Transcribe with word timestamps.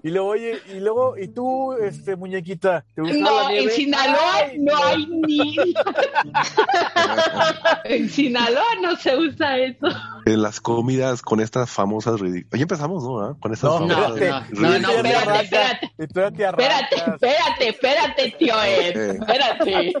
Y 0.00 0.10
luego, 0.10 0.28
oye, 0.28 0.56
y 0.72 0.78
luego, 0.78 1.18
¿y 1.18 1.26
tú, 1.26 1.72
este, 1.72 2.14
muñequita? 2.14 2.84
¿Te 2.94 3.00
gusta 3.02 3.16
No, 3.16 3.42
la 3.42 3.48
nieve? 3.48 3.64
en 3.64 3.70
Sinaloa 3.70 4.34
Ay, 4.36 4.58
no 4.60 4.76
hay 4.84 5.06
ni. 5.06 5.56
en 7.84 8.08
Sinaloa 8.08 8.64
no 8.80 8.94
se 8.96 9.16
usa 9.16 9.58
eso. 9.58 9.86
En 10.24 10.40
las 10.42 10.60
comidas 10.60 11.20
con 11.22 11.40
estas 11.40 11.70
famosas 11.70 12.20
ridículas. 12.20 12.58
Ya 12.58 12.62
empezamos, 12.62 13.02
¿no? 13.02 13.20
¿Ah? 13.20 13.36
Con 13.40 13.52
estas 13.52 13.70
No, 13.70 13.80
No, 13.80 13.88
famosas 13.94 14.14
espérate. 14.14 14.54
no, 14.54 14.60
no, 14.60 14.78
no, 14.78 14.90
espérate, 14.90 15.90
espérate. 15.98 15.98
Espérate, 15.98 16.96
espérate, 16.96 17.68
espérate, 17.68 18.34
tío 18.38 18.62
Ed. 18.62 18.96
Eh. 18.96 19.18
Espérate. 19.20 19.92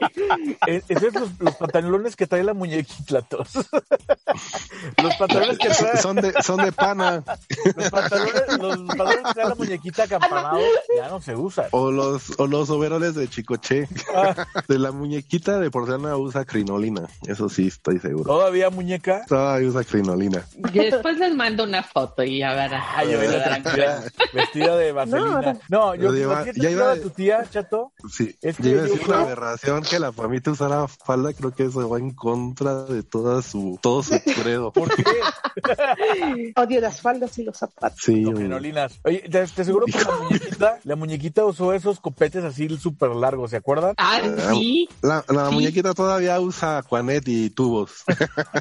Eh, 0.68 0.82
Esos 0.88 1.14
los, 1.14 1.30
los 1.40 1.56
pantalones 1.56 2.14
que 2.14 2.26
trae 2.28 2.44
la 2.44 2.54
muñequita, 2.54 3.22
tos. 3.22 3.48
los 5.02 5.16
pantalones 5.16 5.58
que 5.58 5.68
trae, 5.70 5.96
Son 5.96 6.14
de, 6.16 6.32
son 6.42 6.58
de 6.58 6.70
pana. 6.72 7.24
los 7.76 7.90
pantalones, 7.90 8.58
los 8.60 8.78
pantalones 8.82 9.22
que 9.26 9.34
trae 9.34 9.48
la 9.48 9.54
muñequita 9.56 9.87
acampanado 9.96 10.58
ya 10.96 11.08
no 11.08 11.20
se 11.20 11.34
usan. 11.36 11.66
O 11.72 11.90
los, 11.90 12.38
o 12.38 12.46
los 12.46 12.70
overoles 12.70 13.14
de 13.14 13.28
Chicoche. 13.28 13.88
Ah, 14.14 14.46
De 14.68 14.78
la 14.78 14.92
muñequita 14.92 15.58
de 15.58 15.70
porcelana 15.70 16.16
usa 16.16 16.44
crinolina. 16.44 17.02
Eso 17.26 17.48
sí, 17.48 17.68
estoy 17.68 17.98
seguro. 17.98 18.24
Todavía 18.24 18.70
muñeca. 18.70 19.24
Todavía 19.26 19.68
usa 19.68 19.84
crinolina. 19.84 20.44
Y 20.72 20.78
después 20.78 21.18
les 21.18 21.34
mando 21.34 21.64
una 21.64 21.82
foto 21.82 22.22
y 22.22 22.38
ya 22.38 22.54
verás. 22.54 22.84
Ay, 22.96 23.12
yo 23.12 23.18
vestida, 23.18 24.04
vestida 24.32 24.76
de 24.76 24.92
vaselina. 24.92 25.58
No, 25.68 25.94
yo 25.94 26.08
¿por 26.28 26.44
qué 26.44 26.52
te 26.52 26.60
ya 26.60 26.70
iba- 26.70 26.92
a 26.92 26.96
tu 27.00 27.10
tía, 27.10 27.44
chato? 27.50 27.92
Sí, 28.10 28.36
Es 28.42 28.56
que 28.56 28.62
yo 28.64 28.70
iba 28.70 28.82
a 28.82 28.86
yo 28.86 28.92
decir 28.94 29.08
una 29.08 29.22
aberración 29.22 29.82
que 29.82 29.98
la 29.98 30.12
famita 30.12 30.50
usara 30.50 30.86
falda, 30.88 31.32
creo 31.32 31.52
que 31.54 31.64
eso 31.64 31.88
va 31.88 31.98
en 31.98 32.10
contra 32.12 32.84
de 32.84 33.02
toda 33.02 33.42
su, 33.42 33.78
todo 33.82 34.02
su 34.02 34.18
credo. 34.42 34.72
¿Por 34.72 34.88
qué? 34.94 35.04
Odio 36.56 36.80
las 36.80 37.00
faldas 37.00 37.36
y 37.38 37.44
los 37.44 37.56
zapatos. 37.56 37.98
Sí, 38.02 38.22
Con 38.24 38.34
crinolinas. 38.34 38.98
Oye, 39.04 39.20
te, 39.30 39.46
te 39.46 39.64
que 39.86 39.98
la 39.98 40.16
muñequita, 40.20 40.78
la 40.84 40.96
muñequita 40.96 41.44
usó 41.44 41.72
esos 41.72 42.00
copetes 42.00 42.44
así 42.44 42.68
súper 42.78 43.10
largos, 43.10 43.50
¿se 43.50 43.56
acuerdan? 43.56 43.94
Ah, 43.96 44.20
sí. 44.50 44.88
la, 45.02 45.24
la 45.28 45.48
Sí. 45.48 45.54
muñequita 45.54 45.94
todavía 45.94 46.40
usa 46.40 46.82
Juanet 46.82 47.26
y 47.28 47.50
tubos. 47.50 48.04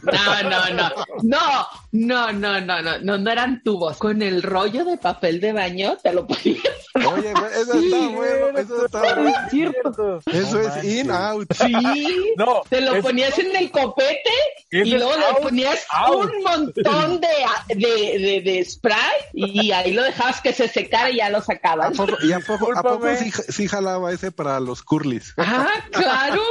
No, 0.03 0.49
no, 0.49 0.69
no. 0.73 0.89
No, 1.23 1.67
no, 1.91 2.31
no, 2.31 2.61
no, 2.61 2.81
no, 2.81 2.99
no, 2.99 3.17
no 3.17 3.31
eran 3.31 3.61
tubos. 3.63 3.97
Con 3.97 4.21
el 4.21 4.41
rollo 4.43 4.85
de 4.85 4.97
papel 4.97 5.39
de 5.41 5.53
baño 5.53 5.97
te 6.01 6.13
lo 6.13 6.25
ponías. 6.27 6.63
Oye, 6.95 7.31
eso 7.31 7.73
está 7.79 8.07
bueno, 8.09 8.57
eso 8.59 8.85
está 8.85 8.99
bueno. 9.15 9.29
Es 9.29 9.35
cierto. 9.51 10.19
Eso 10.25 10.55
No 10.57 10.61
es 10.61 10.67
manches. 10.69 10.93
in, 10.95 11.11
out. 11.11 11.53
Sí. 11.53 12.33
No, 12.37 12.61
Te 12.69 12.81
lo 12.81 12.95
es- 12.95 13.03
ponías 13.03 13.37
en 13.39 13.55
el 13.55 13.71
copete 13.71 14.29
y 14.71 14.83
luego 14.91 15.11
out, 15.11 15.19
le 15.37 15.41
ponías 15.43 15.85
out. 15.91 16.25
un 16.25 16.43
montón 16.43 17.19
de, 17.21 17.75
de, 17.75 18.19
de, 18.19 18.41
de 18.41 18.65
spray 18.65 18.97
y 19.33 19.71
ahí 19.71 19.93
lo 19.93 20.03
dejabas 20.03 20.41
que 20.41 20.53
se 20.53 20.67
secara 20.67 21.06
y 21.09 21.17
ya 21.17 21.29
lo 21.29 21.37
¿A 21.39 21.41
sacabas. 21.41 21.95
poco, 21.97 22.13
¿Y 22.23 22.31
a 22.31 22.39
poco, 22.39 22.71
a 22.73 23.15
sí, 23.17 23.31
sí 23.49 23.67
jalaba 23.67 24.11
ese 24.11 24.31
para 24.31 24.59
los 24.59 24.81
curlis? 24.83 25.33
Ah, 25.37 25.67
claro. 25.91 26.41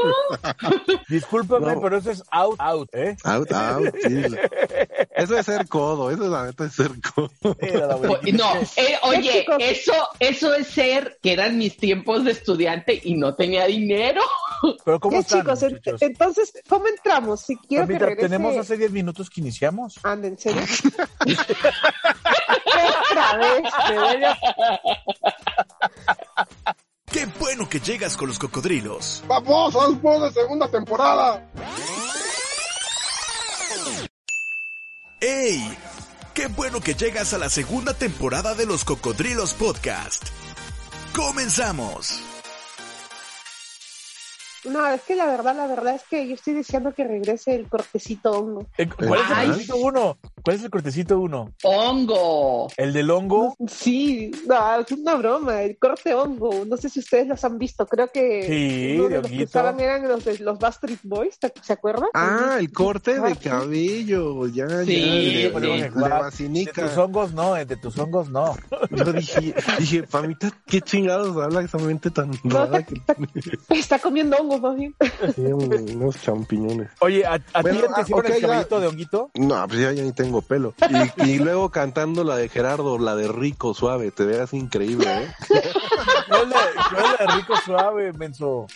Discúlpame, 1.08 1.74
No. 1.74 1.80
pero 1.80 1.98
eso 1.98 2.10
es 2.10 2.22
out, 2.30 2.56
out, 2.60 2.88
¿eh? 2.92 3.16
Out, 3.24 3.52
out, 3.52 3.94
sí. 4.02 4.22
Eso 5.16 5.36
es 5.38 5.46
ser 5.46 5.66
codo, 5.66 6.10
eso 6.10 6.24
es 6.24 6.30
la 6.30 6.44
neta 6.44 6.66
es 6.66 6.74
ser 6.74 6.90
codo. 7.14 7.30
No, 7.40 8.54
eh, 8.76 8.98
oye, 9.02 9.46
eso, 9.60 9.94
eso 10.20 10.54
es 10.54 10.66
ser 10.66 11.18
que 11.22 11.32
eran 11.32 11.56
mis 11.56 11.76
tiempos 11.78 12.24
de 12.24 12.32
estudiante 12.32 13.00
y 13.02 13.14
no 13.14 13.34
tenía 13.34 13.64
dinero. 13.64 14.20
Pero 14.84 15.00
¿cómo 15.00 15.18
están, 15.18 15.40
chicos, 15.40 15.62
muchachos? 15.62 16.02
entonces, 16.02 16.52
¿cómo 16.68 16.86
entramos? 16.86 17.40
Si 17.40 17.56
quiero 17.56 17.86
que 17.86 17.94
Mamita, 17.94 18.06
regrese... 18.06 18.28
tenemos 18.28 18.56
hace 18.56 18.76
10 18.76 18.92
minutos 18.92 19.30
que 19.30 19.40
iniciamos. 19.40 19.98
Anda, 20.02 20.28
¿en 20.28 20.38
serio? 20.38 20.62
Otra 23.10 23.36
vez, 23.38 23.62
Qué 27.06 27.26
bueno 27.38 27.68
que 27.68 27.80
llegas 27.80 28.16
con 28.16 28.28
los 28.28 28.38
cocodrilos. 28.38 29.24
¡Vamos, 29.26 29.74
Osborne 29.74 30.26
de 30.26 30.32
segunda 30.32 30.70
temporada! 30.70 31.50
¡Ey! 35.20 35.76
Qué 36.34 36.48
bueno 36.48 36.80
que 36.80 36.94
llegas 36.94 37.32
a 37.32 37.38
la 37.38 37.48
segunda 37.48 37.94
temporada 37.94 38.54
de 38.54 38.66
los 38.66 38.84
Cocodrilos 38.84 39.54
Podcast. 39.54 40.22
¡Comenzamos! 41.14 42.35
No, 44.68 44.86
es 44.88 45.02
que 45.02 45.14
la 45.16 45.26
verdad, 45.26 45.56
la 45.56 45.66
verdad 45.66 45.94
es 45.94 46.02
que 46.08 46.26
yo 46.26 46.34
estoy 46.34 46.54
deseando 46.54 46.92
que 46.92 47.04
regrese 47.04 47.54
el 47.54 47.68
cortecito 47.68 48.30
hongo. 48.32 48.66
Eh, 48.78 48.88
¿Cuál 48.88 49.20
es 49.20 49.30
el 49.30 49.36
Ay. 49.36 49.46
cortecito 49.48 49.76
uno? 49.76 50.18
¿Cuál 50.42 50.56
es 50.56 50.62
el 50.64 50.70
cortecito 50.70 51.18
uno? 51.20 51.52
Hongo. 51.62 52.68
¿El 52.76 52.92
del 52.92 53.10
hongo? 53.10 53.56
Sí, 53.68 54.30
no, 54.46 54.80
es 54.80 54.90
una 54.92 55.14
broma, 55.14 55.62
el 55.62 55.78
corte 55.78 56.14
hongo. 56.14 56.64
No 56.66 56.76
sé 56.76 56.88
si 56.88 57.00
ustedes 57.00 57.26
los 57.26 57.44
han 57.44 57.58
visto, 57.58 57.86
creo 57.86 58.08
que 58.08 58.42
Sí, 58.46 58.96
uno 58.98 59.08
de 59.08 59.16
de 59.16 59.22
los 59.22 59.30
que 59.30 59.44
usaban 59.44 59.80
eran 59.80 60.06
los 60.08 60.24
de 60.24 60.38
los 60.38 60.58
Bastard 60.58 60.92
Boys, 61.02 61.38
¿te- 61.38 61.52
¿se 61.62 61.72
acuerdan? 61.72 62.08
Ah, 62.14 62.56
el 62.58 62.72
corte 62.72 63.20
de 63.20 63.36
cabello, 63.36 64.46
ya, 64.48 64.68
Sí, 64.84 65.00
ya, 65.00 65.12
sí. 65.20 65.32
de, 65.34 65.50
de 65.60 65.90
De 65.90 65.90
vacinica. 66.08 66.82
tus 66.88 66.96
hongos 66.98 67.32
no, 67.32 67.56
eh, 67.56 67.64
de 67.64 67.76
tus 67.76 67.96
hongos 67.98 68.28
no. 68.30 68.56
Yo 68.90 69.12
dije, 69.12 69.54
dije, 69.78 70.02
famita, 70.06 70.50
qué 70.66 70.80
chingados 70.80 71.36
habla 71.42 71.62
esa 71.62 71.78
mente 71.78 72.10
tan 72.10 72.30
No, 72.44 72.64
rara 72.66 72.78
está, 72.78 73.14
que 73.14 73.38
está- 73.38 73.74
está 73.74 73.98
comiendo 73.98 74.36
hongo, 74.36 74.55
más 74.60 74.76
bien. 74.76 74.94
tiene 75.34 75.54
unos 75.54 76.20
champiñones. 76.20 76.90
Oye, 77.00 77.24
¿a, 77.24 77.38
a 77.52 77.62
Bueno, 77.62 77.80
ti 77.80 77.82
ya 77.86 77.94
te 77.94 78.00
ah, 78.00 78.02
hicieron 78.02 78.26
el 78.26 78.32
ya. 78.34 78.40
caballito 78.48 78.80
de 78.80 78.86
honguito? 78.86 79.30
No, 79.34 79.66
pues 79.68 79.80
ya, 79.80 79.92
ya 79.92 80.02
ni 80.02 80.12
tengo 80.12 80.42
pelo. 80.42 80.74
Y, 81.18 81.30
y 81.30 81.38
luego 81.38 81.70
cantando 81.70 82.24
la 82.24 82.36
de 82.36 82.48
Gerardo, 82.48 82.98
la 82.98 83.14
de 83.16 83.28
Rico 83.28 83.74
Suave, 83.74 84.10
te 84.10 84.24
veas 84.24 84.52
increíble, 84.52 85.06
¿eh? 85.08 85.28
¿Cuál 86.28 86.42
es 86.42 86.48
la, 86.48 87.26
de 87.26 87.32
rico 87.36 87.54
suave, 87.64 88.12
menso? 88.12 88.66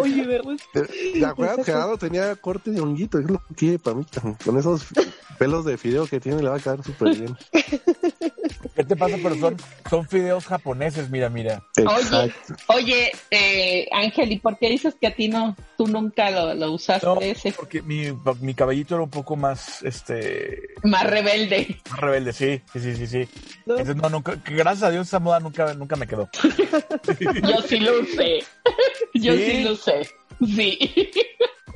Oye, 0.00 0.26
¿verdad? 0.26 0.54
¿Te 0.72 1.24
acuerdas? 1.24 1.64
Gerardo 1.64 1.96
tenía 1.98 2.34
corte 2.36 2.70
de 2.72 2.80
honguito, 2.80 3.18
es 3.18 3.30
lo 3.30 3.38
que 3.46 3.54
quiere 3.54 3.78
para 3.78 3.96
mí. 3.96 4.06
Con 4.44 4.58
esos 4.58 4.86
pelos 5.38 5.64
de 5.64 5.76
fideo 5.78 6.06
que 6.06 6.18
tiene 6.20 6.42
le 6.42 6.48
va 6.48 6.56
a 6.56 6.60
quedar 6.60 6.82
súper 6.82 7.16
bien. 7.16 7.36
¿Qué 8.86 8.94
te 8.94 8.96
pasa? 8.96 9.16
Pero 9.20 9.34
son, 9.36 9.56
son 9.90 10.06
fideos 10.08 10.44
japoneses, 10.46 11.10
mira, 11.10 11.28
mira. 11.28 11.62
Oye, 11.78 12.00
Exacto. 12.00 12.54
oye, 12.68 13.12
eh, 13.30 13.88
Ángel, 13.92 14.30
¿y 14.30 14.38
por 14.38 14.58
qué 14.58 14.68
dices 14.68 14.94
que 15.00 15.08
a 15.08 15.14
ti 15.14 15.28
no, 15.28 15.56
tú 15.76 15.88
nunca 15.88 16.30
lo, 16.30 16.54
lo 16.54 16.72
usaste 16.72 17.04
No, 17.06 17.20
ese? 17.20 17.52
porque 17.52 17.82
mi, 17.82 18.04
mi 18.40 18.54
caballito 18.54 18.94
era 18.94 19.02
un 19.04 19.10
poco 19.10 19.34
más, 19.34 19.82
este, 19.82 20.60
Más 20.84 21.04
rebelde. 21.04 21.76
más 21.90 22.00
rebelde, 22.00 22.32
sí, 22.32 22.60
sí, 22.72 22.80
sí, 22.80 22.94
sí, 22.96 23.06
sí. 23.06 23.28
No. 23.66 23.72
Entonces, 23.78 23.96
no, 23.96 24.08
nunca, 24.08 24.36
gracias 24.46 24.84
a 24.84 24.90
Dios 24.90 25.08
esa 25.08 25.18
moda 25.18 25.40
nunca, 25.40 25.74
nunca 25.74 25.96
me 25.96 26.06
quedó. 26.06 26.28
Yo 27.42 27.62
sí 27.66 27.80
lo 27.80 28.00
usé. 28.00 28.44
Yo 29.14 29.32
¿Sí? 29.34 29.46
sí, 29.46 29.64
lo 29.64 29.72
usé. 29.72 30.08
Sí. 30.54 31.10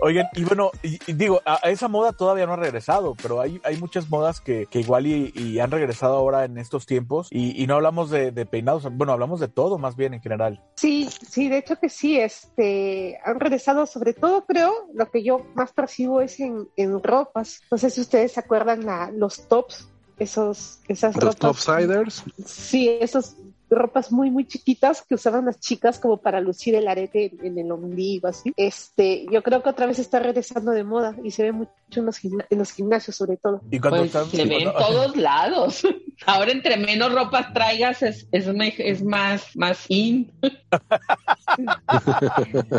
Oigan, 0.02 0.26
y 0.34 0.44
bueno, 0.44 0.70
y, 0.82 0.98
y 1.06 1.12
digo, 1.12 1.40
a, 1.44 1.58
a 1.66 1.70
esa 1.70 1.88
moda 1.88 2.12
todavía 2.12 2.46
no 2.46 2.54
ha 2.54 2.56
regresado, 2.56 3.14
pero 3.20 3.40
hay, 3.40 3.60
hay 3.64 3.76
muchas 3.76 4.08
modas 4.08 4.40
que, 4.40 4.66
que 4.66 4.80
igual 4.80 5.06
y, 5.06 5.32
y 5.34 5.58
han 5.60 5.70
regresado 5.70 6.16
ahora 6.16 6.44
en 6.44 6.56
estos 6.58 6.86
tiempos, 6.86 7.28
y, 7.30 7.62
y 7.62 7.66
no 7.66 7.74
hablamos 7.74 8.10
de, 8.10 8.30
de 8.32 8.46
peinados, 8.46 8.84
bueno, 8.92 9.12
hablamos 9.12 9.40
de 9.40 9.48
todo 9.48 9.78
más 9.78 9.96
bien 9.96 10.14
en 10.14 10.22
general. 10.22 10.62
Sí, 10.76 11.08
sí, 11.28 11.48
de 11.48 11.58
hecho 11.58 11.76
que 11.76 11.88
sí, 11.88 12.18
este, 12.18 13.18
han 13.24 13.38
regresado, 13.40 13.86
sobre 13.86 14.14
todo 14.14 14.46
creo, 14.46 14.72
lo 14.94 15.10
que 15.10 15.22
yo 15.22 15.44
más 15.54 15.72
percibo 15.72 16.20
es 16.20 16.40
en, 16.40 16.68
en 16.76 17.02
ropas. 17.02 17.60
No 17.70 17.76
sé 17.78 17.90
si 17.90 18.00
ustedes 18.00 18.32
se 18.32 18.40
acuerdan 18.40 18.86
la, 18.86 19.10
los 19.10 19.48
tops, 19.48 19.88
esos, 20.18 20.80
esas 20.88 21.14
Los 21.16 21.24
ropas. 21.24 21.38
topsiders, 21.38 22.24
Sí, 22.44 22.88
esas 23.00 23.36
ropas 23.78 24.10
muy, 24.12 24.30
muy 24.30 24.46
chiquitas 24.46 25.02
que 25.02 25.14
usaban 25.14 25.46
las 25.46 25.60
chicas 25.60 25.98
como 25.98 26.18
para 26.18 26.40
lucir 26.40 26.74
el 26.74 26.88
arete 26.88 27.32
en, 27.42 27.58
el 27.58 27.70
ombligo, 27.70 28.28
así. 28.28 28.52
Este, 28.56 29.26
yo 29.30 29.42
creo 29.42 29.62
que 29.62 29.70
otra 29.70 29.86
vez 29.86 29.98
está 29.98 30.18
regresando 30.18 30.72
de 30.72 30.84
moda 30.84 31.16
y 31.22 31.30
se 31.30 31.44
ve 31.44 31.52
mucho 31.52 31.72
en 31.98 32.06
los, 32.06 32.18
gimna- 32.18 32.46
en 32.48 32.58
los 32.58 32.70
gimnasios 32.72 33.16
sobre 33.16 33.36
todo. 33.36 33.60
Y 33.70 33.80
cuando 33.80 33.98
Pues 33.98 34.14
están- 34.14 34.30
se 34.30 34.44
ve 34.44 34.58
en 34.62 34.70
cuando- 34.70 34.86
todos 34.88 35.16
lados. 35.16 35.82
Ahora 36.26 36.52
entre 36.52 36.76
menos 36.76 37.12
ropas 37.12 37.52
traigas 37.52 38.02
es, 38.02 38.28
es, 38.30 39.02
más, 39.02 39.56
más 39.56 39.84
in. 39.88 40.30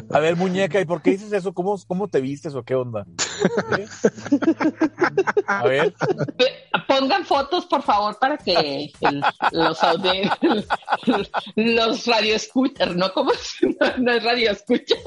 A 0.09 0.19
ver, 0.19 0.35
muñeca, 0.35 0.79
¿y 0.79 0.85
por 0.85 1.01
qué 1.01 1.11
dices 1.11 1.33
eso? 1.33 1.53
¿Cómo, 1.53 1.75
cómo 1.87 2.07
te 2.07 2.21
vistes 2.21 2.53
o 2.55 2.63
qué 2.63 2.75
onda? 2.75 3.05
¿Eh? 3.77 3.87
A 5.47 5.63
ver, 5.63 5.93
Pe- 6.37 6.61
Pongan 6.87 7.25
fotos, 7.25 7.65
por 7.65 7.81
favor, 7.81 8.17
para 8.19 8.37
que 8.37 8.91
el- 9.01 9.23
los 9.51 9.79
audi- 9.79 10.29
los 11.55 12.05
radioescuchas, 12.05 12.95
¿no? 12.95 13.11
¿Cómo 13.13 13.31
no, 13.61 13.97
no 13.97 14.11
es 14.11 14.23
radioescuchas? 14.23 14.99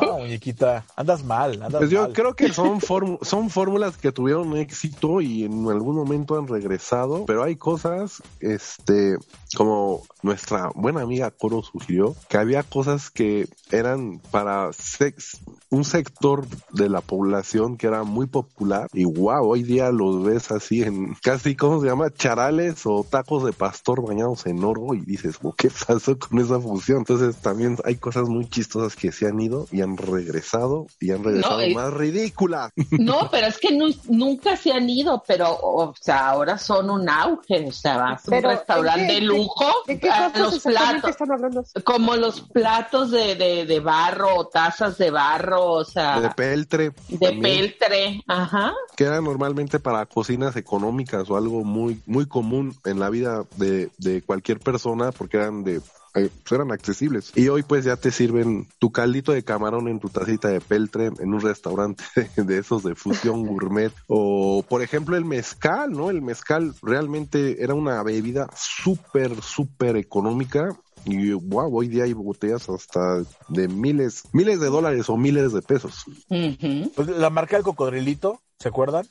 No, 0.00 0.18
muñequita, 0.18 0.84
andas 0.96 1.22
mal, 1.24 1.54
andas 1.62 1.78
Pues 1.80 1.90
yo 1.90 2.02
mal. 2.02 2.12
creo 2.12 2.34
que 2.34 2.52
son, 2.52 2.80
fórmu- 2.80 3.03
son 3.22 3.50
fórmulas 3.50 3.96
que 3.96 4.12
tuvieron 4.12 4.56
éxito 4.56 5.20
y 5.20 5.44
en 5.44 5.68
algún 5.68 5.96
momento 5.96 6.38
han 6.38 6.46
regresado, 6.48 7.24
pero 7.26 7.42
hay 7.42 7.56
cosas, 7.56 8.22
este, 8.40 9.16
como 9.56 10.02
nuestra 10.22 10.70
buena 10.74 11.02
amiga 11.02 11.30
Coro 11.30 11.62
sugirió, 11.62 12.14
que 12.28 12.36
había 12.38 12.62
cosas 12.62 13.10
que 13.10 13.46
eran 13.70 14.20
para 14.30 14.72
sex, 14.72 15.40
un 15.70 15.84
sector 15.84 16.46
de 16.72 16.88
la 16.88 17.00
población 17.00 17.76
que 17.76 17.86
era 17.86 18.02
muy 18.04 18.26
popular 18.26 18.88
y 18.92 19.04
wow, 19.04 19.46
hoy 19.48 19.62
día 19.62 19.90
los 19.90 20.22
ves 20.24 20.50
así 20.50 20.82
en 20.82 21.14
casi, 21.22 21.54
¿cómo 21.56 21.80
se 21.80 21.88
llama? 21.88 22.10
Charales 22.10 22.82
o 22.86 23.04
tacos 23.08 23.44
de 23.44 23.52
pastor 23.52 24.06
bañados 24.06 24.46
en 24.46 24.62
oro 24.64 24.94
y 24.94 25.00
dices, 25.00 25.38
"Oh, 25.42 25.52
¿qué 25.52 25.70
pasó 25.86 26.18
con 26.18 26.38
esa 26.38 26.60
fusión? 26.60 26.98
Entonces 26.98 27.36
también 27.36 27.76
hay 27.84 27.96
cosas 27.96 28.28
muy 28.28 28.48
chistosas 28.48 28.96
que 28.96 29.12
se 29.12 29.26
han 29.26 29.40
ido 29.40 29.66
y 29.70 29.80
han 29.82 29.96
regresado 29.96 30.86
y 31.00 31.10
han 31.10 31.22
regresado 31.24 31.66
y- 31.66 31.74
más 31.74 31.92
ridículas. 31.92 32.72
No, 32.98 33.28
pero 33.30 33.46
es 33.46 33.58
que 33.58 33.72
nu- 33.72 33.94
nunca 34.08 34.56
se 34.56 34.72
han 34.72 34.88
ido, 34.88 35.22
pero, 35.26 35.50
o 35.60 35.94
sea, 36.00 36.28
ahora 36.30 36.58
son 36.58 36.90
un 36.90 37.08
auge. 37.08 37.66
O 37.68 37.72
sea, 37.72 37.96
vas 37.96 38.20
a 38.26 38.30
un 38.30 38.36
Pero, 38.36 38.50
restaurante 38.50 39.02
¿en 39.02 39.08
qué- 39.08 39.14
de 39.14 39.20
lujo, 39.20 39.64
¿De 39.86 39.98
qué 40.00 40.10
a 40.10 40.30
cosas 40.32 40.38
los 40.54 40.62
platos, 40.62 41.10
están 41.10 41.32
hablando? 41.32 41.64
como 41.84 42.16
los 42.16 42.40
platos 42.40 43.10
de, 43.10 43.34
de, 43.36 43.66
de 43.66 43.80
barro, 43.80 44.36
o 44.36 44.46
tazas 44.46 44.98
de 44.98 45.10
barro, 45.10 45.64
o 45.72 45.84
sea, 45.84 46.20
de 46.20 46.30
peltre, 46.30 46.92
de 47.08 47.18
también, 47.18 47.40
peltre, 47.42 48.22
ajá. 48.26 48.72
que 48.96 49.04
era 49.04 49.20
normalmente 49.20 49.80
para 49.80 50.06
cocinas 50.06 50.56
económicas 50.56 51.28
o 51.30 51.36
algo 51.36 51.64
muy 51.64 52.00
muy 52.06 52.26
común 52.26 52.76
en 52.84 53.00
la 53.00 53.10
vida 53.10 53.44
de, 53.56 53.90
de 53.98 54.22
cualquier 54.22 54.60
persona 54.60 55.12
porque 55.12 55.36
eran 55.38 55.64
de 55.64 55.80
eh, 56.14 56.30
pues 56.42 56.52
eran 56.52 56.72
accesibles 56.72 57.32
y 57.34 57.48
hoy 57.48 57.62
pues 57.62 57.84
ya 57.84 57.96
te 57.96 58.10
sirven 58.10 58.68
tu 58.78 58.92
caldito 58.92 59.32
de 59.32 59.42
camarón 59.42 59.88
en 59.88 60.00
tu 60.00 60.08
tacita 60.08 60.48
de 60.48 60.60
peltre 60.60 61.10
en 61.18 61.34
un 61.34 61.40
restaurante 61.40 62.04
de 62.36 62.58
esos 62.58 62.82
de 62.82 62.94
fusión 62.94 63.46
gourmet 63.46 63.92
o 64.06 64.64
por 64.68 64.82
ejemplo 64.82 65.16
el 65.16 65.24
mezcal 65.24 65.92
no 65.92 66.10
el 66.10 66.22
mezcal 66.22 66.74
realmente 66.82 67.62
era 67.62 67.74
una 67.74 68.02
bebida 68.02 68.48
súper 68.54 69.42
súper 69.42 69.96
económica 69.96 70.68
y 71.06 71.32
wow, 71.32 71.76
hoy 71.76 71.88
día 71.88 72.04
hay 72.04 72.12
botellas 72.14 72.68
hasta 72.68 73.22
de 73.48 73.68
miles, 73.68 74.22
miles 74.32 74.58
de 74.58 74.68
dólares 74.68 75.08
o 75.10 75.16
miles 75.16 75.52
de 75.52 75.60
pesos. 75.60 76.04
Pues 76.28 77.08
la 77.08 77.30
marca 77.30 77.56
del 77.56 77.64
cocodrilito, 77.64 78.40
¿se 78.58 78.68
acuerdan? 78.68 79.06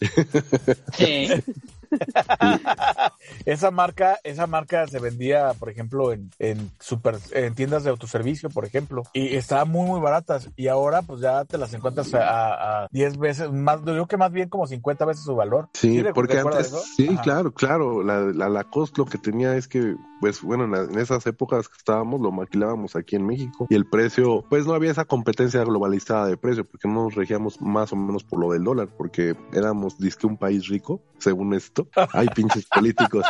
sí. 0.97 1.27
esa 3.45 3.71
marca, 3.71 4.19
esa 4.23 4.47
marca 4.47 4.87
se 4.87 4.99
vendía, 4.99 5.53
por 5.59 5.69
ejemplo, 5.69 6.11
en, 6.13 6.29
en 6.39 6.69
super, 6.79 7.17
en 7.31 7.53
tiendas 7.55 7.83
de 7.83 7.89
autoservicio, 7.89 8.49
por 8.49 8.65
ejemplo, 8.65 9.03
y 9.13 9.35
estaban 9.35 9.69
muy, 9.69 9.87
muy 9.87 9.99
baratas. 10.01 10.49
Y 10.55 10.67
ahora, 10.67 11.01
pues 11.01 11.21
ya 11.21 11.45
te 11.45 11.57
las 11.57 11.73
encuentras 11.73 12.13
a, 12.13 12.83
a 12.83 12.87
10 12.91 13.17
veces, 13.17 13.51
más, 13.51 13.79
yo 13.79 13.85
creo 13.93 14.07
que 14.07 14.17
más 14.17 14.31
bien 14.31 14.49
como 14.49 14.67
50 14.67 15.05
veces 15.05 15.23
su 15.23 15.35
valor. 15.35 15.69
Sí, 15.73 16.03
porque 16.13 16.39
antes, 16.39 16.71
sí, 16.95 17.07
Ajá. 17.11 17.21
claro, 17.21 17.51
claro, 17.53 18.03
la, 18.03 18.19
la 18.21 18.49
Lacoste 18.49 19.01
lo 19.01 19.05
que 19.05 19.17
tenía 19.17 19.55
es 19.55 19.67
que, 19.67 19.95
pues 20.19 20.41
bueno, 20.41 20.65
en, 20.65 20.71
la- 20.71 20.83
en 20.83 20.97
esas 20.99 21.25
épocas 21.27 21.67
que 21.69 21.77
estábamos, 21.77 22.21
lo 22.21 22.31
maquilábamos 22.31 22.95
aquí 22.95 23.15
en 23.15 23.25
México 23.25 23.67
y 23.69 23.75
el 23.75 23.85
precio, 23.85 24.43
pues 24.49 24.65
no 24.65 24.73
había 24.73 24.91
esa 24.91 25.05
competencia 25.05 25.63
globalizada 25.63 26.27
de 26.27 26.37
precio, 26.37 26.65
porque 26.65 26.87
no 26.87 27.03
nos 27.05 27.15
regíamos 27.15 27.61
más 27.61 27.91
o 27.93 27.95
menos 27.95 28.23
por 28.23 28.39
lo 28.39 28.51
del 28.51 28.63
dólar, 28.63 28.89
porque 28.97 29.35
éramos, 29.53 29.97
disque 29.97 30.27
un 30.27 30.37
país 30.37 30.67
rico, 30.67 31.01
según 31.19 31.53
esto, 31.53 31.82
hay 32.13 32.27
pinches 32.27 32.65
políticos. 32.65 33.25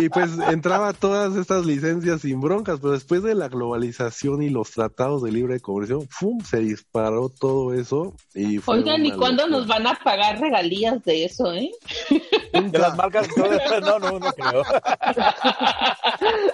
Y 0.00 0.08
pues 0.08 0.30
entraba 0.50 0.92
todas 0.92 1.36
estas 1.36 1.66
licencias 1.66 2.22
sin 2.22 2.40
broncas, 2.40 2.78
pero 2.80 2.92
después 2.92 3.22
de 3.22 3.34
la 3.34 3.48
globalización 3.48 4.42
y 4.42 4.50
los 4.50 4.70
tratados 4.70 5.22
de 5.22 5.32
libre 5.32 5.60
comercio, 5.60 6.04
¡fum! 6.08 6.40
se 6.42 6.58
disparó 6.58 7.28
todo 7.28 7.74
eso 7.74 8.14
y 8.34 8.58
fue 8.58 8.76
Oigan, 8.76 9.04
¿y 9.04 9.12
cuándo 9.12 9.46
nos 9.46 9.66
van 9.66 9.86
a 9.86 9.94
pagar 10.02 10.40
regalías 10.40 11.02
de 11.04 11.24
eso, 11.24 11.52
eh? 11.52 11.70
De 12.52 12.78
las 12.78 12.96
marcas, 12.96 13.28
no, 13.36 13.98
no, 13.98 14.18
no 14.18 14.32
creo. 14.32 14.62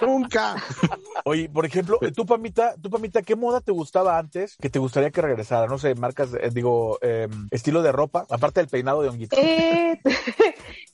Nunca. 0.01 0.55
Oye, 1.25 1.49
por 1.49 1.65
ejemplo, 1.65 1.99
tú, 2.15 2.25
Pamita, 2.25 2.75
tú, 2.81 2.89
Pamita, 2.89 3.21
¿qué 3.21 3.35
moda 3.35 3.61
te 3.61 3.71
gustaba 3.71 4.17
antes 4.17 4.55
que 4.57 4.69
te 4.69 4.79
gustaría 4.79 5.11
que 5.11 5.21
regresara? 5.21 5.67
No 5.67 5.77
sé, 5.77 5.95
marcas, 5.95 6.33
eh, 6.33 6.49
digo, 6.51 6.97
eh, 7.01 7.27
estilo 7.51 7.81
de 7.81 7.91
ropa, 7.91 8.25
aparte 8.29 8.61
del 8.61 8.69
peinado 8.69 9.01
de 9.01 9.09
honguito. 9.09 9.35
Eh, 9.37 9.99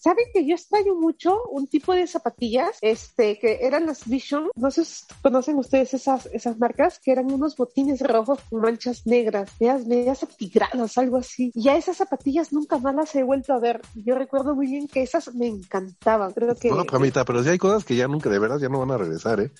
Saben 0.06 0.26
que 0.32 0.46
yo 0.46 0.54
extraño 0.54 0.94
mucho 0.94 1.42
un 1.50 1.66
tipo 1.66 1.92
de 1.92 2.06
zapatillas, 2.06 2.78
este, 2.82 3.40
que 3.40 3.58
eran 3.62 3.88
las 3.88 4.08
Vision. 4.08 4.52
No 4.54 4.70
sé 4.70 4.86
si 4.86 5.04
conocen 5.24 5.58
ustedes 5.58 5.96
esas, 5.96 6.28
esas 6.28 6.60
marcas, 6.60 7.00
que 7.00 7.12
eran 7.12 7.32
unos 7.32 7.56
botines 7.56 8.02
rojos 8.02 8.38
con 8.48 8.62
manchas 8.62 9.08
negras, 9.08 9.50
medias, 9.60 9.88
medias 9.88 10.22
atigradas, 10.22 11.00
algo 11.00 11.18
así. 11.18 11.52
Y 11.56 11.70
a 11.70 11.76
esas 11.76 11.98
zapatillas 11.98 12.54
nunca 12.54 12.78
más 12.78 12.94
las 12.94 13.16
he 13.16 13.24
vuelto 13.24 13.54
a 13.54 13.60
ver. 13.60 13.82
Yo 13.96 14.14
recuerdo 14.14 14.54
muy 14.54 14.68
bien 14.68 14.88
que 14.88 15.02
esas 15.02 15.34
me 15.34 15.48
encantaban. 15.48 16.34
Creo 16.34 16.56
que 16.56 16.70
No, 16.70 16.86
Pamita, 16.86 17.26
pero 17.26 17.42
sí 17.42 17.50
hay 17.50 17.58
cosas 17.58 17.84
que 17.84 17.96
ya 17.96 18.08
nunca, 18.08 18.30
de 18.30 18.38
veras, 18.38 18.62
ya 18.62 18.70
no 18.70 18.78
van 18.78 18.92
a 18.92 19.00
regresar, 19.00 19.40
¿eh? 19.40 19.52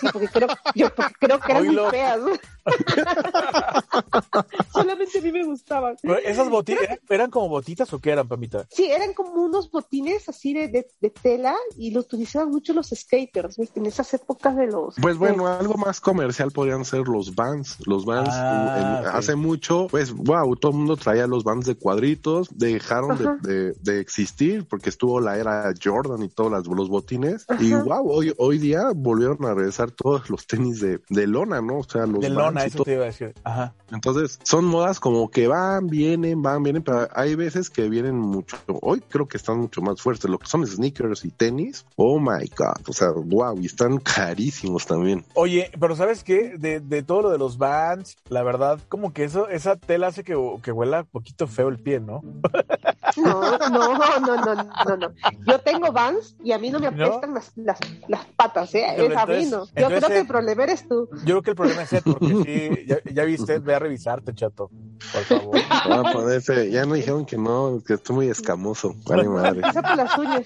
sí, 0.00 0.06
porque 0.10 0.28
creo, 0.28 0.48
yo 0.74 0.88
porque 0.94 1.12
creo 1.20 1.38
que 1.38 1.52
eran 1.52 1.66
muy 1.66 1.90
feas. 1.90 2.18
Solamente 4.72 5.18
a 5.18 5.20
mí 5.20 5.32
me 5.32 5.44
gustaban. 5.44 5.96
Pero 6.00 6.16
¿Esas 6.16 6.48
botitas 6.48 6.84
eran, 6.84 6.98
eran 7.10 7.30
como 7.30 7.50
botitas 7.50 7.92
o 7.92 7.98
qué 7.98 8.12
eran, 8.12 8.26
Pamita? 8.26 8.66
Sí, 8.70 8.90
eran 8.90 9.12
como 9.12 9.32
unos 9.32 9.70
botines 9.70 9.81
así 10.28 10.52
de, 10.54 10.68
de, 10.68 10.86
de 11.00 11.10
tela 11.10 11.54
y 11.76 11.90
lo 11.90 12.00
utilizaban 12.00 12.50
mucho 12.50 12.72
los 12.72 12.88
skaters, 12.94 13.56
¿viste? 13.56 13.80
En 13.80 13.86
esas 13.86 14.12
épocas 14.14 14.56
de 14.56 14.66
los... 14.66 14.94
Pues 15.00 15.16
bueno, 15.16 15.46
algo 15.46 15.74
más 15.74 16.00
comercial 16.00 16.50
podrían 16.50 16.84
ser 16.84 17.06
los 17.08 17.34
Vans. 17.34 17.76
Los 17.86 18.04
Vans 18.04 18.28
Ah, 18.32 19.00
en- 19.02 19.08
hace 19.08 19.34
mucho, 19.36 19.86
pues 19.90 20.12
wow, 20.12 20.56
todo 20.56 20.72
el 20.72 20.78
mundo 20.78 20.96
traía 20.96 21.26
los 21.26 21.44
Vans 21.44 21.66
de 21.66 21.74
cuadritos, 21.76 22.48
dejaron 22.56 23.18
de, 23.18 23.48
de- 23.52 23.72
de 23.80 24.00
existir 24.00 24.66
porque 24.68 24.88
estuvo 24.90 25.20
la 25.20 25.36
era 25.38 25.72
Jordan 25.82 26.22
y 26.22 26.28
todos 26.28 26.50
las- 26.50 26.66
los 26.66 26.88
botines. 26.88 27.46
Y 27.60 27.72
Ajá. 27.72 27.82
wow, 27.84 28.10
hoy, 28.10 28.34
hoy 28.38 28.58
día 28.58 28.84
volvieron 28.94 29.44
a 29.44 29.54
regresar 29.54 29.90
todos 29.90 30.30
los 30.30 30.46
tenis 30.46 30.80
de, 30.80 31.00
de 31.08 31.26
lona, 31.26 31.60
¿no? 31.60 31.78
O 31.78 31.84
sea, 31.84 32.06
los 32.06 32.20
De 32.20 32.28
Vans 32.28 32.38
lona, 32.38 32.64
y 32.64 32.68
eso 32.68 32.76
todo. 32.78 32.84
te 32.84 32.92
iba 32.94 33.02
a 33.02 33.06
decir. 33.06 33.34
Ajá. 33.44 33.74
Entonces, 33.90 34.38
son 34.42 34.64
modas 34.64 35.00
como 35.00 35.30
que 35.30 35.46
van, 35.48 35.86
vienen, 35.88 36.40
van, 36.42 36.62
vienen, 36.62 36.82
pero 36.82 37.08
hay 37.14 37.34
veces 37.34 37.68
que 37.70 37.88
vienen 37.88 38.18
mucho. 38.18 38.56
Hoy 38.80 39.02
creo 39.08 39.28
que 39.28 39.36
están 39.36 39.61
mucho 39.62 39.80
más 39.80 40.00
fuertes. 40.00 40.30
Lo 40.30 40.38
que 40.38 40.46
son 40.46 40.66
sneakers 40.66 41.24
y 41.24 41.30
tenis, 41.30 41.86
oh 41.96 42.20
my 42.20 42.48
god, 42.56 42.88
o 42.88 42.92
sea, 42.92 43.10
wow, 43.10 43.58
y 43.58 43.66
están 43.66 43.98
carísimos 43.98 44.86
también. 44.86 45.24
Oye, 45.34 45.70
pero 45.78 45.96
¿sabes 45.96 46.22
qué? 46.24 46.56
De, 46.58 46.80
de 46.80 47.02
todo 47.02 47.22
lo 47.22 47.30
de 47.30 47.38
los 47.38 47.58
Vans, 47.58 48.16
la 48.28 48.42
verdad, 48.42 48.78
como 48.88 49.12
que 49.12 49.24
eso, 49.24 49.48
esa 49.48 49.76
tela 49.76 50.08
hace 50.08 50.24
que, 50.24 50.36
que 50.62 50.72
huela 50.72 51.00
un 51.00 51.06
poquito 51.06 51.46
feo 51.46 51.68
el 51.68 51.78
pie, 51.78 52.00
¿no? 52.00 52.22
No, 53.16 53.58
no, 53.58 53.68
no, 53.68 54.20
no, 54.20 54.54
no, 54.54 54.96
no. 54.96 55.12
Yo 55.46 55.58
tengo 55.60 55.92
Vans 55.92 56.34
y 56.42 56.52
a 56.52 56.58
mí 56.58 56.70
no 56.70 56.78
me 56.80 56.90
¿No? 56.90 57.06
apestan 57.06 57.34
las, 57.34 57.52
las, 57.56 57.78
las 58.08 58.24
patas, 58.36 58.74
¿eh? 58.74 58.84
Pero 58.96 59.12
Es 59.12 59.16
a 59.18 59.26
mí 59.26 59.44
no. 59.46 59.64
Yo 59.76 59.86
creo 59.88 60.08
que 60.08 60.18
el 60.20 60.26
problema 60.26 60.62
eres 60.64 60.88
tú. 60.88 61.08
Yo 61.24 61.24
creo 61.24 61.42
que 61.42 61.50
el 61.50 61.56
problema 61.56 61.82
es 61.82 61.92
Ed, 61.92 62.02
porque 62.04 62.42
sí, 62.44 62.86
ya, 62.86 62.98
ya 63.12 63.24
viste, 63.24 63.58
ve 63.58 63.74
a 63.74 63.78
revisarte, 63.78 64.34
chato, 64.34 64.70
por 65.12 65.22
favor. 65.24 65.60
Voy 65.86 65.98
a 65.98 66.02
ponerse- 66.12 66.70
ya 66.70 66.86
no 66.86 66.94
dijeron 66.94 67.26
que 67.26 67.36
no, 67.36 67.82
que 67.86 67.94
estoy 67.94 68.16
muy 68.16 68.28
escamoso. 68.28 68.94
Vale 69.06 69.28
madre. 69.28 69.48
Empieza 69.60 69.82
por 69.82 69.96
las 69.96 70.18
uñas. 70.18 70.42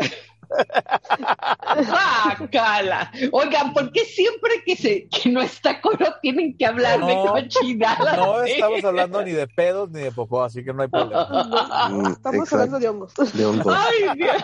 Guácala. 1.88 3.12
Oigan, 3.32 3.72
¿por 3.72 3.92
qué 3.92 4.04
siempre 4.04 4.62
que 4.64 4.76
se 4.76 5.08
que 5.08 5.30
no 5.30 5.42
está 5.42 5.80
coro 5.80 6.06
tienen 6.22 6.56
que 6.56 6.66
hablar 6.66 7.04
de 7.04 7.14
No, 7.14 7.26
cochinadas? 7.32 8.16
No 8.16 8.42
estamos 8.42 8.84
hablando 8.84 9.22
ni 9.22 9.32
de 9.32 9.46
pedos 9.46 9.90
ni 9.90 10.00
de 10.00 10.12
popó, 10.12 10.42
así 10.44 10.64
que 10.64 10.72
no 10.72 10.82
hay 10.82 10.88
problema. 10.88 11.26
Mm, 11.86 12.06
Estamos 12.06 12.34
exacto. 12.36 12.54
hablando 12.56 12.78
de 12.78 12.88
hongos. 12.88 13.14
De 13.34 13.46
hongos, 13.46 13.76
Ay, 13.76 14.16
Dios. 14.16 14.42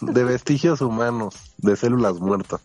de 0.00 0.24
vestigios 0.24 0.80
humanos, 0.80 1.34
de 1.58 1.76
células 1.76 2.14
muertas. 2.14 2.60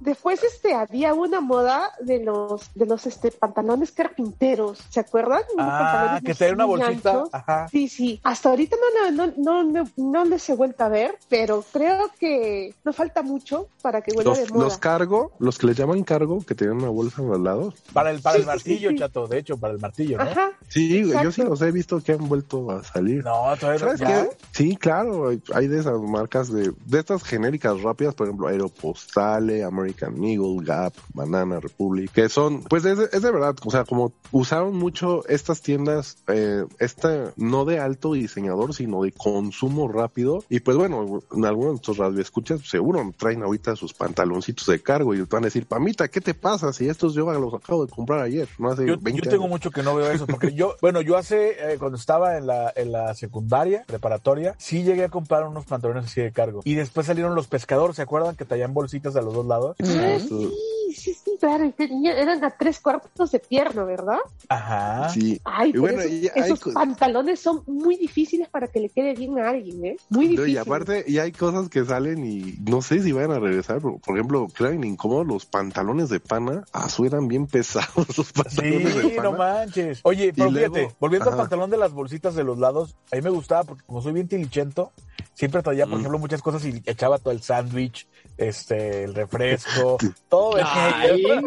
Después 0.00 0.42
este 0.42 0.74
había 0.74 1.14
una 1.14 1.40
moda 1.40 1.92
de 2.00 2.24
los 2.24 2.72
de 2.74 2.86
los 2.86 3.06
este 3.06 3.30
pantalones 3.30 3.92
carpinteros, 3.92 4.78
¿se 4.88 5.00
acuerdan? 5.00 5.42
Ah, 5.58 6.20
que 6.24 6.34
trae 6.34 6.52
una 6.52 6.64
bolsita. 6.64 7.24
Ajá. 7.32 7.68
Sí, 7.70 7.88
sí. 7.88 8.20
Hasta 8.24 8.48
ahorita 8.50 8.76
no, 8.76 9.10
no, 9.10 9.26
no, 9.26 9.32
no, 9.36 9.62
no, 9.64 9.90
no 9.96 10.24
les 10.24 10.48
he 10.48 10.54
vuelto 10.54 10.84
a 10.84 10.88
ver, 10.88 10.99
pero 11.28 11.64
creo 11.72 12.10
que 12.18 12.74
no 12.84 12.92
falta 12.92 13.22
mucho 13.22 13.66
para 13.82 14.02
que 14.02 14.12
vuelva 14.12 14.34
de 14.34 14.40
Los, 14.42 14.50
moda. 14.50 14.64
los 14.64 14.78
cargo, 14.78 15.32
los 15.38 15.58
que 15.58 15.66
les 15.68 15.76
llaman 15.76 16.02
cargo, 16.04 16.44
que 16.46 16.54
tienen 16.54 16.76
una 16.78 16.88
bolsa 16.88 17.22
a 17.22 17.24
los 17.24 17.40
lados. 17.40 17.74
Para 17.92 18.10
el, 18.10 18.20
para 18.20 18.36
el 18.36 18.42
Sí, 18.42 18.46
martillo, 18.46 18.88
sí, 18.90 18.94
sí. 18.96 18.98
chato, 19.00 19.26
de 19.26 19.38
hecho, 19.38 19.56
para 19.56 19.72
el 19.74 19.80
martillo, 19.80 20.18
¿no? 20.18 20.24
Ajá. 20.24 20.50
Sí, 20.68 21.02
yo 21.22 21.32
sí 21.32 21.42
los 21.42 21.60
he 21.62 21.72
visto 21.72 22.00
que 22.00 22.12
han 22.12 22.28
vuelto 22.28 22.70
a 22.70 22.82
salir. 22.84 23.24
No, 23.24 23.56
todavía 23.58 23.86
no. 23.86 23.96
¿Sabes 23.96 24.00
qué? 24.00 24.36
Sí, 24.52 24.76
claro, 24.76 25.30
hay, 25.54 25.68
de 25.68 25.80
esas 25.80 26.00
marcas 26.00 26.52
de, 26.52 26.72
de 26.86 26.98
estas 26.98 27.22
genéricas 27.24 27.80
rápidas, 27.82 28.14
por 28.14 28.26
ejemplo, 28.28 28.48
Aeropostale, 28.48 29.64
American 29.64 30.22
Eagle, 30.22 30.64
Gap, 30.64 30.92
Banana 31.14 31.60
Republic, 31.60 32.10
que 32.12 32.28
son, 32.28 32.62
pues 32.64 32.84
es, 32.84 32.98
de- 32.98 33.08
es 33.12 33.22
de 33.22 33.30
verdad, 33.30 33.54
o 33.64 33.70
sea, 33.70 33.84
como 33.84 34.12
usaron 34.32 34.76
mucho 34.76 35.26
estas 35.28 35.60
tiendas, 35.62 36.18
eh, 36.28 36.64
esta, 36.78 37.32
no 37.36 37.64
de 37.64 37.78
alto 37.80 38.12
diseñador, 38.12 38.74
sino 38.74 39.02
de 39.02 39.12
consumo 39.12 39.88
rápido, 39.88 40.44
y 40.48 40.60
pues 40.60 40.76
bueno, 40.76 40.89
en 40.92 40.98
algún 41.00 41.22
algunos 41.44 41.66
de 41.66 41.70
nuestros 41.72 41.96
radioescuchas 41.98 42.60
seguro 42.68 43.12
traen 43.16 43.42
ahorita 43.42 43.76
sus 43.76 43.92
pantaloncitos 43.94 44.66
de 44.66 44.80
cargo 44.82 45.14
y 45.14 45.22
van 45.22 45.44
a 45.44 45.46
decir, 45.46 45.66
Pamita, 45.66 46.08
¿qué 46.08 46.20
te 46.20 46.34
pasa? 46.34 46.72
Si 46.72 46.88
estos 46.88 47.14
yo 47.14 47.30
los 47.32 47.54
acabo 47.54 47.84
de 47.86 47.92
comprar 47.92 48.20
ayer, 48.20 48.48
no 48.58 48.70
hace 48.70 48.86
Yo, 48.86 48.96
20 48.98 49.22
yo 49.22 49.30
tengo 49.30 49.44
años. 49.44 49.50
mucho 49.54 49.70
que 49.70 49.82
no 49.82 49.94
veo 49.94 50.10
eso, 50.10 50.26
porque 50.26 50.52
yo, 50.52 50.74
bueno, 50.82 51.00
yo 51.00 51.16
hace, 51.16 51.72
eh, 51.72 51.78
cuando 51.78 51.96
estaba 51.96 52.36
en 52.36 52.46
la, 52.46 52.72
en 52.76 52.92
la 52.92 53.14
secundaria, 53.14 53.84
preparatoria, 53.86 54.54
sí 54.58 54.82
llegué 54.82 55.04
a 55.04 55.08
comprar 55.08 55.46
unos 55.46 55.64
pantalones 55.66 56.04
así 56.06 56.20
de 56.20 56.32
cargo. 56.32 56.60
Y 56.64 56.74
después 56.74 57.06
salieron 57.06 57.34
los 57.34 57.46
pescadores, 57.48 57.96
¿se 57.96 58.02
acuerdan 58.02 58.36
que 58.36 58.44
traían 58.44 58.74
bolsitas 58.74 59.16
a 59.16 59.22
los 59.22 59.34
dos 59.34 59.46
lados? 59.46 59.76
Ah, 59.82 60.18
sí, 60.18 60.50
sí, 60.94 61.14
sí, 61.14 61.36
claro, 61.40 61.64
y 61.64 61.72
tenía- 61.72 62.18
eran 62.20 62.42
a 62.44 62.50
tres 62.50 62.80
cuartos 62.80 63.30
de 63.32 63.38
pierna, 63.38 63.84
¿verdad? 63.84 64.18
Ajá. 64.48 65.08
Sí. 65.10 65.40
Ay, 65.44 65.70
Y 65.70 65.72
pero 65.72 65.82
bueno, 65.82 66.00
esos, 66.00 66.12
y 66.12 66.28
hay 66.28 66.42
esos 66.42 66.60
co- 66.60 66.72
pantalones 66.72 67.40
son 67.40 67.62
muy 67.66 67.96
difíciles 67.96 68.48
para 68.48 68.66
que 68.68 68.80
le 68.80 68.88
quede 68.88 69.14
bien 69.14 69.38
a 69.38 69.50
alguien, 69.50 69.84
¿eh? 69.84 69.96
Muy 70.08 70.26
difíciles. 70.28 70.64
Aparte, 70.82 71.04
y 71.10 71.18
hay 71.18 71.32
cosas 71.32 71.68
que 71.68 71.84
salen 71.84 72.24
y 72.24 72.54
no 72.68 72.82
sé 72.82 73.02
si 73.02 73.12
vayan 73.12 73.32
a 73.32 73.38
regresar. 73.38 73.80
Por, 73.80 74.00
por 74.00 74.16
ejemplo, 74.16 74.46
crean 74.54 74.82
incómodos 74.84 75.26
los 75.26 75.46
pantalones 75.46 76.08
de 76.08 76.20
pana. 76.20 76.64
Ah, 76.72 76.88
su 76.88 77.04
eran 77.04 77.28
bien 77.28 77.46
pesados 77.46 78.06
los 78.18 78.32
pantalones 78.32 78.94
de 78.94 79.02
Sí, 79.02 79.08
pana. 79.16 79.30
no 79.30 79.36
manches. 79.38 80.00
Oye, 80.04 80.32
pero 80.34 80.50
luego- 80.50 80.74
fíjate, 80.74 80.96
volviendo 81.00 81.30
al 81.30 81.36
pantalón 81.36 81.70
de 81.70 81.76
las 81.76 81.92
bolsitas 81.92 82.34
de 82.34 82.44
los 82.44 82.58
lados, 82.58 82.96
a 83.12 83.16
mí 83.16 83.22
me 83.22 83.30
gustaba 83.30 83.64
porque 83.64 83.84
como 83.86 84.02
soy 84.02 84.12
bien 84.12 84.28
tilichento, 84.28 84.92
siempre 85.40 85.62
traía, 85.62 85.86
por 85.86 85.94
Mm. 85.96 86.00
ejemplo, 86.00 86.18
muchas 86.18 86.42
cosas 86.42 86.62
y 86.66 86.82
echaba 86.84 87.16
todo 87.18 87.32
el 87.32 87.40
sándwich, 87.42 88.06
este, 88.36 89.04
el 89.04 89.14
refresco, 89.14 89.96
todo 90.28 90.58
ello, 90.58 91.40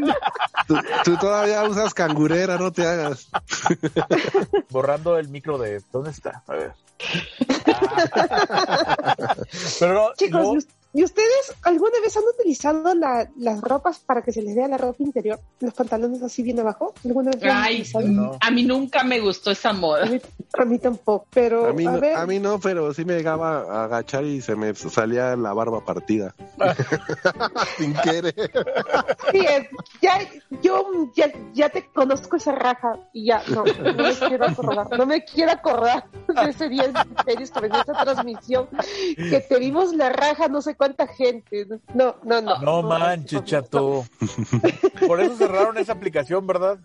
Tú, 0.67 0.75
tú 1.03 1.15
todavía 1.17 1.63
usas 1.63 1.93
cangurera, 1.93 2.57
no 2.57 2.71
te 2.71 2.88
hagas. 2.88 3.29
borrando 4.71 5.17
el 5.19 5.27
micro 5.29 5.59
de 5.59 5.79
¿dónde 5.91 6.09
está? 6.09 6.41
A 6.47 6.53
ver. 6.53 6.73
Ah. 7.67 9.35
Pero 9.79 9.93
no, 9.93 10.13
Chicos, 10.15 10.41
no, 10.41 10.59
¿y 10.93 11.03
us- 11.03 11.12
¿y 11.12 11.13
ustedes 11.13 11.53
alguna 11.63 12.00
vez 12.01 12.15
han 12.17 12.23
utilizado 12.23 12.93
la- 12.95 13.29
las 13.38 13.62
ropas 13.62 14.00
para 14.00 14.21
que 14.21 14.31
se 14.31 14.41
les 14.41 14.55
vea 14.55 14.67
la 14.67 14.77
ropa 14.77 15.03
interior? 15.03 15.39
Los 15.59 15.73
pantalones 15.73 16.21
así 16.23 16.43
bien 16.43 16.59
abajo. 16.59 16.93
¿Alguna 17.05 17.31
vez 17.31 17.43
Ay? 17.43 17.83
No. 18.05 18.38
a 18.39 18.51
mí 18.51 18.63
nunca 18.63 19.03
me 19.03 19.19
gustó 19.19 19.51
esa 19.51 19.69
A 19.69 19.73
moda. 19.73 20.05
mí, 20.05 20.19
a 20.57 20.65
mí 20.65 20.79
tampoco, 20.79 21.27
pero 21.33 21.67
A 21.67 21.73
mí, 21.73 21.85
a 21.85 21.91
no, 21.91 22.00
ver, 22.00 22.15
a 22.17 22.25
mí 22.25 22.39
no, 22.39 22.59
pero 22.59 22.93
sí 22.93 23.05
me 23.05 23.15
llegaba 23.15 23.59
a 23.62 23.83
agachar 23.85 24.23
y 24.25 24.41
se 24.41 24.55
me 24.55 24.73
salía 24.75 25.35
la 25.35 25.53
barba 25.53 25.83
partida. 25.85 26.33
Sin 27.77 27.93
querer. 27.95 28.33
sí, 29.31 29.39
eh, 29.39 29.69
ya, 30.01 30.19
yo 30.62 31.12
ya, 31.15 31.31
ya 31.53 31.69
te 31.69 31.88
conozco 31.91 32.38
esa 32.38 32.51
raja 32.53 32.97
y 33.13 33.27
ya, 33.27 33.41
no, 33.50 33.63
no 33.63 33.93
me 34.03 34.13
quiero 34.29 34.45
acordar, 34.45 34.97
no 34.97 35.05
me 35.05 35.23
quiero 35.25 35.51
acordar 35.51 36.05
de 36.27 36.50
ese 36.50 36.69
día 36.69 36.85
en 36.85 37.41
estaba 37.41 37.67
en 37.67 37.75
esta 37.75 37.93
transmisión 38.03 38.67
que 39.15 39.39
te 39.47 39.59
vimos 39.59 39.93
la 39.95 40.09
raja 40.09 40.47
no 40.47 40.62
sé 40.62 40.75
cuánta 40.84 41.08
gente. 41.08 41.66
No, 41.94 42.16
no, 42.25 42.42
no. 42.42 42.60
no 42.60 42.82
manches, 42.84 43.42
chato. 43.46 44.04
Por 45.08 45.22
eso 45.22 45.38
cerraron 45.38 45.78
esa 45.78 45.94
aplicación, 45.94 46.46
¿verdad? 46.46 46.78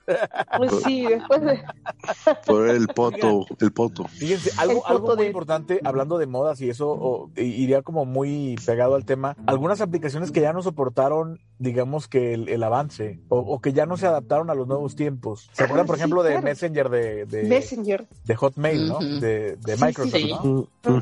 Pues 0.56 0.70
sí, 0.84 1.04
después 1.04 1.40
de... 1.42 1.60
Por 2.46 2.68
el 2.68 2.86
poto, 2.88 3.44
el 3.60 3.72
poto. 3.72 4.04
Fíjense, 4.04 4.52
algo, 4.56 4.86
algo 4.86 5.08
muy 5.08 5.16
de- 5.16 5.26
importante, 5.26 5.80
hablando 5.82 6.16
de 6.18 6.26
modas 6.26 6.60
y 6.60 6.70
eso 6.70 6.88
o, 6.90 7.30
i- 7.36 7.40
iría 7.42 7.82
como 7.82 8.04
muy 8.04 8.56
pegado 8.64 8.94
al 8.94 9.04
tema, 9.04 9.36
algunas 9.46 9.80
aplicaciones 9.80 10.30
que 10.30 10.40
ya 10.40 10.52
no 10.52 10.62
soportaron, 10.62 11.40
digamos 11.58 12.06
que 12.06 12.34
el, 12.34 12.48
el 12.48 12.62
avance 12.62 13.18
o, 13.28 13.38
o 13.38 13.60
que 13.60 13.72
ya 13.72 13.84
no 13.86 13.96
se 13.96 14.06
adaptaron 14.06 14.48
a 14.50 14.54
los 14.54 14.68
nuevos 14.68 14.94
tiempos. 14.94 15.50
¿Se 15.52 15.64
acuerdan, 15.64 15.86
por 15.86 15.96
sí, 15.96 16.02
ejemplo, 16.02 16.22
de. 16.22 16.40
Messenger 16.40 16.88
de, 16.88 17.26
de, 17.26 17.42
Messenger. 17.44 18.06
de 18.24 18.36
Hotmail, 18.36 18.88
¿no? 18.88 18.98
De, 19.00 19.56
de 19.56 19.76
Sí, 19.76 19.84
Microsoft, 19.84 20.14
sí. 20.20 20.32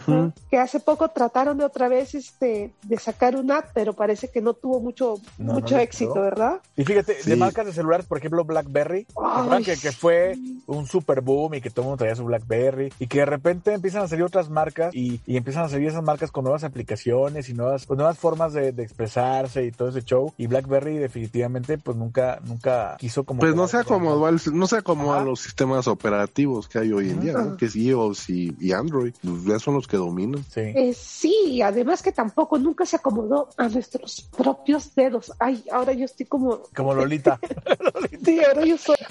¿no? 0.08 0.32
Que 0.50 0.58
hace 0.58 0.80
poco 0.80 1.08
trataron 1.10 1.58
de 1.58 1.64
otra 1.64 1.88
vez 1.88 2.14
este 2.14 2.72
de 2.88 2.98
sacar 2.98 3.36
una 3.36 3.58
app, 3.58 3.70
pero 3.74 3.92
parece 3.92 4.28
que 4.28 4.40
no 4.40 4.54
tuvo 4.54 4.80
mucho 4.80 5.14
No, 5.38 5.54
mucho 5.54 5.74
no 5.76 5.80
éxito, 5.80 6.14
quedó. 6.14 6.22
¿verdad? 6.24 6.60
Y 6.76 6.84
fíjate, 6.84 7.16
de 7.24 7.36
marcas 7.36 7.66
de 7.66 7.72
celulares, 7.72 8.06
por 8.06 8.18
ejemplo, 8.18 8.44
BlackBerry, 8.44 9.02
¿se 9.04 9.12
Ay, 9.22 9.32
acuerdan 9.40 9.64
que, 9.64 9.76
que 9.76 9.92
fue 9.92 10.36
un 10.66 10.86
super 10.86 11.20
boom 11.20 11.54
y 11.54 11.60
que 11.60 11.70
todo 11.70 11.82
el 11.82 11.86
mundo 11.88 11.98
traía 11.98 12.14
su 12.16 12.24
BlackBerry 12.24 12.92
y 12.98 13.06
que 13.06 13.18
de 13.20 13.26
repente 13.26 13.72
empiezan 13.72 14.02
a 14.02 14.08
salir 14.08 14.24
otras 14.24 14.50
marcas 14.50 14.94
y, 14.94 15.20
y 15.26 15.36
empiezan 15.36 15.64
a 15.64 15.68
salir 15.68 15.88
esas 15.88 16.02
marcas 16.02 16.30
con 16.30 16.44
nuevas 16.44 16.64
aplicaciones 16.64 17.48
y 17.48 17.54
nuevas, 17.54 17.86
pues, 17.86 17.96
nuevas 17.96 18.18
formas 18.18 18.52
de, 18.52 18.72
de 18.72 18.82
expresarse 18.82 19.64
y 19.64 19.72
todo 19.72 19.88
ese 19.88 20.02
show. 20.02 20.32
Y 20.36 20.46
BlackBerry 20.46 20.98
definitivamente 20.98 21.78
pues 21.78 21.96
nunca 21.96 22.40
nunca 22.44 22.96
quiso 22.98 23.24
como 23.24 23.40
Pues 23.40 23.54
no 23.54 23.66
se 23.68 23.78
acomodó 23.78 24.26
al, 24.26 24.40
no 24.52 24.66
se 24.66 24.76
acomodó 24.76 25.14
a 25.14 25.24
los 25.24 25.40
sistemas 25.40 25.88
operativos 25.88 26.68
que 26.68 26.78
hay 26.78 26.92
hoy 26.92 27.10
en 27.10 27.20
día, 27.20 27.34
que 27.58 27.66
es 27.66 27.76
iOS 27.76 28.30
y, 28.30 28.54
y 28.60 28.72
Android, 28.72 29.14
pues 29.22 29.44
ya 29.44 29.58
son 29.58 29.74
los 29.74 29.86
que 29.86 29.96
dominan. 29.96 30.44
Sí. 30.52 30.60
Eh, 30.60 30.94
sí, 30.96 31.34
y 31.46 31.62
además 31.62 32.02
que 32.02 32.12
tampoco 32.12 32.58
nunca 32.58 32.75
se 32.84 32.96
acomodó 32.96 33.48
a 33.56 33.68
nuestros 33.68 34.28
propios 34.36 34.94
dedos. 34.94 35.32
Ay, 35.38 35.64
ahora 35.72 35.92
yo 35.92 36.04
estoy 36.04 36.26
como, 36.26 36.60
Como 36.74 36.94
Lolita. 36.94 37.38
sí, 38.24 38.40
ahora 38.44 38.64
yo 38.64 38.76
soy. 38.76 38.96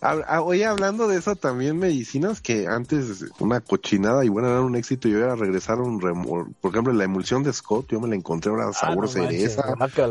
Ah, 0.00 0.40
Oye, 0.42 0.64
hablando 0.64 1.08
de 1.08 1.18
eso, 1.18 1.36
también 1.36 1.78
medicinas 1.78 2.40
que 2.40 2.66
antes 2.66 3.24
una 3.38 3.60
cochinada 3.60 4.24
y 4.24 4.28
bueno, 4.28 4.48
era 4.48 4.60
un 4.62 4.74
éxito 4.76 5.08
y 5.08 5.14
ahora 5.14 5.34
regresaron, 5.36 6.00
remo- 6.00 6.48
por 6.60 6.70
ejemplo, 6.70 6.92
la 6.92 7.04
emulsión 7.04 7.42
de 7.42 7.52
Scott, 7.52 7.86
yo 7.90 8.00
me 8.00 8.08
la 8.08 8.14
encontré 8.16 8.50
ahora 8.50 8.68
Ah, 8.68 8.72
sabor 8.72 9.04
no 9.04 9.08
cereza, 9.08 9.62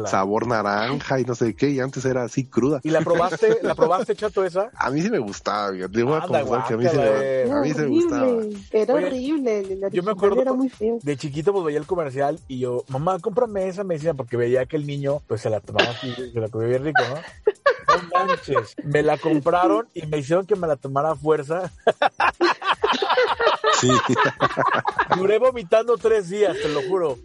sabor 0.06 0.48
naranja 0.48 1.20
y 1.20 1.26
no 1.26 1.36
sé 1.36 1.56
qué, 1.56 1.70
y 1.70 1.80
antes 1.80 2.06
era 2.06 2.24
así 2.24 2.46
cruda. 2.46 2.80
¿Y 2.84 2.90
la 2.92 3.02
probaste, 3.02 3.60
la 3.64 3.76
probaste, 3.76 4.16
chato, 4.16 4.44
esa? 4.44 4.70
A 4.76 4.90
mí 4.92 5.02
sí 5.02 5.10
me 5.10 5.20
gustaba, 5.20 5.72
fíjate, 5.72 5.94
te 5.94 6.04
voy 6.04 6.14
a 6.18 6.22
confesar 6.22 6.68
que 6.68 6.74
a 6.74 6.78
mí 6.78 6.86
sí 6.88 6.98
me, 6.98 7.52
a 7.52 7.62
mí 7.62 7.70
sí 7.74 7.80
me 7.80 7.88
gustaba. 7.88 8.28
horrible, 8.28 8.60
era 8.72 8.94
Oye, 8.94 9.06
horrible. 9.08 9.90
yo 9.92 10.04
me 10.04 10.12
acuerdo- 10.12 10.42
Era 10.42 10.54
muy 10.54 10.70
feo. 10.70 11.00
De 11.02 11.18
chiquito 11.18 11.39
pues 11.44 11.66
veía 11.66 11.80
el 11.80 11.86
comercial 11.86 12.40
y 12.48 12.60
yo, 12.60 12.84
mamá, 12.88 13.20
cómprame 13.20 13.68
esa 13.68 13.84
medicina 13.84 14.14
porque 14.14 14.38
veía 14.38 14.66
que 14.66 14.76
el 14.76 14.86
niño 14.86 15.22
pues 15.28 15.42
se 15.42 15.50
la 15.50 15.60
tomaba 15.60 15.90
así, 15.92 16.14
se 16.14 16.40
la 16.40 16.50
comía 16.50 16.68
bien 16.70 16.84
rico, 16.86 17.04
¿no? 17.10 17.16
No 17.90 17.96
manches. 18.14 18.76
Me 18.84 19.02
la 19.02 19.18
compraron 19.18 19.88
y 19.96 20.06
me 20.06 20.20
hicieron 20.20 20.46
que 20.46 20.56
me 20.56 20.68
la 20.68 20.76
tomara 20.76 21.10
a 21.12 21.16
fuerza. 21.16 21.72
Sí. 23.80 23.90
Duré 25.18 25.38
vomitando 25.40 25.98
tres 25.98 26.30
días, 26.30 26.56
te 26.62 26.70
lo 26.70 26.82
juro. 26.84 27.18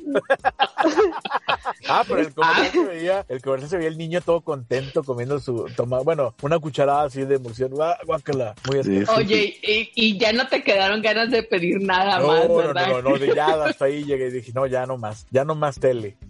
ah, 1.88 2.04
pero 2.06 2.20
el 2.20 2.34
comercial 2.34 2.70
se 2.72 2.84
veía, 2.84 3.24
el 3.28 3.42
comercial 3.42 3.70
se 3.70 3.76
veía 3.76 3.88
el 3.88 3.98
niño 3.98 4.20
todo 4.20 4.40
contento 4.40 5.02
comiendo 5.02 5.38
su, 5.40 5.66
toma, 5.76 6.00
bueno, 6.00 6.34
una 6.42 6.58
cucharada 6.58 7.04
así 7.04 7.24
de 7.24 7.36
emulsión. 7.36 7.72
Guá- 7.72 7.98
Guácala, 8.06 8.54
muy 8.66 8.74
Sí, 8.74 8.80
asqueroso. 8.98 9.14
Oye, 9.16 9.56
y, 9.62 9.90
y 9.94 10.18
ya 10.18 10.32
no 10.32 10.46
te 10.48 10.62
quedaron 10.62 11.02
ganas 11.02 11.30
de 11.30 11.42
pedir 11.42 11.80
nada 11.80 12.18
No, 12.20 12.26
más, 12.28 12.48
no, 12.48 12.54
¿verdad? 12.56 12.88
no, 12.88 13.02
no, 13.02 13.18
de 13.18 13.34
ya 13.34 13.46
hasta 13.64 13.86
ahí 13.86 14.04
llegué 14.04 14.28
y 14.28 14.32
dije, 14.32 14.52
no, 14.54 14.66
ya 14.66 14.86
no 14.86 14.96
más, 14.96 15.26
ya 15.30 15.44
no 15.44 15.54
más 15.54 15.78
tele. 15.78 16.16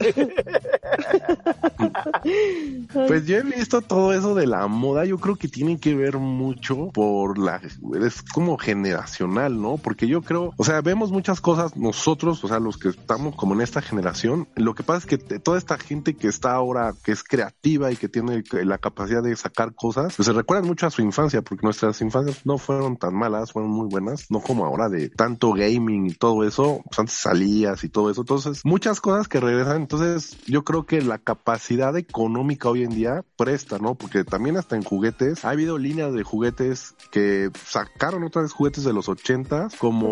Pues 2.92 3.26
yo 3.26 3.38
he 3.38 3.42
visto 3.42 3.82
todo 3.82 4.12
eso 4.12 4.34
de 4.34 4.46
la 4.46 4.66
moda, 4.66 5.04
yo 5.04 5.18
creo 5.18 5.36
que 5.36 5.48
tiene 5.48 5.78
que 5.78 5.94
ver 5.94 6.16
mucho 6.18 6.90
por 6.92 7.38
la, 7.38 7.60
es 8.00 8.22
como 8.22 8.56
generacional, 8.58 9.60
¿no? 9.60 9.76
Porque 9.76 10.06
yo 10.06 10.13
creo, 10.22 10.52
o 10.56 10.64
sea, 10.64 10.80
vemos 10.80 11.10
muchas 11.10 11.40
cosas 11.40 11.76
nosotros, 11.76 12.42
o 12.44 12.48
sea, 12.48 12.58
los 12.58 12.76
que 12.76 12.88
estamos 12.88 13.34
como 13.36 13.54
en 13.54 13.60
esta 13.60 13.82
generación, 13.82 14.48
lo 14.56 14.74
que 14.74 14.82
pasa 14.82 14.98
es 14.98 15.06
que 15.06 15.18
toda 15.18 15.58
esta 15.58 15.78
gente 15.78 16.14
que 16.14 16.28
está 16.28 16.52
ahora, 16.52 16.94
que 17.02 17.12
es 17.12 17.22
creativa 17.22 17.90
y 17.90 17.96
que 17.96 18.08
tiene 18.08 18.42
la 18.64 18.78
capacidad 18.78 19.22
de 19.22 19.34
sacar 19.36 19.74
cosas, 19.74 20.14
pues 20.16 20.26
se 20.26 20.32
recuerdan 20.32 20.66
mucho 20.66 20.86
a 20.86 20.90
su 20.90 21.02
infancia, 21.02 21.42
porque 21.42 21.64
nuestras 21.64 22.00
infancias 22.00 22.44
no 22.44 22.58
fueron 22.58 22.96
tan 22.96 23.14
malas, 23.14 23.52
fueron 23.52 23.70
muy 23.70 23.88
buenas, 23.88 24.30
no 24.30 24.40
como 24.40 24.64
ahora 24.64 24.88
de 24.88 25.08
tanto 25.10 25.52
gaming 25.52 26.06
y 26.06 26.14
todo 26.14 26.44
eso, 26.44 26.82
pues 26.84 26.98
antes 26.98 27.14
salías 27.14 27.84
y 27.84 27.88
todo 27.88 28.10
eso, 28.10 28.22
entonces 28.22 28.60
muchas 28.64 29.00
cosas 29.00 29.28
que 29.28 29.40
regresan, 29.40 29.76
entonces 29.82 30.36
yo 30.46 30.64
creo 30.64 30.86
que 30.86 31.02
la 31.02 31.18
capacidad 31.18 31.96
económica 31.96 32.68
hoy 32.68 32.84
en 32.84 32.90
día 32.90 33.24
presta, 33.36 33.78
¿no? 33.78 33.94
Porque 33.94 34.24
también 34.24 34.56
hasta 34.56 34.76
en 34.76 34.82
juguetes, 34.82 35.44
ha 35.44 35.50
habido 35.50 35.78
líneas 35.78 36.12
de 36.12 36.22
juguetes 36.22 36.94
que 37.10 37.50
sacaron 37.64 38.24
otra 38.24 38.42
vez 38.42 38.52
juguetes 38.52 38.84
de 38.84 38.92
los 38.92 39.08
ochentas 39.08 39.74
como 39.76 40.03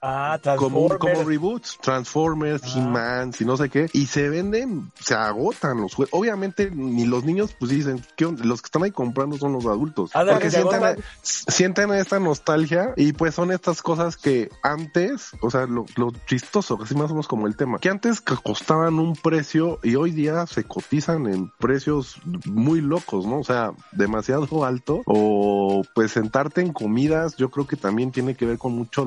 Ah, 0.00 0.38
como, 0.56 0.88
como 0.98 1.24
reboots, 1.24 1.78
Transformers, 1.80 2.62
Ah. 2.64 2.78
He-Man, 2.78 3.32
y 3.38 3.44
no 3.44 3.56
sé 3.56 3.68
qué, 3.68 3.88
y 3.92 4.06
se 4.06 4.28
venden, 4.28 4.90
se 5.00 5.14
agotan 5.14 5.80
los 5.80 5.94
juegos. 5.94 6.12
Obviamente, 6.12 6.70
ni 6.70 7.04
los 7.04 7.24
niños, 7.24 7.54
pues 7.58 7.70
dicen, 7.70 8.04
¿qué 8.16 8.26
onda? 8.26 8.44
los 8.44 8.62
que 8.62 8.66
están 8.66 8.82
ahí 8.82 8.90
comprando 8.90 9.36
son 9.38 9.52
los 9.52 9.66
adultos. 9.66 10.10
Ándale, 10.14 10.32
porque 10.40 10.46
que 10.46 11.02
se 11.22 11.52
sienten, 11.52 11.92
esta 11.92 12.18
nostalgia 12.20 12.92
y 12.96 13.12
pues 13.12 13.34
son 13.34 13.50
estas 13.50 13.82
cosas 13.82 14.16
que 14.16 14.50
antes, 14.62 15.30
o 15.40 15.50
sea, 15.50 15.66
lo, 15.66 15.86
lo 15.96 16.12
chistoso, 16.26 16.78
así 16.82 16.94
más 16.94 17.10
o 17.10 17.14
menos 17.14 17.28
como 17.28 17.46
el 17.46 17.56
tema, 17.56 17.78
que 17.78 17.88
antes 17.88 18.20
costaban 18.20 18.98
un 18.98 19.14
precio 19.14 19.78
y 19.82 19.96
hoy 19.96 20.10
día 20.10 20.46
se 20.46 20.64
cotizan 20.64 21.26
en 21.26 21.50
precios 21.58 22.20
muy 22.46 22.80
locos, 22.80 23.26
¿no? 23.26 23.40
O 23.40 23.44
sea, 23.44 23.72
demasiado 23.92 24.64
alto 24.64 25.02
o 25.06 25.82
pues 25.94 26.12
sentarte 26.12 26.60
en 26.60 26.72
comidas, 26.72 27.36
yo 27.36 27.50
creo 27.50 27.66
que 27.66 27.76
también 27.76 28.12
tiene 28.12 28.34
que 28.34 28.46
ver 28.46 28.58
con 28.58 28.72
mucho 28.72 29.04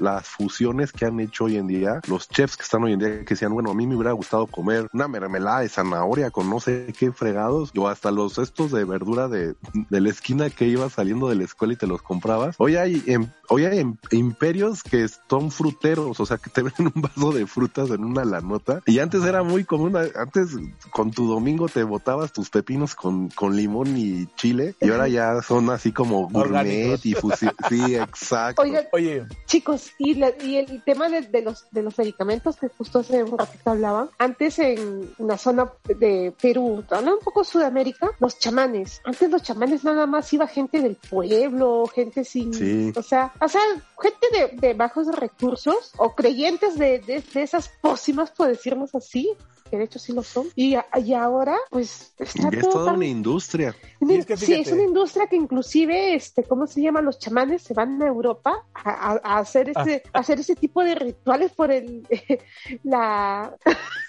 las 0.00 0.26
fusiones 0.28 0.92
que 0.92 1.06
han 1.06 1.20
hecho 1.20 1.44
hoy 1.44 1.56
en 1.56 1.66
día, 1.66 2.00
los 2.08 2.28
chefs 2.28 2.56
que 2.56 2.62
están 2.62 2.82
hoy 2.84 2.92
en 2.92 2.98
día 2.98 3.08
que 3.24 3.34
decían, 3.34 3.52
bueno, 3.52 3.70
a 3.70 3.74
mí 3.74 3.86
me 3.86 3.94
hubiera 3.96 4.12
gustado 4.12 4.46
comer 4.46 4.88
una 4.92 5.08
mermelada 5.08 5.60
de 5.60 5.68
zanahoria 5.68 6.30
con 6.30 6.48
no 6.50 6.60
sé 6.60 6.92
qué 6.98 7.12
fregados, 7.12 7.70
o 7.76 7.88
hasta 7.88 8.10
los 8.10 8.38
estos 8.38 8.72
de 8.72 8.84
verdura 8.84 9.28
de, 9.28 9.54
de 9.90 10.00
la 10.00 10.08
esquina 10.10 10.50
que 10.50 10.66
ibas 10.66 10.92
saliendo 10.94 11.28
de 11.28 11.36
la 11.36 11.44
escuela 11.44 11.74
y 11.74 11.76
te 11.76 11.86
los 11.86 12.02
comprabas. 12.02 12.56
Hoy 12.58 12.76
hay, 12.76 13.02
em, 13.06 13.26
hoy 13.48 13.64
hay 13.64 13.78
em- 13.80 13.96
imperios 14.10 14.82
que 14.82 15.06
son 15.28 15.50
fruteros, 15.50 16.20
o 16.20 16.26
sea, 16.26 16.38
que 16.38 16.50
te 16.50 16.62
venden 16.62 16.92
un 16.94 17.02
vaso 17.02 17.32
de 17.32 17.46
frutas 17.46 17.90
en 17.90 18.04
una 18.04 18.24
lanota. 18.24 18.80
Y 18.86 18.98
antes 18.98 19.24
era 19.24 19.42
muy 19.42 19.64
común, 19.64 19.96
antes 19.96 20.48
con 20.90 21.10
tu 21.10 21.26
domingo 21.28 21.68
te 21.68 21.82
botabas 21.84 22.32
tus 22.32 22.50
pepinos 22.50 22.94
con, 22.94 23.28
con 23.30 23.56
limón 23.56 23.96
y 23.96 24.26
chile, 24.36 24.74
y 24.80 24.90
ahora 24.90 25.08
ya 25.08 25.42
son 25.42 25.70
así 25.70 25.92
como 25.92 26.28
gourmet 26.28 26.46
Orgánicos. 26.46 27.06
y 27.06 27.14
fusi- 27.14 27.54
Sí, 27.68 27.94
exacto. 27.96 28.62
Oigan, 28.62 28.84
Oye, 28.92 29.24
Chicos, 29.46 29.90
y, 29.98 30.14
la- 30.14 30.32
y 30.42 30.56
el 30.56 30.82
tema 30.82 31.08
de, 31.08 31.22
de 31.22 31.42
los 31.42 31.66
de 31.70 31.82
los 31.82 31.98
medicamentos 31.98 32.56
que 32.56 32.68
justo 32.68 33.00
hace 33.00 33.22
un 33.22 33.36
ratito 33.36 33.70
hablaba, 33.70 34.08
antes 34.18 34.58
en 34.58 35.10
la 35.18 35.36
zona 35.36 35.70
de 35.84 36.32
Perú, 36.40 36.82
hablando 36.88 37.18
un 37.18 37.24
poco 37.24 37.44
Sudamérica, 37.44 38.10
los 38.18 38.38
chamanes. 38.38 39.00
Antes 39.04 39.30
los 39.30 39.42
chamanes 39.42 39.84
nada 39.84 40.06
más 40.06 40.32
iba 40.32 40.46
gente 40.46 40.80
del 40.80 40.96
pueblo, 40.96 41.86
gente 41.86 42.24
sin, 42.24 42.54
Sí. 42.54 42.92
o 42.96 43.02
sea, 43.02 43.32
o 43.40 43.48
sea, 43.48 43.60
gente 44.00 44.26
de, 44.32 44.68
de 44.68 44.74
bajos 44.74 45.06
recursos 45.08 45.92
o 45.98 46.14
creyentes 46.14 46.78
de, 46.78 47.00
de, 47.00 47.20
de 47.34 47.42
esas 47.42 47.68
pócimas, 47.80 48.30
por 48.30 48.48
decirnos 48.48 48.94
así, 48.94 49.30
que 49.72 49.78
de 49.78 49.84
hecho 49.84 49.98
sí 49.98 50.12
lo 50.12 50.22
son. 50.22 50.48
Y, 50.54 50.74
a- 50.74 50.84
y 51.02 51.14
ahora, 51.14 51.56
pues, 51.70 52.12
está 52.18 52.50
Y 52.52 52.56
es 52.56 52.60
todo 52.60 52.72
toda 52.72 52.84
tan- 52.88 52.96
una 52.96 53.06
industria. 53.06 53.74
Y 54.00 54.16
es 54.16 54.26
que 54.26 54.36
sí, 54.36 54.52
es 54.52 54.70
una 54.70 54.82
industria 54.82 55.26
que 55.28 55.36
inclusive, 55.36 56.14
este, 56.14 56.44
¿cómo 56.44 56.66
se 56.66 56.82
llaman? 56.82 57.06
Los 57.06 57.18
chamanes 57.18 57.62
se 57.62 57.72
van 57.72 58.02
a 58.02 58.06
Europa 58.06 58.52
a, 58.74 58.90
a- 59.14 59.20
a 59.24 59.38
hacer 59.38 59.70
ese, 59.70 60.02
a 60.12 60.18
hacer 60.18 60.38
ese 60.40 60.56
tipo 60.56 60.84
de 60.84 60.94
rituales 60.94 61.52
por 61.52 61.70
el, 61.72 62.06
la, 62.84 63.56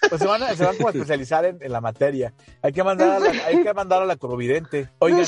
pues 0.10 0.20
se 0.22 0.28
van, 0.28 0.44
a- 0.44 0.54
se 0.54 0.66
van 0.66 0.76
como 0.76 0.90
a 0.90 0.92
especializar 0.92 1.46
en, 1.46 1.58
en 1.62 1.72
la 1.72 1.80
materia. 1.80 2.34
Hay 2.62 2.74
que 2.74 2.84
mandar 2.84 3.10
a 3.12 3.20
la, 3.20 3.30
hay 3.46 3.64
que 3.64 3.74
mandar 3.74 4.02
a 4.02 4.06
la. 4.06 4.18
Oigan, 5.00 5.26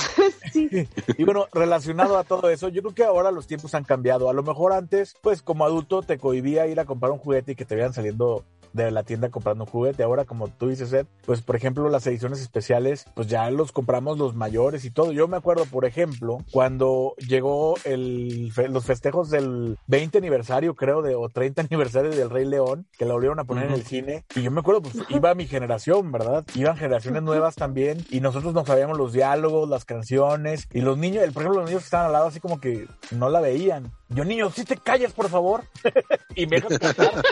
sí, 0.52 0.70
y 1.18 1.24
bueno, 1.24 1.46
relacionado 1.54 2.18
a 2.18 2.24
todo 2.26 2.50
eso, 2.50 2.68
yo 2.68 2.82
creo 2.82 2.94
que 2.94 3.04
ahora 3.06 3.32
los 3.32 3.48
tiempos 3.48 3.74
han 3.76 3.84
cambiado. 3.86 4.30
A 4.30 4.34
lo 4.34 4.44
mejor 4.44 4.74
antes, 4.74 5.16
pues 5.22 5.42
como 5.42 5.64
adulto 5.66 6.02
te 6.02 6.18
cohibía 6.18 6.68
ir 6.68 6.80
a 6.80 6.86
comprar 6.86 7.12
un 7.12 7.20
juguete 7.20 7.54
y 7.54 7.56
que 7.56 7.66
te 7.66 7.76
vean 7.76 7.94
saliendo 7.94 8.44
de 8.76 8.92
la 8.92 9.04
tienda 9.04 9.30
comprando 9.30 9.64
un 9.64 9.70
juguete. 9.70 10.04
Ahora, 10.04 10.26
como 10.26 10.50
tú 10.50 10.70
dices, 10.70 10.92
Ed, 10.94 11.06
pues 11.26 11.42
por 11.42 11.56
ejemplo 11.56 11.90
las 11.90 12.06
ediciones 12.08 12.42
especiales, 12.42 13.06
pues 13.16 13.28
ya 13.28 13.50
los 13.50 13.72
compramos 13.72 14.18
los 14.18 14.36
mayores 14.36 14.86
y 14.86 14.92
todo. 14.92 15.12
Yo 15.12 15.28
me 15.28 15.38
acuerdo, 15.38 15.66
por 15.66 15.86
ejemplo, 15.86 16.40
cuando 16.52 17.14
llegó 17.18 17.76
el, 17.86 18.52
los 18.70 18.86
festejos 18.86 19.30
del 19.30 19.78
20 19.88 20.18
aniversario, 20.18 20.76
creo, 20.76 21.02
de, 21.02 21.16
o 21.16 21.30
30 21.30 21.62
aniversario 21.70 22.12
del 22.12 22.30
Rey 22.30 22.46
León, 22.46 22.88
que 22.98 23.06
la 23.06 23.14
volvieron 23.14 23.40
a 23.40 23.46
poner 23.46 23.68
en 23.68 23.74
el 23.74 23.84
cine. 23.84 24.26
Y 24.36 24.42
yo 24.42 24.52
me 24.52 24.60
acuerdo, 24.60 24.82
pues 24.82 24.96
iba 25.10 25.34
mi 25.36 25.48
generación, 25.48 26.12
¿verdad? 26.12 26.46
Iban 26.56 26.78
generaciones 26.78 27.24
nuevas 27.24 27.56
también 27.56 28.06
y 28.10 28.20
nosotros 28.20 28.54
no 28.54 28.66
sabíamos 28.66 28.98
los 28.98 29.14
diálogos, 29.14 29.70
las 29.70 29.86
canciones 29.86 30.68
y 30.74 30.82
los 30.82 30.98
niños, 30.98 31.24
el, 31.24 31.32
por 31.32 31.44
ejemplo, 31.44 31.62
los 31.62 31.70
niños 31.70 31.84
que 31.84 31.88
estaban 31.88 32.08
al 32.08 32.14
lado 32.14 32.28
así 32.28 32.40
como 32.40 32.60
que 32.60 32.88
no 33.12 33.30
la 33.30 33.40
veían. 33.40 33.92
Yo, 34.10 34.24
niño, 34.24 34.52
si 34.52 34.66
te 34.66 34.78
callas, 34.78 35.14
por 35.14 35.30
favor, 35.30 35.64
y 36.36 36.46
me 36.46 36.58
dejas 36.58 36.80
cantar. 36.80 37.12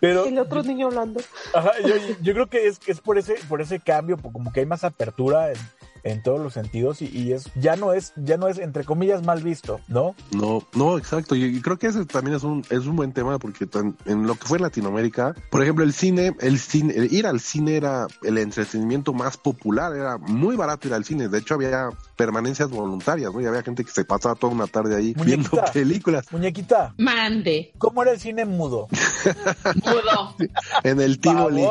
Pero 0.00 0.24
el 0.26 0.38
otro 0.38 0.62
niño 0.62 0.86
hablando. 0.88 1.20
Ajá, 1.54 1.72
yo, 1.84 1.94
yo 2.20 2.32
creo 2.32 2.46
que 2.46 2.66
es, 2.66 2.80
es 2.86 3.00
por 3.00 3.18
ese, 3.18 3.34
por 3.48 3.60
ese 3.60 3.80
cambio, 3.80 4.16
como 4.16 4.52
que 4.52 4.60
hay 4.60 4.66
más 4.66 4.84
apertura 4.84 5.50
en, 5.50 5.56
en 6.06 6.22
todos 6.22 6.40
los 6.40 6.54
sentidos 6.54 7.02
y, 7.02 7.06
y 7.06 7.32
es, 7.32 7.50
ya 7.56 7.76
no 7.76 7.92
es, 7.92 8.12
ya 8.16 8.36
no 8.36 8.48
es 8.48 8.58
entre 8.58 8.84
comillas 8.84 9.22
mal 9.24 9.42
visto, 9.42 9.80
¿no? 9.88 10.14
No, 10.30 10.62
no, 10.74 10.98
exacto. 10.98 11.34
Y, 11.34 11.44
y 11.44 11.60
creo 11.60 11.78
que 11.78 11.88
ese 11.88 12.04
también 12.06 12.36
es 12.36 12.42
un, 12.44 12.64
es 12.70 12.86
un 12.86 12.96
buen 12.96 13.12
tema 13.12 13.38
porque 13.38 13.66
tan- 13.66 13.96
en 14.06 14.26
lo 14.26 14.34
que 14.36 14.46
fue 14.46 14.58
Latinoamérica, 14.58 15.34
por 15.50 15.62
ejemplo, 15.62 15.84
el 15.84 15.92
cine, 15.92 16.34
el 16.40 16.58
cine, 16.58 16.94
el 16.96 17.12
ir 17.12 17.26
al 17.26 17.40
cine 17.40 17.76
era 17.76 18.06
el 18.22 18.38
entretenimiento 18.38 19.12
más 19.12 19.36
popular, 19.36 19.94
era 19.94 20.16
muy 20.18 20.56
barato 20.56 20.88
ir 20.88 20.94
al 20.94 21.04
cine. 21.04 21.28
De 21.28 21.38
hecho, 21.38 21.54
había 21.54 21.90
permanencias 22.16 22.70
voluntarias, 22.70 23.32
¿no? 23.34 23.40
Y 23.40 23.46
había 23.46 23.62
gente 23.62 23.84
que 23.84 23.90
se 23.90 24.04
pasaba 24.04 24.34
toda 24.36 24.52
una 24.52 24.66
tarde 24.66 24.96
ahí 24.96 25.14
viendo 25.24 25.50
películas 25.72 26.26
Muñequita, 26.32 26.94
Mande, 26.98 27.72
¿cómo 27.78 28.02
era 28.02 28.12
el 28.12 28.20
cine 28.20 28.44
mudo? 28.44 28.86
mudo, 29.84 30.36
en 30.84 31.00
el 31.00 31.18
Tivoli. 31.18 31.66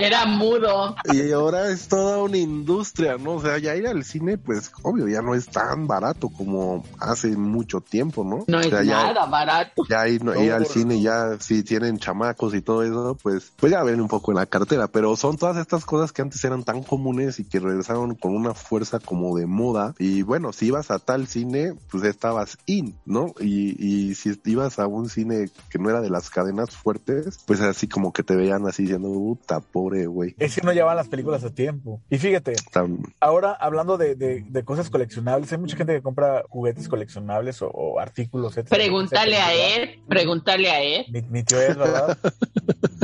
Era 0.00 0.26
mudo. 0.26 0.96
Y 1.12 1.30
ahora 1.32 1.68
es 1.70 1.88
toda 2.00 2.22
una 2.22 2.38
industria, 2.38 3.16
¿no? 3.18 3.32
O 3.34 3.42
sea, 3.42 3.58
ya 3.58 3.76
ir 3.76 3.86
al 3.86 4.04
cine, 4.04 4.38
pues, 4.38 4.72
obvio, 4.82 5.06
ya 5.08 5.20
no 5.22 5.34
es 5.34 5.46
tan 5.48 5.86
barato 5.86 6.28
como 6.30 6.82
hace 6.98 7.28
mucho 7.36 7.80
tiempo, 7.80 8.24
¿no? 8.24 8.44
No 8.46 8.58
O 8.58 8.60
es 8.60 8.70
ya- 8.70 8.82
nada 8.84 9.26
barato. 9.26 9.82
ya 9.88 10.08
ir, 10.08 10.24
no- 10.24 10.34
ir 10.40 10.52
al 10.52 10.66
cine 10.66 11.00
ya 11.02 11.38
si 11.40 11.62
tienen 11.62 11.98
chamacos 11.98 12.54
y 12.54 12.62
todo 12.62 12.82
eso 12.82 13.16
pues 13.22 13.52
pues 13.56 13.72
ya 13.72 13.82
ven 13.82 14.00
un 14.00 14.08
poco 14.08 14.30
en 14.32 14.36
la 14.36 14.46
cartera 14.46 14.86
pero 14.86 15.16
son 15.16 15.36
todas 15.36 15.56
estas 15.56 15.84
cosas 15.84 16.12
que 16.12 16.22
antes 16.22 16.42
eran 16.44 16.62
tan 16.64 16.82
comunes 16.82 17.38
y 17.40 17.44
que 17.44 17.58
regresaron 17.60 18.14
con 18.14 18.34
una 18.34 18.54
fuerza 18.54 18.98
como 19.00 19.36
de 19.36 19.46
moda 19.46 19.94
y 19.98 20.22
bueno 20.22 20.52
si 20.52 20.66
ibas 20.66 20.90
a 20.90 20.98
tal 20.98 21.26
cine 21.26 21.74
pues 21.90 22.04
estabas 22.04 22.58
in 22.66 22.94
no 23.06 23.34
y, 23.40 23.74
y 23.84 24.14
si 24.14 24.40
ibas 24.44 24.78
a 24.78 24.86
un 24.86 25.08
cine 25.08 25.50
que 25.70 25.78
no 25.78 25.90
era 25.90 26.00
de 26.00 26.10
las 26.10 26.30
cadenas 26.30 26.70
fuertes 26.76 27.38
pues 27.46 27.60
así 27.60 27.88
como 27.88 28.12
que 28.12 28.22
te 28.22 28.36
veían 28.36 28.66
así 28.66 28.82
diciendo 28.84 29.08
puta 29.08 29.60
pobre 29.60 30.06
güey 30.06 30.34
Es 30.38 30.54
que 30.54 30.62
no 30.62 30.72
llevaban 30.72 30.96
las 30.96 31.08
películas 31.08 31.42
a 31.44 31.50
tiempo. 31.50 31.89
Y 32.10 32.18
fíjate, 32.18 32.54
Tan- 32.72 32.98
ahora 33.20 33.52
hablando 33.52 33.96
de, 33.98 34.14
de, 34.14 34.44
de 34.48 34.64
cosas 34.64 34.90
coleccionables, 34.90 35.50
hay 35.52 35.58
mucha 35.58 35.76
gente 35.76 35.94
que 35.94 36.02
compra 36.02 36.42
juguetes 36.48 36.88
coleccionables 36.88 37.62
o, 37.62 37.68
o 37.68 37.98
artículos, 37.98 38.56
etcétera, 38.56 38.82
Pregúntale 38.82 39.36
a 39.36 39.52
él, 39.54 40.02
pregúntale 40.08 40.70
a 40.70 40.82
él. 40.82 41.06
Mi, 41.12 41.22
mi 41.22 41.42
tío 41.42 41.60
es, 41.60 41.76
¿verdad? 41.76 42.16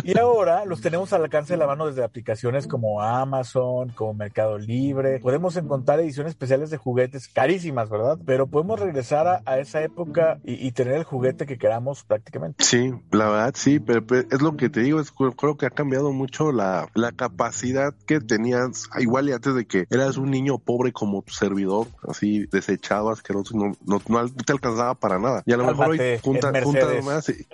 y 0.04 0.18
ahora 0.18 0.64
los 0.64 0.80
tenemos 0.80 1.12
al 1.12 1.22
alcance 1.24 1.54
de 1.54 1.58
la 1.58 1.66
mano 1.66 1.86
desde 1.86 2.04
aplicaciones 2.04 2.66
como 2.66 3.02
Amazon, 3.02 3.90
como 3.90 4.14
Mercado 4.14 4.58
Libre. 4.58 5.18
Podemos 5.20 5.56
encontrar 5.56 6.00
ediciones 6.00 6.30
especiales 6.30 6.70
de 6.70 6.76
juguetes 6.76 7.28
carísimas, 7.28 7.88
¿verdad? 7.90 8.18
Pero 8.24 8.46
podemos 8.46 8.78
regresar 8.78 9.26
a, 9.26 9.42
a 9.46 9.58
esa 9.58 9.82
época 9.82 10.38
y, 10.44 10.66
y 10.66 10.72
tener 10.72 10.94
el 10.94 11.04
juguete 11.04 11.46
que 11.46 11.58
queramos 11.58 12.04
prácticamente. 12.04 12.64
Sí, 12.64 12.92
la 13.10 13.28
verdad 13.28 13.54
sí, 13.56 13.80
pero, 13.80 14.06
pero 14.06 14.28
es 14.30 14.40
lo 14.42 14.56
que 14.56 14.68
te 14.68 14.80
digo, 14.80 15.00
es, 15.00 15.10
creo 15.12 15.56
que 15.56 15.66
ha 15.66 15.70
cambiado 15.70 16.12
mucho 16.12 16.52
la, 16.52 16.88
la 16.94 17.12
capacidad 17.12 17.94
que 18.06 18.20
tenías, 18.76 19.02
igual 19.02 19.28
y 19.28 19.32
antes 19.32 19.54
de 19.54 19.66
que 19.66 19.86
eras 19.90 20.16
un 20.16 20.30
niño 20.30 20.58
pobre 20.58 20.92
como 20.92 21.22
tu 21.22 21.32
servidor, 21.32 21.86
así 22.08 22.46
desechado, 22.46 23.10
asqueroso, 23.10 23.56
no, 23.56 23.76
no, 23.84 24.02
no 24.08 24.28
te 24.28 24.52
alcanzaba 24.52 24.94
para 24.94 25.18
nada. 25.18 25.42
Y 25.46 25.52
a 25.52 25.56
lo 25.56 25.66
mejor 25.66 25.90
hoy 25.90 26.18
juntas 26.22 26.52
Mercedes. 26.52 27.04
más 27.04 27.28
y, 27.28 27.46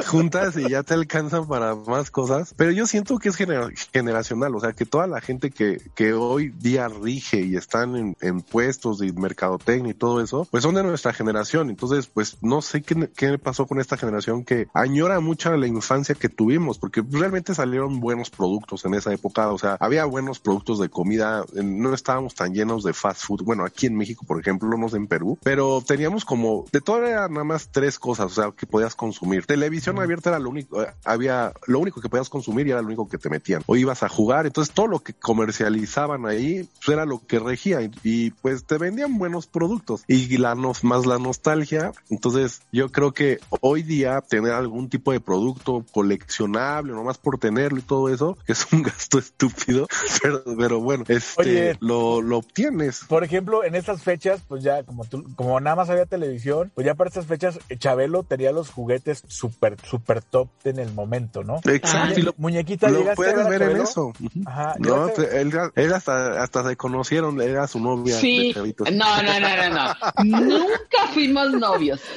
juntas 0.06 0.56
y 0.56 0.68
ya 0.68 0.82
te 0.82 0.94
alcanzan 0.94 1.46
para 1.46 1.74
más 1.74 2.10
cosas, 2.10 2.54
pero 2.56 2.70
yo 2.70 2.86
siento 2.86 3.18
que 3.18 3.28
es 3.28 3.36
genera- 3.36 3.70
generacional, 3.92 4.54
o 4.54 4.60
sea, 4.60 4.72
que 4.72 4.84
toda 4.86 5.06
la 5.06 5.20
gente 5.20 5.50
que, 5.50 5.80
que 5.94 6.12
hoy 6.12 6.50
día 6.50 6.88
rige 6.88 7.40
y 7.40 7.56
están 7.56 7.96
en, 7.96 8.16
en 8.20 8.40
puestos 8.40 8.98
de 8.98 9.12
mercadotecnia 9.12 9.92
y 9.92 9.94
todo 9.94 10.22
eso, 10.22 10.46
pues 10.50 10.62
son 10.62 10.74
de 10.74 10.82
nuestra 10.82 11.12
generación, 11.12 11.70
entonces 11.70 12.06
pues 12.06 12.38
no 12.42 12.62
sé 12.62 12.82
qué, 12.82 13.08
qué 13.16 13.38
pasó 13.38 13.66
con 13.66 13.80
esta 13.80 13.96
generación 13.96 14.44
que 14.44 14.68
añora 14.74 15.20
mucho 15.20 15.56
la 15.56 15.66
infancia 15.66 16.14
que 16.14 16.28
tuvimos, 16.28 16.78
porque 16.78 17.02
realmente 17.10 17.54
salieron 17.54 18.00
buenos 18.00 18.30
productos 18.30 18.84
en 18.84 18.94
esa 18.94 19.12
época, 19.12 19.50
o 19.50 19.58
sea, 19.58 19.76
había 19.80 19.97
buenos 20.04 20.38
productos 20.38 20.78
de 20.78 20.88
comida, 20.88 21.44
no 21.54 21.94
estábamos 21.94 22.34
tan 22.34 22.54
llenos 22.54 22.84
de 22.84 22.92
fast 22.92 23.22
food, 23.24 23.42
bueno, 23.42 23.64
aquí 23.64 23.86
en 23.86 23.96
México, 23.96 24.24
por 24.26 24.40
ejemplo, 24.40 24.76
no 24.76 24.88
sé 24.88 24.96
en 24.96 25.06
Perú, 25.06 25.38
pero 25.42 25.82
teníamos 25.86 26.24
como, 26.24 26.64
de 26.72 26.80
todo 26.80 27.04
era 27.04 27.28
nada 27.28 27.44
más 27.44 27.68
tres 27.70 27.98
cosas, 27.98 28.26
o 28.26 28.34
sea, 28.34 28.50
que 28.52 28.66
podías 28.66 28.94
consumir. 28.94 29.46
Televisión 29.46 29.98
abierta 29.98 30.30
era 30.30 30.38
lo 30.38 30.50
único, 30.50 30.82
eh, 30.82 30.92
había, 31.04 31.52
lo 31.66 31.78
único 31.78 32.00
que 32.00 32.08
podías 32.08 32.28
consumir 32.28 32.66
y 32.66 32.70
era 32.70 32.80
lo 32.80 32.86
único 32.86 33.08
que 33.08 33.18
te 33.18 33.30
metían. 33.30 33.62
O 33.66 33.76
ibas 33.76 34.02
a 34.02 34.08
jugar, 34.08 34.46
entonces 34.46 34.74
todo 34.74 34.86
lo 34.86 35.00
que 35.00 35.12
comercializaban 35.12 36.26
ahí, 36.26 36.68
pues 36.84 36.88
era 36.88 37.04
lo 37.04 37.24
que 37.26 37.38
regía 37.38 37.82
y, 37.82 37.90
y, 38.02 38.30
pues 38.30 38.64
te 38.64 38.78
vendían 38.78 39.18
buenos 39.18 39.46
productos 39.46 40.04
y 40.06 40.36
la 40.38 40.54
nos, 40.54 40.84
más 40.84 41.06
la 41.06 41.18
nostalgia. 41.18 41.92
Entonces 42.10 42.62
yo 42.72 42.90
creo 42.90 43.12
que 43.12 43.40
hoy 43.60 43.82
día 43.82 44.20
tener 44.20 44.52
algún 44.52 44.88
tipo 44.88 45.12
de 45.12 45.20
producto 45.20 45.84
coleccionable, 45.92 46.92
nomás 46.92 47.18
por 47.18 47.38
tenerlo 47.38 47.78
y 47.78 47.82
todo 47.82 48.08
eso, 48.08 48.36
es 48.46 48.66
un 48.72 48.82
gasto 48.82 49.18
estúpido, 49.18 49.86
pero, 50.22 50.42
pero 50.56 50.80
bueno, 50.80 51.04
este, 51.08 51.40
Oye. 51.40 51.76
lo, 51.80 52.22
lo 52.22 52.38
obtienes. 52.38 53.04
Por 53.08 53.24
ejemplo, 53.24 53.64
en 53.64 53.74
estas 53.74 54.02
fechas, 54.02 54.42
pues 54.46 54.62
ya 54.62 54.82
como 54.82 55.04
tú, 55.04 55.24
como 55.36 55.58
nada 55.60 55.76
más 55.76 55.90
había 55.90 56.06
televisión, 56.06 56.70
pues 56.74 56.86
ya 56.86 56.94
para 56.94 57.08
estas 57.08 57.26
fechas 57.26 57.58
eh, 57.68 57.76
Chabelo 57.76 58.22
tenía 58.22 58.52
los 58.52 58.70
juguetes 58.70 59.22
super, 59.26 59.76
super 59.84 60.22
top 60.22 60.48
en 60.64 60.78
el 60.78 60.92
momento. 60.92 61.42
¿no? 61.44 61.60
Exacto. 61.64 62.20
y 62.20 62.22
lo, 62.22 62.34
Muñequita, 62.36 62.88
lo 62.90 63.14
puedes 63.14 63.34
ver 63.34 63.46
a 63.46 63.48
ver 63.48 63.62
en 63.62 63.82
eso. 63.82 64.12
Ajá, 64.46 64.74
No, 64.78 65.08
él, 65.08 65.52
él 65.74 65.92
hasta, 65.92 66.42
hasta 66.42 66.68
se 66.68 66.76
conocieron, 66.76 67.40
era 67.40 67.66
su 67.66 67.80
novia. 67.80 68.16
Sí, 68.16 68.52
de 68.52 68.92
no, 68.92 69.22
no, 69.22 69.40
no, 69.40 69.56
no, 69.56 69.94
no. 70.24 70.40
Nunca 70.58 71.06
fuimos 71.12 71.52
novios. 71.52 72.00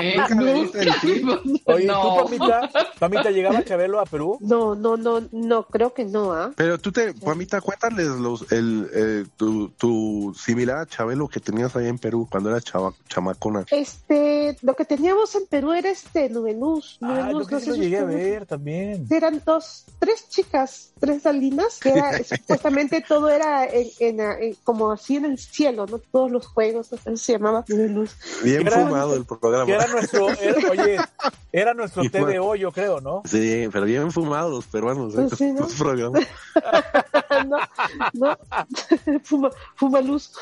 Eh, 0.00 0.16
Oye, 1.64 1.86
no. 1.86 2.02
¿tú, 2.02 2.24
Pamita? 2.24 2.70
Pamita, 2.98 3.30
llegaba 3.30 3.64
Chabelo 3.64 4.00
a 4.00 4.06
Perú? 4.06 4.38
No, 4.40 4.74
no, 4.74 4.96
no, 4.96 5.22
no, 5.32 5.64
creo 5.64 5.94
que 5.94 6.04
no, 6.04 6.32
¿ah? 6.32 6.50
Pero 6.60 6.78
tú 6.78 6.92
te, 6.92 7.14
Pamita, 7.14 7.62
cuéntales 7.62 8.06
los, 8.08 8.52
el, 8.52 8.86
eh, 8.92 9.24
tu, 9.38 9.70
tu 9.70 10.34
similar 10.38 10.76
a 10.76 10.86
Chabelo 10.86 11.26
que 11.26 11.40
tenías 11.40 11.74
ahí 11.74 11.86
en 11.88 11.98
Perú 11.98 12.28
cuando 12.30 12.50
eras 12.50 12.64
chava, 12.64 12.92
chamacona. 13.08 13.64
Este, 13.70 14.58
lo 14.60 14.74
que 14.74 14.84
teníamos 14.84 15.34
en 15.36 15.46
Perú 15.46 15.72
era 15.72 15.88
este 15.88 16.28
Nubeluz. 16.28 16.98
Ah, 17.00 17.30
que 17.48 17.60
sí 17.60 17.70
lo 17.70 17.76
llegué 17.76 17.96
a 17.98 18.04
ver 18.04 18.44
también. 18.44 19.06
Eran 19.08 19.40
dos, 19.46 19.86
tres 19.98 20.28
chicas, 20.28 20.90
tres 21.00 21.24
alinas, 21.24 21.78
que 21.80 21.92
era, 21.92 22.22
supuestamente 22.24 23.02
todo 23.08 23.30
era 23.30 23.64
en, 23.64 23.88
en, 23.98 24.20
en- 24.20 24.54
como 24.62 24.92
así 24.92 25.16
en 25.16 25.24
el 25.24 25.38
cielo, 25.38 25.86
¿no? 25.86 25.96
Todos 25.98 26.30
los 26.30 26.46
juegos, 26.46 26.92
así 26.92 27.16
se 27.16 27.32
llamaba 27.32 27.64
Nubeluz. 27.68 28.14
Bien 28.44 28.66
Era- 28.66 28.84
fumado 28.84 29.14
el 29.16 29.24
programa. 29.24 29.64
Que 29.64 29.72
era 29.72 29.86
nuestro, 29.86 30.28
era- 30.28 30.70
oye, 30.70 30.96
era 31.52 31.72
nuestro 31.74 32.04
Y 32.04 32.10
fue- 32.10 32.34
TVO, 32.34 32.54
yo 32.56 32.70
creo, 32.70 33.00
¿no? 33.00 33.22
Sí, 33.24 33.66
pero 33.72 33.86
bien 33.86 34.12
fumados 34.12 34.50
los 34.52 34.66
peruanos. 34.66 35.14
¿eh? 35.14 35.24
Pues 35.26 35.38
sí, 35.38 35.52
¿no? 35.52 35.60
Los 35.60 35.72
programas. 35.74 36.22
no, 37.48 37.58
no, 38.14 38.36
fuma, 39.24 39.50
fuma 39.76 40.00
luz. 40.00 40.32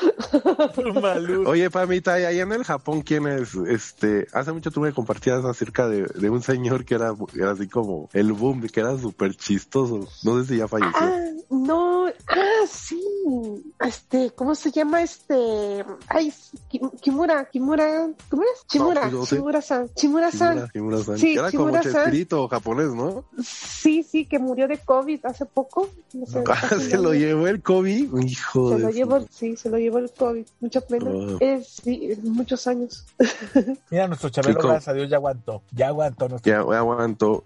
Malú. 1.01 1.47
Oye, 1.47 1.69
Pamita, 1.69 2.19
y 2.19 2.25
allá 2.25 2.43
en 2.43 2.51
el 2.51 2.63
Japón, 2.63 3.01
¿quién 3.01 3.27
es? 3.27 3.55
Este, 3.55 4.27
hace 4.33 4.51
mucho 4.51 4.71
tú 4.71 4.81
me 4.81 4.93
compartías 4.93 5.43
acerca 5.45 5.87
de, 5.87 6.03
de 6.03 6.29
un 6.29 6.41
señor 6.41 6.85
que 6.85 6.95
era, 6.95 7.13
era 7.35 7.51
así 7.51 7.67
como 7.67 8.09
el 8.13 8.33
boom, 8.33 8.67
que 8.67 8.79
era 8.79 8.97
súper 8.97 9.35
chistoso. 9.35 10.07
No 10.23 10.39
sé 10.41 10.47
si 10.47 10.57
ya 10.57 10.67
falleció. 10.67 10.93
Ah, 10.99 11.19
no, 11.49 12.07
ah, 12.27 12.65
sí, 12.69 13.01
este, 13.79 14.31
¿cómo 14.31 14.55
se 14.55 14.71
llama 14.71 15.01
este? 15.01 15.83
Ay, 16.07 16.33
Ki- 16.69 16.81
Kimura, 17.01 17.45
Kimura, 17.49 18.09
¿cómo 18.29 18.43
es? 18.43 18.65
Chimura, 18.67 19.01
pues 19.01 19.13
no 19.13 19.25
sé. 19.25 19.35
Chimura-san, 19.37 19.89
Chimura-san. 19.95 20.55
Kimura- 20.57 20.71
Kimura-san. 20.71 21.17
Sí, 21.17 21.33
era 21.33 21.51
como 21.51 21.65
Kimura-san. 21.65 21.93
Chespirito 21.93 22.47
japonés, 22.47 22.93
¿no? 22.93 23.23
Sí, 23.43 24.03
sí, 24.03 24.25
que 24.25 24.39
murió 24.39 24.67
de 24.67 24.77
COVID 24.77 25.25
hace 25.25 25.45
poco. 25.45 25.89
No 26.13 26.25
sé, 26.25 26.43
casi 26.43 26.81
se 26.89 26.97
lo 26.97 27.13
llevó 27.13 27.47
el 27.47 27.61
COVID. 27.61 28.17
Hijo 28.25 28.69
Se 28.69 28.75
de 28.75 28.81
lo 28.81 28.89
llevó, 28.89 29.27
sí, 29.29 29.55
se 29.55 29.69
lo 29.69 29.77
llevó 29.77 29.99
el 29.99 30.11
COVID. 30.11 30.45
Mucha 30.59 30.81
pena. 30.81 31.09
Oh. 31.11 31.37
Es, 31.39 31.67
sí, 31.83 32.17
muchos 32.23 32.65
años. 32.67 33.05
Mira, 33.89 34.07
nuestro 34.07 34.29
Chabelo, 34.29 34.59
gracias 34.61 34.87
a 34.87 34.93
Dios, 34.93 35.09
ya 35.09 35.17
aguantó. 35.17 35.61
Ya 35.71 35.87
aguantó 35.87 36.29
nuestro. 36.29 36.51
Ya. 36.51 36.63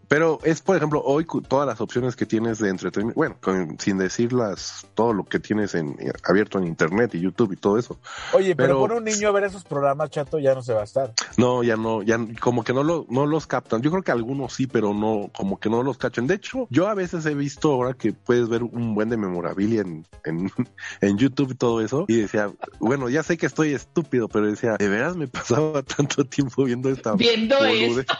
Pero 0.07 0.39
es, 0.43 0.61
por 0.61 0.77
ejemplo, 0.77 1.01
hoy 1.03 1.25
todas 1.47 1.67
las 1.67 1.81
opciones 1.81 2.15
que 2.15 2.25
tienes 2.25 2.59
de 2.59 2.69
entretenimiento, 2.69 3.17
bueno, 3.17 3.35
con- 3.41 3.77
sin 3.79 3.97
decir 3.97 4.33
las, 4.33 4.85
todo 4.93 5.13
lo 5.13 5.23
que 5.25 5.39
tienes 5.39 5.75
en, 5.75 5.95
eh, 5.99 6.11
abierto 6.23 6.57
en 6.59 6.65
internet 6.67 7.15
y 7.15 7.19
YouTube 7.19 7.53
y 7.53 7.55
todo 7.57 7.77
eso. 7.77 7.97
Oye, 8.33 8.55
pero, 8.55 8.69
pero- 8.75 8.79
pone 8.79 8.95
un 8.97 9.03
niño 9.03 9.27
a 9.27 9.31
ver 9.31 9.45
esos 9.45 9.63
programas, 9.63 10.09
chato, 10.09 10.39
ya 10.39 10.53
no 10.53 10.61
se 10.61 10.73
va 10.73 10.81
a 10.81 10.85
estar. 10.85 11.13
No, 11.37 11.63
ya 11.63 11.75
no, 11.75 12.01
ya 12.03 12.19
como 12.39 12.63
que 12.63 12.73
no, 12.73 12.83
lo, 12.83 13.05
no 13.09 13.25
los 13.25 13.47
captan. 13.47 13.81
Yo 13.81 13.91
creo 13.91 14.03
que 14.03 14.11
algunos 14.11 14.53
sí, 14.53 14.67
pero 14.67 14.93
no, 14.93 15.29
como 15.35 15.59
que 15.59 15.69
no 15.69 15.83
los 15.83 15.97
cachan. 15.97 16.27
De 16.27 16.35
hecho, 16.35 16.67
yo 16.69 16.87
a 16.87 16.93
veces 16.93 17.25
he 17.25 17.33
visto 17.33 17.71
ahora 17.71 17.93
que 17.93 18.13
puedes 18.13 18.42
ver 18.49 18.63
un 18.63 18.95
buen 18.95 19.09
de 19.09 19.17
memorabilia 19.17 19.81
en, 19.81 20.05
en, 20.25 20.51
en 21.01 21.17
YouTube 21.17 21.51
y 21.51 21.55
todo 21.55 21.81
eso. 21.81 22.05
Y 22.07 22.17
decía, 22.17 22.51
bueno, 22.79 23.09
ya 23.09 23.23
sé 23.23 23.37
que 23.37 23.45
estoy 23.45 23.73
estúpido, 23.73 24.27
pero 24.27 24.47
decía, 24.47 24.75
de 24.77 24.89
veras 24.89 25.15
me 25.15 25.27
pasaba 25.27 25.81
tanto 25.83 26.23
tiempo 26.25 26.63
viendo 26.63 26.89
esta. 26.89 27.13
Viendo 27.15 27.57
boludez?" 27.57 28.05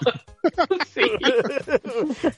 Sí. 0.93 1.01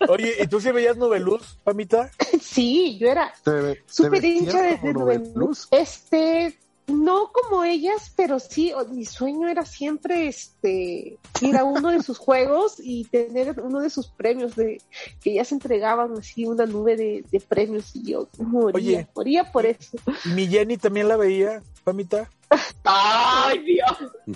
Oye, 0.07 0.33
¿y 0.39 0.47
tú 0.47 0.61
sí 0.61 0.71
veías 0.71 0.95
Nubeluz, 0.97 1.57
Pamita? 1.63 2.11
Sí, 2.39 2.97
yo 2.99 3.07
era 3.07 3.33
¿Te 3.43 3.51
ve- 3.51 3.75
te 3.75 3.83
súper 3.87 4.23
hincha 4.23 4.61
de? 4.61 4.93
Nubeluz. 4.93 5.67
Este, 5.71 6.55
no 6.87 7.31
como 7.31 7.63
ellas, 7.63 8.11
pero 8.15 8.39
sí, 8.39 8.71
mi 8.91 9.05
sueño 9.05 9.47
era 9.47 9.65
siempre 9.65 10.27
este 10.27 11.17
ir 11.41 11.57
a 11.57 11.63
uno 11.63 11.89
de 11.89 12.03
sus 12.03 12.17
juegos 12.25 12.75
y 12.79 13.05
tener 13.05 13.59
uno 13.61 13.79
de 13.79 13.89
sus 13.89 14.07
premios 14.07 14.55
de 14.55 14.81
que 15.21 15.33
ya 15.33 15.43
se 15.43 15.55
entregaban 15.55 16.13
así 16.17 16.45
una 16.45 16.65
nube 16.65 16.95
de, 16.95 17.23
de 17.31 17.39
premios 17.39 17.95
y 17.95 18.11
yo 18.11 18.27
moría, 18.37 18.99
Oye. 18.99 19.07
moría 19.15 19.51
por 19.51 19.65
eso. 19.65 19.97
¿Y 20.25 20.29
mi 20.29 20.47
Jenny 20.47 20.77
también 20.77 21.07
la 21.07 21.17
veía, 21.17 21.63
Pamita? 21.83 22.29
Ay, 22.83 23.59
Dios. 23.59 23.97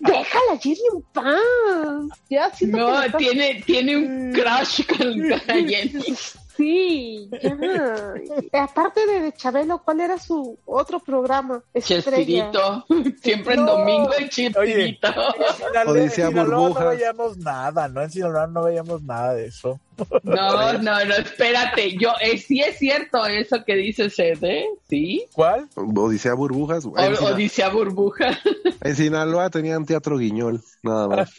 Déjala, 0.00 0.58
Jenny, 0.60 0.80
en 0.94 1.02
paz. 1.12 1.40
Ya 2.28 2.54
siento 2.54 2.78
No, 2.78 3.00
tiene, 3.16 3.62
tiene 3.64 3.96
un 3.96 4.32
crush 4.32 4.86
con, 4.86 4.98
con 4.98 5.28
la 5.28 5.38
Jenny. 5.38 6.16
Sí, 6.58 7.30
ya. 7.40 8.14
Aparte 8.64 9.06
de, 9.06 9.20
de 9.20 9.32
Chabelo, 9.32 9.80
¿cuál 9.84 10.00
era 10.00 10.18
su 10.18 10.58
otro 10.66 10.98
programa? 10.98 11.62
Estrella. 11.72 12.02
Chespirito. 12.50 12.84
Siempre 13.22 13.54
en 13.54 13.64
No. 13.64 13.76
domingo 13.78 14.12
el 14.14 14.28
Chespirito. 14.28 15.08
En 15.08 15.96
en 15.96 16.10
Sinaloa 16.10 16.68
no 16.70 16.88
veíamos 16.88 17.38
nada, 17.38 17.88
¿no? 17.88 18.02
En 18.02 18.10
Sinaloa 18.10 18.48
no 18.48 18.64
veíamos 18.64 19.02
nada 19.02 19.34
de 19.34 19.46
eso. 19.46 19.78
No, 20.22 20.72
no, 20.78 21.04
no, 21.04 21.14
espérate. 21.14 21.96
Yo, 21.98 22.10
eh, 22.20 22.38
sí 22.38 22.60
es 22.60 22.78
cierto 22.78 23.24
eso 23.26 23.64
que 23.64 23.74
dice 23.74 24.10
Sed, 24.10 24.38
¿eh? 24.42 24.64
Sí. 24.88 25.24
¿Cuál? 25.34 25.68
Odisea 25.74 26.34
Burbujas. 26.34 26.84
O, 26.86 26.94
Sina- 26.96 27.20
Odisea 27.32 27.68
Burbuja. 27.68 28.38
en 28.82 28.96
Sinaloa 28.96 29.50
tenían 29.50 29.84
teatro 29.84 30.16
guiñol, 30.18 30.62
nada 30.82 31.08
más. 31.08 31.30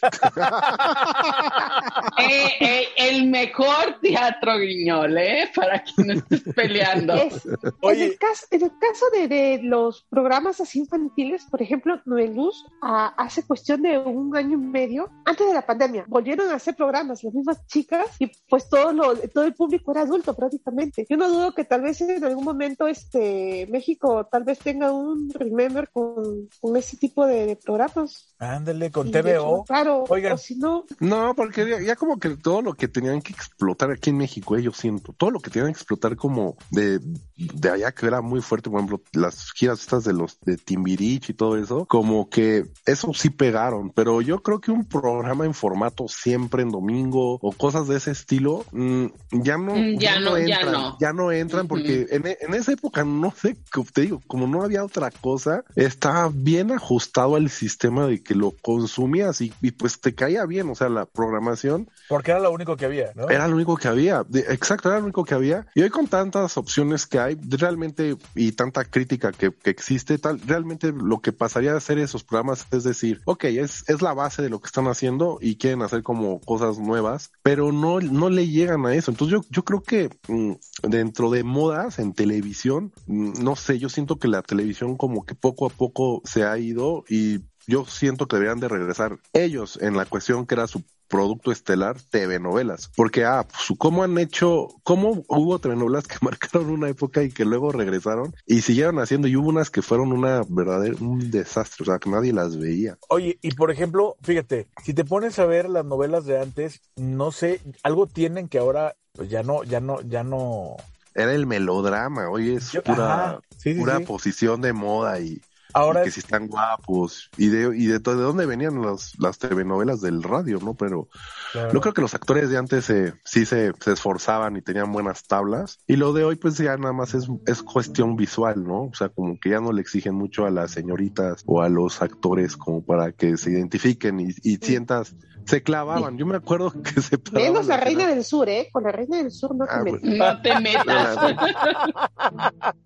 Eh, 2.18 2.48
eh, 2.60 2.84
el 2.96 3.28
mejor 3.30 3.98
teatro 4.02 4.56
griñol, 4.58 5.16
¿eh? 5.18 5.50
Para 5.54 5.82
que 5.82 5.92
no 6.04 6.12
estés 6.14 6.42
peleando. 6.54 7.14
Es- 7.14 7.46
Oye. 7.80 8.04
en, 8.04 8.10
el 8.12 8.18
caso, 8.18 8.46
en 8.50 8.62
el 8.64 8.70
caso 8.78 9.06
de, 9.12 9.28
de 9.28 9.60
los 9.62 10.02
programas 10.10 10.60
así 10.60 10.80
infantiles, 10.80 11.44
por 11.50 11.62
ejemplo, 11.62 12.00
Noveluz, 12.04 12.66
ah, 12.82 13.14
hace 13.16 13.42
cuestión 13.46 13.82
de 13.82 13.98
un 13.98 14.36
año 14.36 14.54
y 14.54 14.60
medio, 14.60 15.08
antes 15.24 15.46
de 15.46 15.54
la 15.54 15.64
pandemia, 15.64 16.04
volvieron 16.08 16.50
a 16.50 16.54
hacer 16.56 16.74
programas, 16.76 17.24
las 17.24 17.32
mismas 17.34 17.66
chicas, 17.66 18.06
y 18.18 18.30
pues 18.50 18.68
todo, 18.68 18.92
lo, 18.92 19.16
todo 19.16 19.44
el 19.44 19.54
público 19.54 19.92
era 19.92 20.02
adulto 20.02 20.34
prácticamente. 20.34 21.06
Yo 21.08 21.16
no 21.16 21.28
dudo 21.28 21.54
que 21.54 21.64
tal 21.64 21.82
vez 21.82 22.00
en 22.00 22.24
algún 22.24 22.44
momento 22.44 22.88
este 22.88 23.68
México 23.70 24.26
tal 24.30 24.42
vez 24.42 24.58
tenga 24.58 24.92
un 24.92 25.30
remember 25.32 25.88
con, 25.90 26.48
con 26.60 26.76
ese 26.76 26.96
tipo 26.96 27.24
de, 27.26 27.46
de 27.46 27.56
programas. 27.56 28.34
Ándale, 28.38 28.90
con 28.90 29.10
TVO. 29.10 29.64
Claro, 29.64 30.04
Oigan. 30.08 30.32
o 30.32 30.38
si 30.38 30.56
no, 30.56 30.84
No, 30.98 31.34
porque 31.34 31.68
ya, 31.68 31.80
ya 31.80 31.94
como 31.94 32.18
que 32.18 32.30
todo 32.30 32.62
lo 32.62 32.74
que 32.74 32.88
tenían 32.88 33.22
que 33.22 33.32
explotar 33.32 33.90
aquí 33.90 34.10
en 34.10 34.16
México, 34.16 34.56
eh, 34.56 34.62
yo 34.62 34.72
siento, 34.72 35.12
todo 35.12 35.30
lo 35.30 35.40
que 35.40 35.50
tenían 35.50 35.72
que 35.72 35.78
explotar 35.78 36.16
como 36.16 36.56
de, 36.70 36.98
de 37.36 37.70
allá 37.70 37.92
que 37.92 38.06
era 38.06 38.20
muy 38.20 38.40
fuerte, 38.40 38.70
por 38.70 38.80
ejemplo, 38.80 39.02
las 39.12 39.52
giras 39.52 39.80
estas 39.80 40.04
de 40.04 40.14
los 40.14 40.40
de 40.40 40.56
Timbirich 40.56 41.30
y 41.30 41.34
todo 41.34 41.56
eso, 41.56 41.86
como 41.86 42.28
que 42.28 42.64
eso 42.86 43.12
sí 43.14 43.30
pegaron, 43.30 43.90
pero 43.90 44.22
yo 44.22 44.42
creo 44.42 44.60
que 44.60 44.72
un 44.72 44.86
programa 44.86 45.44
en 45.44 45.54
formato 45.54 46.08
siempre 46.08 46.62
en 46.62 46.70
domingo 46.70 47.38
o 47.40 47.52
cosas 47.52 47.88
de 47.88 47.96
ese 47.96 48.10
estilo, 48.10 48.39
mm, 48.72 49.06
ya 49.42 49.56
no, 49.58 49.74
Mm, 49.74 49.98
ya 49.98 50.20
no, 50.20 50.36
ya 50.38 50.44
entran, 50.56 50.72
no. 50.72 50.96
ya 51.00 51.12
no 51.12 51.32
entran 51.32 51.68
porque 51.68 52.06
en, 52.10 52.26
e- 52.26 52.38
en 52.40 52.54
esa 52.54 52.72
época 52.72 53.04
no 53.04 53.32
sé, 53.32 53.56
te 53.92 54.00
digo, 54.02 54.20
como 54.26 54.46
no 54.46 54.62
había 54.62 54.84
otra 54.84 55.10
cosa, 55.10 55.64
estaba 55.76 56.30
bien 56.32 56.70
ajustado 56.72 57.36
al 57.36 57.50
sistema 57.50 58.06
de 58.06 58.22
que 58.22 58.34
lo 58.34 58.52
consumías 58.62 59.40
y, 59.40 59.52
y 59.60 59.70
pues 59.72 60.00
te 60.00 60.14
caía 60.14 60.46
bien, 60.46 60.68
o 60.70 60.74
sea, 60.74 60.88
la 60.88 61.06
programación 61.06 61.88
Porque 62.08 62.30
era 62.30 62.40
lo 62.40 62.50
único 62.52 62.76
que 62.76 62.86
había, 62.86 63.12
¿no? 63.14 63.28
era 63.28 63.46
lo 63.48 63.54
único 63.56 63.76
que 63.76 63.88
había, 63.88 64.24
De- 64.24 64.40
exacto, 64.40 64.88
era 64.88 64.98
lo 64.98 65.04
único 65.04 65.24
que 65.24 65.34
había. 65.34 65.66
Y 65.74 65.82
hoy 65.82 65.90
con 65.90 66.06
tantas 66.06 66.56
opciones 66.56 67.06
que 67.06 67.18
hay, 67.18 67.36
realmente, 67.48 68.16
y 68.34 68.52
tanta 68.52 68.84
crítica 68.84 69.32
que, 69.32 69.52
que 69.52 69.70
existe, 69.70 70.18
tal, 70.18 70.40
realmente 70.46 70.92
lo 70.92 71.20
que 71.20 71.32
pasaría 71.32 71.72
a 71.72 71.76
hacer 71.76 71.98
esos 71.98 72.24
programas 72.24 72.66
es 72.70 72.84
decir, 72.84 73.20
ok, 73.24 73.44
es, 73.44 73.88
es 73.88 74.02
la 74.02 74.14
base 74.14 74.42
de 74.42 74.48
lo 74.50 74.60
que 74.60 74.66
están 74.66 74.86
haciendo 74.88 75.38
y 75.40 75.56
quieren 75.56 75.82
hacer 75.82 76.02
como 76.02 76.40
cosas 76.40 76.78
nuevas, 76.78 77.30
pero 77.42 77.72
no, 77.72 78.00
no 78.00 78.29
le 78.30 78.48
llegan 78.48 78.86
a 78.86 78.94
eso. 78.94 79.10
Entonces 79.10 79.32
yo, 79.32 79.44
yo 79.50 79.64
creo 79.64 79.82
que 79.82 80.10
mm, 80.28 80.52
dentro 80.88 81.30
de 81.30 81.44
modas 81.44 81.98
en 81.98 82.12
televisión, 82.12 82.92
mm, 83.06 83.42
no 83.42 83.56
sé, 83.56 83.78
yo 83.78 83.88
siento 83.88 84.16
que 84.16 84.28
la 84.28 84.42
televisión 84.42 84.96
como 84.96 85.24
que 85.24 85.34
poco 85.34 85.66
a 85.66 85.70
poco 85.70 86.22
se 86.24 86.44
ha 86.44 86.56
ido 86.58 87.04
y 87.08 87.40
yo 87.66 87.84
siento 87.86 88.26
que 88.26 88.36
deberían 88.36 88.60
de 88.60 88.68
regresar 88.68 89.18
ellos 89.32 89.78
en 89.80 89.96
la 89.96 90.06
cuestión 90.06 90.46
que 90.46 90.54
era 90.54 90.66
su 90.66 90.82
producto 91.10 91.52
estelar, 91.52 92.00
TV 92.00 92.38
novelas. 92.38 92.90
Porque, 92.96 93.24
ah, 93.24 93.46
pues, 93.46 93.76
¿cómo 93.78 94.02
han 94.02 94.16
hecho, 94.16 94.68
cómo 94.84 95.22
hubo 95.28 95.58
telenovelas 95.58 96.06
que 96.06 96.16
marcaron 96.22 96.70
una 96.70 96.88
época 96.88 97.22
y 97.22 97.30
que 97.30 97.44
luego 97.44 97.72
regresaron 97.72 98.34
y 98.46 98.62
siguieron 98.62 98.98
haciendo? 99.00 99.28
Y 99.28 99.36
hubo 99.36 99.50
unas 99.50 99.68
que 99.70 99.82
fueron 99.82 100.12
una 100.12 100.42
verdadera, 100.48 100.96
un 101.00 101.30
desastre, 101.30 101.82
o 101.82 101.86
sea, 101.86 101.98
que 101.98 102.08
nadie 102.08 102.32
las 102.32 102.56
veía. 102.56 102.96
Oye, 103.08 103.38
y 103.42 103.50
por 103.52 103.70
ejemplo, 103.70 104.16
fíjate, 104.22 104.68
si 104.82 104.94
te 104.94 105.04
pones 105.04 105.38
a 105.38 105.44
ver 105.44 105.68
las 105.68 105.84
novelas 105.84 106.24
de 106.24 106.40
antes, 106.40 106.80
no 106.96 107.32
sé, 107.32 107.60
algo 107.82 108.06
tienen 108.06 108.48
que 108.48 108.58
ahora 108.58 108.96
pues 109.12 109.28
ya 109.28 109.42
no, 109.42 109.64
ya 109.64 109.80
no, 109.80 110.00
ya 110.02 110.22
no. 110.22 110.76
Era 111.14 111.34
el 111.34 111.46
melodrama, 111.46 112.30
hoy 112.30 112.54
es 112.54 112.70
Yo- 112.70 112.82
pura, 112.84 113.30
ajá, 113.30 113.40
sí, 113.58 113.74
sí, 113.74 113.80
pura 113.80 113.98
sí. 113.98 114.04
posición 114.04 114.60
de 114.60 114.72
moda 114.72 115.18
y 115.20 115.40
Ahora 115.74 116.02
y 116.02 116.04
que 116.04 116.10
si 116.10 116.20
están 116.20 116.46
guapos 116.48 117.30
y 117.36 117.48
de 117.48 117.76
y 117.76 117.86
de, 117.86 117.98
de 117.98 118.14
dónde 118.14 118.46
venían 118.46 118.76
los, 118.82 119.18
las 119.18 119.38
telenovelas 119.38 120.00
del 120.00 120.22
radio, 120.22 120.58
¿no? 120.62 120.74
Pero 120.74 121.08
Claro. 121.52 121.72
yo 121.72 121.80
creo 121.80 121.94
que 121.94 122.00
los 122.02 122.14
actores 122.14 122.48
de 122.48 122.58
antes 122.58 122.88
eh, 122.90 123.12
sí 123.24 123.44
se, 123.44 123.72
se 123.80 123.92
esforzaban 123.92 124.56
y 124.56 124.62
tenían 124.62 124.92
buenas 124.92 125.24
tablas 125.24 125.80
y 125.86 125.96
lo 125.96 126.12
de 126.12 126.22
hoy 126.22 126.36
pues 126.36 126.56
ya 126.58 126.76
nada 126.76 126.92
más 126.92 127.14
es, 127.14 127.28
es 127.46 127.62
cuestión 127.64 128.14
visual, 128.14 128.62
¿no? 128.62 128.84
O 128.84 128.94
sea, 128.94 129.08
como 129.08 129.38
que 129.40 129.50
ya 129.50 129.60
no 129.60 129.72
le 129.72 129.80
exigen 129.82 130.14
mucho 130.14 130.46
a 130.46 130.50
las 130.50 130.70
señoritas 130.70 131.42
o 131.46 131.60
a 131.62 131.68
los 131.68 132.02
actores 132.02 132.56
como 132.56 132.84
para 132.84 133.10
que 133.12 133.36
se 133.36 133.50
identifiquen 133.50 134.20
y, 134.20 134.28
y 134.44 134.56
sientas, 134.58 135.14
se 135.50 135.62
clavaban. 135.62 136.16
Yo 136.16 136.24
me 136.26 136.36
acuerdo 136.36 136.72
que 136.82 137.00
se 137.02 137.18
Menos 137.32 137.66
la 137.66 137.76
reina 137.76 138.00
final. 138.02 138.14
del 138.16 138.24
sur, 138.24 138.48
¿eh? 138.48 138.68
Con 138.72 138.84
la 138.84 138.92
reina 138.92 139.18
del 139.18 139.30
sur 139.30 139.54
no 139.56 139.66
te 139.66 139.72
Ah, 139.72 139.82
metas. 139.82 140.02
No 140.02 140.42
te 140.42 140.60
metas. 140.60 141.18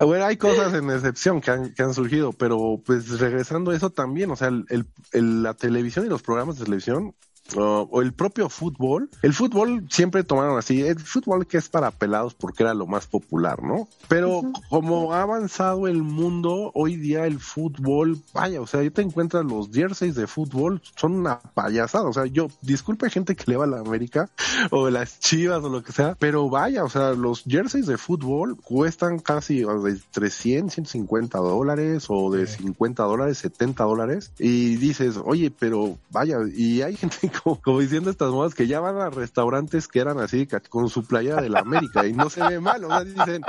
Bueno, 0.00 0.24
hay 0.24 0.36
cosas 0.36 0.74
en 0.74 0.90
excepción 0.90 1.40
que 1.40 1.50
han, 1.50 1.74
que 1.74 1.82
han 1.82 1.94
surgido, 1.94 2.32
pero 2.32 2.80
pues 2.84 3.18
regresando 3.20 3.70
a 3.70 3.76
eso 3.76 3.90
también, 3.90 4.30
o 4.30 4.36
sea, 4.36 4.48
el- 4.48 4.86
el- 5.12 5.42
la 5.42 5.54
televisión 5.54 6.06
y 6.06 6.08
los 6.08 6.22
programas 6.22 6.58
de 6.58 6.64
televisión 6.64 7.14
o 7.56 8.02
el 8.02 8.12
propio 8.12 8.48
fútbol, 8.48 9.10
el 9.22 9.34
fútbol 9.34 9.86
siempre 9.90 10.24
tomaron 10.24 10.58
así, 10.58 10.82
el 10.82 10.98
fútbol 10.98 11.46
que 11.46 11.58
es 11.58 11.68
para 11.68 11.90
pelados 11.90 12.34
porque 12.34 12.62
era 12.62 12.74
lo 12.74 12.86
más 12.86 13.06
popular, 13.06 13.62
¿no? 13.62 13.88
Pero 14.08 14.42
como 14.70 15.12
ha 15.12 15.22
avanzado 15.22 15.86
el 15.86 16.02
mundo, 16.02 16.70
hoy 16.74 16.96
día 16.96 17.26
el 17.26 17.38
fútbol, 17.38 18.18
vaya, 18.32 18.60
o 18.60 18.66
sea, 18.66 18.80
ahí 18.80 18.90
te 18.90 19.02
encuentras 19.02 19.44
los 19.44 19.70
jerseys 19.70 20.14
de 20.14 20.26
fútbol, 20.26 20.82
son 20.96 21.14
una 21.14 21.38
payasada, 21.38 22.08
o 22.08 22.12
sea, 22.12 22.26
yo, 22.26 22.48
disculpe 22.62 23.10
gente 23.10 23.36
que 23.36 23.44
le 23.50 23.56
va 23.56 23.64
a 23.64 23.68
la 23.68 23.80
América 23.80 24.30
o 24.70 24.90
las 24.90 25.20
chivas 25.20 25.62
o 25.62 25.68
lo 25.68 25.82
que 25.82 25.92
sea, 25.92 26.16
pero 26.18 26.48
vaya, 26.48 26.84
o 26.84 26.88
sea, 26.88 27.12
los 27.12 27.44
jerseys 27.44 27.86
de 27.86 27.98
fútbol 27.98 28.56
cuestan 28.56 29.18
casi 29.18 29.60
de 29.60 30.00
300, 30.12 30.74
150 30.74 31.38
dólares 31.38 32.06
o 32.08 32.30
de 32.30 32.46
50 32.46 33.02
dólares, 33.02 33.38
70 33.38 33.84
dólares 33.84 34.32
y 34.38 34.76
dices, 34.76 35.18
oye, 35.22 35.50
pero 35.50 35.98
vaya, 36.10 36.38
y 36.54 36.82
hay 36.82 36.96
gente 36.96 37.30
como, 37.42 37.60
como 37.60 37.80
diciendo 37.80 38.10
estas 38.10 38.30
modas 38.30 38.54
que 38.54 38.66
ya 38.66 38.80
van 38.80 38.96
a 38.96 39.10
restaurantes 39.10 39.88
que 39.88 40.00
eran 40.00 40.18
así 40.18 40.48
con 40.68 40.88
su 40.88 41.04
playera 41.04 41.42
de 41.42 41.48
la 41.48 41.60
América 41.60 42.06
y 42.06 42.12
no 42.12 42.30
se 42.30 42.42
ve 42.42 42.60
mal, 42.60 42.84
o 42.84 42.88
sea, 42.88 43.04
dicen, 43.04 43.42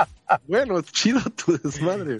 bueno, 0.46 0.80
chido 0.82 1.20
tu 1.44 1.58
desmadre. 1.58 2.18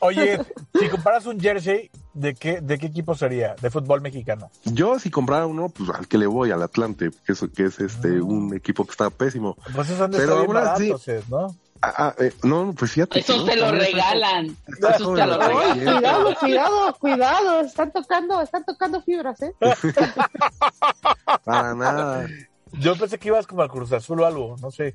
Oye, 0.00 0.40
si 0.78 0.88
comparas 0.88 1.26
un 1.26 1.40
jersey, 1.40 1.90
¿de 2.14 2.34
qué, 2.34 2.60
¿de 2.60 2.78
qué 2.78 2.86
equipo 2.86 3.14
sería? 3.14 3.54
De 3.60 3.70
fútbol 3.70 4.00
mexicano. 4.00 4.50
Yo 4.64 4.98
si 4.98 5.10
comprara 5.10 5.46
uno, 5.46 5.68
pues 5.68 5.90
al 5.90 6.08
que 6.08 6.18
le 6.18 6.26
voy, 6.26 6.50
al 6.50 6.62
Atlante, 6.62 7.10
que 7.24 7.32
es, 7.32 7.44
que 7.54 7.64
es 7.64 7.80
este 7.80 8.20
un 8.20 8.54
equipo 8.54 8.84
que 8.84 8.92
está 8.92 9.10
pésimo. 9.10 9.56
Pues 9.74 9.88
Pero 10.12 10.46
baratos, 10.46 11.08
¿eh? 11.08 11.22
¿no? 11.28 11.54
Ah, 11.80 11.94
ah, 11.96 12.14
eh, 12.18 12.32
no, 12.42 12.72
pues 12.72 12.92
fíjate. 12.92 13.20
Eso 13.20 13.44
te 13.44 13.56
lo 13.56 13.70
regalan. 13.70 14.56
te 14.80 14.98
lo 14.98 15.14
regalan. 15.14 15.78
cuidado, 15.78 16.34
cuidado, 16.38 16.94
cuidado. 16.98 17.60
Están 17.60 17.92
tocando, 17.92 18.40
están 18.40 18.64
tocando 18.64 19.00
fibras, 19.02 19.40
¿eh? 19.42 19.52
Para 21.44 21.74
nada. 21.74 22.26
Yo 22.72 22.96
pensé 22.96 23.18
que 23.18 23.28
ibas 23.28 23.46
como 23.46 23.62
al 23.62 23.70
Cruz 23.70 23.92
Azul 23.92 24.20
o 24.20 24.26
algo, 24.26 24.56
no 24.60 24.70
sé. 24.70 24.94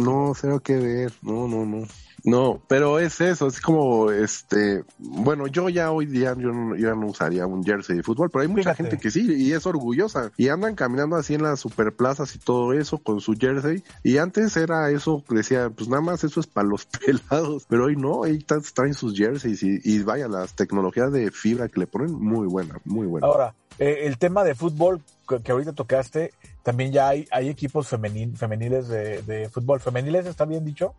No, 0.00 0.32
cero 0.34 0.60
que 0.60 0.76
ver. 0.76 1.12
No, 1.22 1.48
no, 1.48 1.64
no. 1.64 1.86
No, 2.24 2.60
pero 2.68 2.98
es 2.98 3.20
eso, 3.20 3.46
es 3.46 3.60
como, 3.60 4.10
este, 4.10 4.84
bueno, 4.98 5.46
yo 5.46 5.68
ya 5.68 5.90
hoy 5.90 6.06
día 6.06 6.34
yo 6.38 6.52
no, 6.52 6.76
yo 6.76 6.94
no 6.94 7.06
usaría 7.06 7.46
un 7.46 7.64
jersey 7.64 7.96
de 7.96 8.02
fútbol, 8.02 8.28
pero 8.30 8.42
hay 8.42 8.48
mucha 8.48 8.62
Fíjate. 8.74 8.82
gente 8.82 8.98
que 8.98 9.10
sí, 9.10 9.26
y 9.36 9.52
es 9.52 9.64
orgullosa, 9.66 10.30
y 10.36 10.48
andan 10.48 10.74
caminando 10.74 11.16
así 11.16 11.34
en 11.34 11.42
las 11.42 11.60
superplazas 11.60 12.34
y 12.34 12.38
todo 12.38 12.72
eso 12.72 12.98
con 12.98 13.20
su 13.20 13.34
jersey, 13.34 13.82
y 14.02 14.18
antes 14.18 14.56
era 14.56 14.90
eso, 14.90 15.24
decía, 15.30 15.70
pues 15.70 15.88
nada 15.88 16.02
más 16.02 16.22
eso 16.24 16.40
es 16.40 16.46
para 16.46 16.68
los 16.68 16.86
pelados, 17.06 17.64
pero 17.68 17.86
hoy 17.86 17.96
no, 17.96 18.24
ahí 18.24 18.38
tra- 18.40 18.62
traen 18.74 18.94
sus 18.94 19.16
jerseys, 19.16 19.62
y, 19.62 19.80
y 19.84 20.02
vaya, 20.02 20.28
las 20.28 20.54
tecnologías 20.54 21.12
de 21.12 21.30
fibra 21.30 21.68
que 21.68 21.80
le 21.80 21.86
ponen, 21.86 22.12
muy 22.12 22.46
buena, 22.46 22.78
muy 22.84 23.06
buena. 23.06 23.26
Ahora, 23.26 23.54
eh, 23.78 24.00
el 24.02 24.18
tema 24.18 24.44
de 24.44 24.54
fútbol 24.54 25.00
que 25.44 25.52
ahorita 25.52 25.72
tocaste, 25.72 26.32
también 26.62 26.92
ya 26.92 27.08
hay, 27.08 27.26
hay 27.30 27.48
equipos 27.48 27.88
femenil, 27.88 28.36
femeniles 28.36 28.88
de, 28.88 29.22
de 29.22 29.48
fútbol. 29.48 29.80
¿Femeniles 29.80 30.26
está 30.26 30.44
bien 30.44 30.64
dicho? 30.64 30.94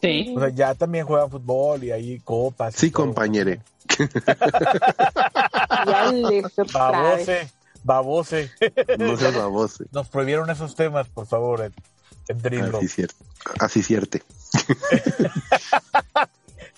Sí. 0.00 0.34
O 0.36 0.40
sea, 0.40 0.48
ya 0.48 0.74
también 0.74 1.06
juegan 1.06 1.30
fútbol 1.30 1.84
y 1.84 1.92
hay 1.92 2.18
copas. 2.20 2.74
Sí, 2.74 2.90
compañere. 2.90 3.60
Babose, 6.72 7.48
babose. 7.84 8.50
No 8.98 9.16
seas 9.16 9.34
baboso. 9.34 9.84
Nos 9.92 10.08
prohibieron 10.08 10.50
esos 10.50 10.74
temas, 10.74 11.08
por 11.08 11.26
favor, 11.26 11.62
en, 11.62 11.72
en. 12.28 12.74
Así 12.74 12.88
cierto. 12.88 13.24
Así 13.58 13.82
cierto. 13.82 14.18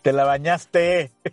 Te 0.04 0.12
la 0.12 0.24
bañaste. 0.24 1.12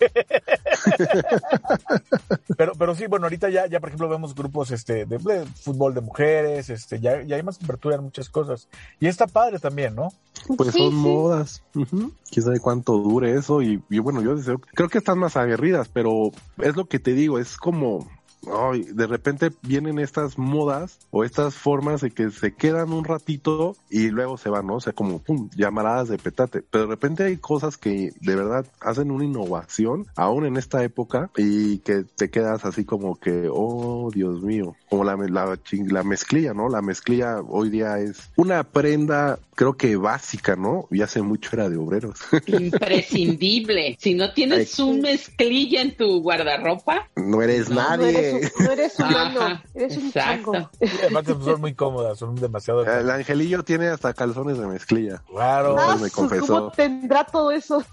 pero, 2.58 2.72
pero 2.80 2.96
sí, 2.96 3.06
bueno, 3.08 3.26
ahorita 3.26 3.50
ya, 3.50 3.68
ya 3.68 3.82
por 3.82 3.90
ejemplo 3.90 4.08
vemos 4.08 4.34
grupos 4.34 4.72
este 4.72 5.06
de, 5.06 5.18
de 5.18 5.46
fútbol 5.46 5.94
de 5.94 6.00
mujeres, 6.00 6.70
este, 6.70 7.02
ya, 7.02 7.22
ya 7.22 7.36
hay 7.36 7.44
más 7.44 7.62
apertura 7.62 7.98
en 7.98 8.04
muchas 8.04 8.30
cosas. 8.30 8.70
Y 9.02 9.08
está 9.08 9.28
padre 9.28 9.60
también, 9.60 9.94
¿no? 9.94 10.14
Pues 10.56 10.72
Sí, 10.72 10.80
son 10.80 10.90
sí. 10.92 10.96
modas. 10.96 11.64
Quién 11.74 12.46
sabe 12.46 12.62
cuánto 12.62 12.94
dure 12.94 13.34
eso. 13.38 13.62
Y, 13.62 13.84
y 13.90 14.00
bueno, 14.00 14.22
yo 14.22 14.38
deseo, 14.38 14.62
creo 14.74 14.88
que 14.88 15.00
están 15.00 15.20
más 15.20 15.36
aguerridas, 15.36 15.90
pero 15.92 16.32
es 16.58 16.78
lo 16.78 16.86
que 16.86 17.00
te 17.00 17.12
digo, 17.12 17.40
es 17.40 17.58
como. 17.58 18.10
Ay, 18.48 18.84
de 18.84 19.08
repente 19.08 19.52
vienen 19.62 20.00
estas 20.00 20.38
modas 20.38 21.00
o 21.12 21.24
estas 21.24 21.56
formas 21.56 22.02
de 22.02 22.12
que 22.12 22.32
se 22.32 22.54
quedan 22.54 22.94
un 22.94 23.06
ratito 23.06 23.76
y 23.90 24.10
luego 24.10 24.38
se 24.38 24.50
van, 24.50 24.68
¿no? 24.68 24.76
O 24.76 24.82
sea, 24.82 24.94
como 24.94 25.20
pum, 25.20 25.50
llamaradas 25.56 26.10
de 26.10 26.18
petate. 26.18 26.64
Pero 26.70 26.86
de 26.86 26.90
repente 26.90 27.24
hay 27.24 27.38
cosas 27.38 27.78
que 27.78 28.14
de 28.20 28.36
verdad 28.36 28.66
hacen 28.80 29.12
una 29.12 29.26
innovación, 29.26 30.08
aún 30.16 30.46
en 30.46 30.58
esta 30.58 30.84
época, 30.84 31.30
y 31.38 31.80
que 31.80 32.04
te 32.04 32.30
quedas 32.30 32.66
así 32.66 32.86
como 32.86 33.20
que, 33.20 33.48
oh, 33.52 34.10
Dios 34.14 34.42
mío, 34.42 34.76
como 34.90 35.04
la, 35.04 35.16
la, 35.16 35.60
la 35.88 36.04
mezclilla, 36.04 36.54
¿no? 36.54 36.70
La 36.70 36.82
mezclilla 36.82 37.42
hoy 37.42 37.70
día 37.70 38.00
es 38.00 38.32
una 38.36 38.64
prenda, 38.64 39.40
creo 39.56 39.74
que 39.74 39.96
básica, 39.96 40.56
¿no? 40.56 40.88
Y 40.92 41.02
hace 41.02 41.22
mucho 41.22 41.52
era 41.54 41.70
de 41.70 41.78
obreros. 41.78 42.20
Imprescindible. 42.48 43.98
Si 44.00 44.14
no 44.16 44.34
tienes 44.34 44.78
un 44.80 45.02
mezclilla 45.02 45.82
en 45.82 45.96
tu 45.96 46.22
guardarropa, 46.22 47.10
no 47.16 47.42
eres 47.42 47.70
No, 47.70 47.76
No 47.76 47.98
nadie. 47.98 48.31
Eres, 48.38 48.54
un- 48.58 48.66
no 48.66 48.72
eres 48.72 49.00
humano, 49.00 49.42
Ajá, 49.42 49.64
eres 49.74 49.98
un 49.98 50.12
chango. 50.12 50.54
Además 51.02 51.24
pues, 51.26 51.46
son 51.46 51.62
muy 51.62 51.74
cómodas, 51.74 52.18
son 52.20 52.36
demasiado. 52.36 52.84
El 52.86 53.10
angelillo 53.10 53.64
tiene 53.64 53.88
hasta 53.88 54.14
calzones 54.14 54.58
de 54.58 54.66
mezclilla. 54.68 55.22
Claro. 55.30 55.76
Ah, 55.80 55.98
me 56.02 56.10
confesó. 56.10 56.48
¿Cómo 56.48 56.72
tendrá 56.72 57.24
todo 57.26 57.52
eso? 57.52 57.84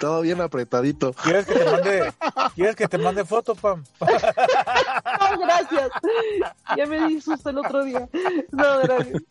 Todo 0.00 0.20
bien 0.22 0.40
apretadito. 0.40 1.12
¿Quieres 1.12 1.46
que 1.46 1.54
te 1.54 1.64
mande, 1.64 2.12
¿quieres 2.54 2.76
que 2.76 2.88
te 2.88 2.98
mande 2.98 3.24
foto, 3.24 3.54
Pam? 3.54 3.84
No, 5.20 5.38
gracias. 5.38 5.90
Ya 6.76 6.86
me 6.86 7.06
di 7.08 7.20
susto 7.20 7.50
el 7.50 7.58
otro 7.58 7.84
día. 7.84 8.08
No, 8.52 8.78
gracias. 8.82 9.22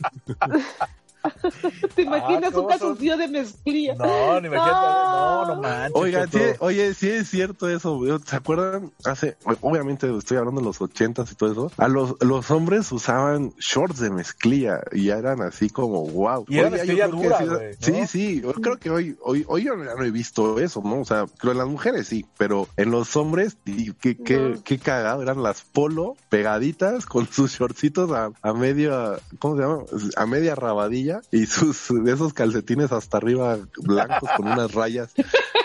¿Te 1.95 2.03
imaginas 2.03 2.53
Ah, 2.53 2.59
un 2.59 2.67
calzoncillo 2.67 3.17
de 3.17 3.27
mezclilla? 3.27 3.95
No, 3.95 4.39
ni 4.41 4.49
me 4.49 4.55
no, 4.55 5.45
no 5.45 5.61
manches. 5.61 5.91
Oiga, 5.93 6.27
sí, 6.27 6.39
oye, 6.59 6.93
sí 6.93 7.09
es 7.09 7.29
cierto 7.29 7.69
eso. 7.69 7.99
¿Se 8.25 8.35
acuerdan? 8.35 8.91
Hace, 9.05 9.37
obviamente 9.61 10.15
estoy 10.17 10.37
hablando 10.37 10.61
de 10.61 10.67
los 10.67 10.81
ochentas 10.81 11.31
y 11.31 11.35
todo 11.35 11.51
eso. 11.51 11.71
A 11.77 11.87
los, 11.87 12.15
los 12.21 12.49
hombres 12.51 12.91
usaban 12.91 13.53
shorts 13.59 13.99
de 13.99 14.09
mezclilla 14.09 14.81
y 14.91 15.05
ya 15.05 15.17
eran 15.17 15.41
así 15.41 15.69
como 15.69 16.05
wow. 16.07 16.45
Y 16.47 16.59
era 16.59 16.69
mezclilla 16.69 17.09
que 17.09 17.75
sí-. 17.79 17.91
Sí, 17.91 18.07
sí. 18.07 18.41
Yo 18.41 18.53
creo 18.53 18.77
que 18.77 18.89
hoy, 18.89 19.17
hoy, 19.21 19.45
hoy 19.47 19.63
yo 19.63 19.75
ya 19.83 19.95
no 19.95 20.03
he 20.03 20.11
visto 20.11 20.59
eso, 20.59 20.81
¿no? 20.83 21.01
O 21.01 21.05
sea, 21.05 21.25
creo 21.37 21.51
en 21.51 21.57
las 21.57 21.67
mujeres 21.67 22.07
sí, 22.07 22.25
pero 22.37 22.67
en 22.77 22.91
los 22.91 23.15
hombres, 23.15 23.57
y 23.65 23.93
qué, 23.93 24.15
qué, 24.17 24.37
No. 24.37 24.63
qué 24.63 24.79
cagado. 24.79 25.21
Eran 25.21 25.43
las 25.43 25.63
polo 25.63 26.15
pegaditas 26.29 27.05
con 27.05 27.27
sus 27.27 27.51
shortcitos 27.51 28.11
a, 28.11 28.31
a 28.41 28.53
media, 28.53 29.17
¿cómo 29.39 29.55
se 29.55 29.61
llama? 29.63 29.83
A 30.15 30.25
media 30.25 30.55
rabadilla 30.55 31.08
y 31.31 31.45
sus, 31.45 31.87
de 32.03 32.13
esos 32.13 32.33
calcetines 32.33 32.91
hasta 32.91 33.17
arriba 33.17 33.57
blancos 33.77 34.29
con 34.35 34.47
unas 34.47 34.73
rayas. 34.73 35.13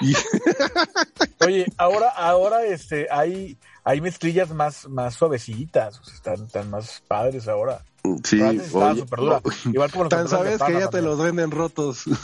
Y, 0.01 0.15
Oye, 1.45 1.67
ahora, 1.77 2.09
ahora 2.11 2.65
este, 2.65 3.09
hay, 3.11 3.59
hay 3.85 4.01
mezclillas 4.01 4.51
más, 4.51 4.89
más 4.89 5.15
suavecitas, 5.15 6.01
o 6.01 6.05
sea, 6.05 6.15
están, 6.15 6.45
están 6.47 6.71
más 6.71 7.03
padres 7.07 7.49
ahora. 7.49 7.83
Sí, 8.23 8.41
oye, 8.41 8.61
súper 8.69 9.19
dura. 9.19 9.41
Igual 9.65 9.91
como 9.91 10.05
los 10.05 10.11
tan 10.11 10.29
sabes 10.29 10.63
que 10.63 10.75
ya 10.75 10.91
te 10.91 11.01
los 11.01 11.19
venden 11.19 11.51
rotos. 11.51 12.05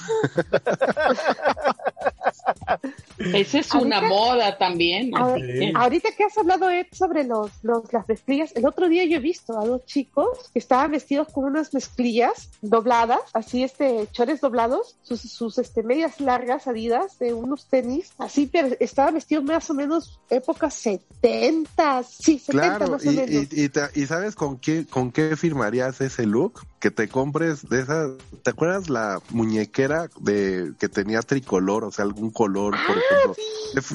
esa 3.34 3.58
es 3.58 3.74
una 3.74 4.00
moda 4.00 4.56
también. 4.58 5.10
A 5.16 5.34
que- 5.34 5.72
Ahorita 5.74 6.08
que 6.16 6.24
has 6.24 6.36
hablado 6.38 6.70
Ed, 6.70 6.86
sobre 6.92 7.24
los, 7.24 7.50
los, 7.62 7.92
las 7.92 8.08
mezclillas, 8.08 8.52
el 8.56 8.66
otro 8.66 8.88
día 8.88 9.04
yo 9.04 9.16
he 9.16 9.20
visto 9.20 9.58
a 9.58 9.64
dos 9.64 9.84
chicos 9.86 10.50
que 10.52 10.58
estaban 10.58 10.90
vestidos 10.92 11.28
con 11.32 11.44
unas 11.44 11.72
mezclillas 11.74 12.50
dobladas, 12.62 13.20
así 13.32 13.62
este, 13.62 14.08
chores 14.12 14.40
doblados, 14.40 14.96
sus, 15.02 15.20
sus 15.20 15.58
este, 15.58 15.82
medias 15.82 16.20
largas, 16.20 16.66
adidas, 16.66 17.18
de 17.18 17.34
unos 17.34 17.66
tenis, 17.66 18.12
así, 18.18 18.46
pero 18.46 18.68
estaban 18.80 19.14
vestidos 19.14 19.44
más 19.44 19.68
o 19.70 19.74
menos 19.74 20.18
época 20.30 20.70
70, 20.70 22.02
sí, 22.02 22.38
70 22.38 22.50
Claro, 22.78 22.92
más 22.92 23.06
o 23.06 23.12
y, 23.12 23.16
menos. 23.16 23.46
y, 23.52 24.00
y 24.02 24.06
sabes 24.06 24.34
con 24.34 24.58
qué, 24.58 24.86
con 24.86 25.12
qué 25.12 25.36
firmarías 25.36 26.00
ese 26.00 26.26
look? 26.26 26.60
que 26.80 26.90
te 26.90 27.08
compres 27.08 27.68
de 27.68 27.82
esas, 27.82 28.12
¿te 28.42 28.48
acuerdas 28.48 28.88
la 28.88 29.20
muñequera 29.28 30.08
de 30.18 30.72
que 30.80 30.88
tenía 30.88 31.20
tricolor, 31.20 31.84
o 31.84 31.90
sea, 31.92 32.06
algún 32.06 32.30
color, 32.30 32.74
Ah? 32.74 32.86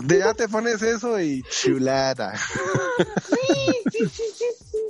De- 0.04 0.20
ya 0.20 0.34
te 0.34 0.48
pones 0.48 0.82
eso 0.82 1.20
y 1.20 1.44
chulada. 1.44 2.38
Sí, 3.30 3.80
sí, 3.92 4.10
sí, 4.10 4.24
sí. 4.38 4.46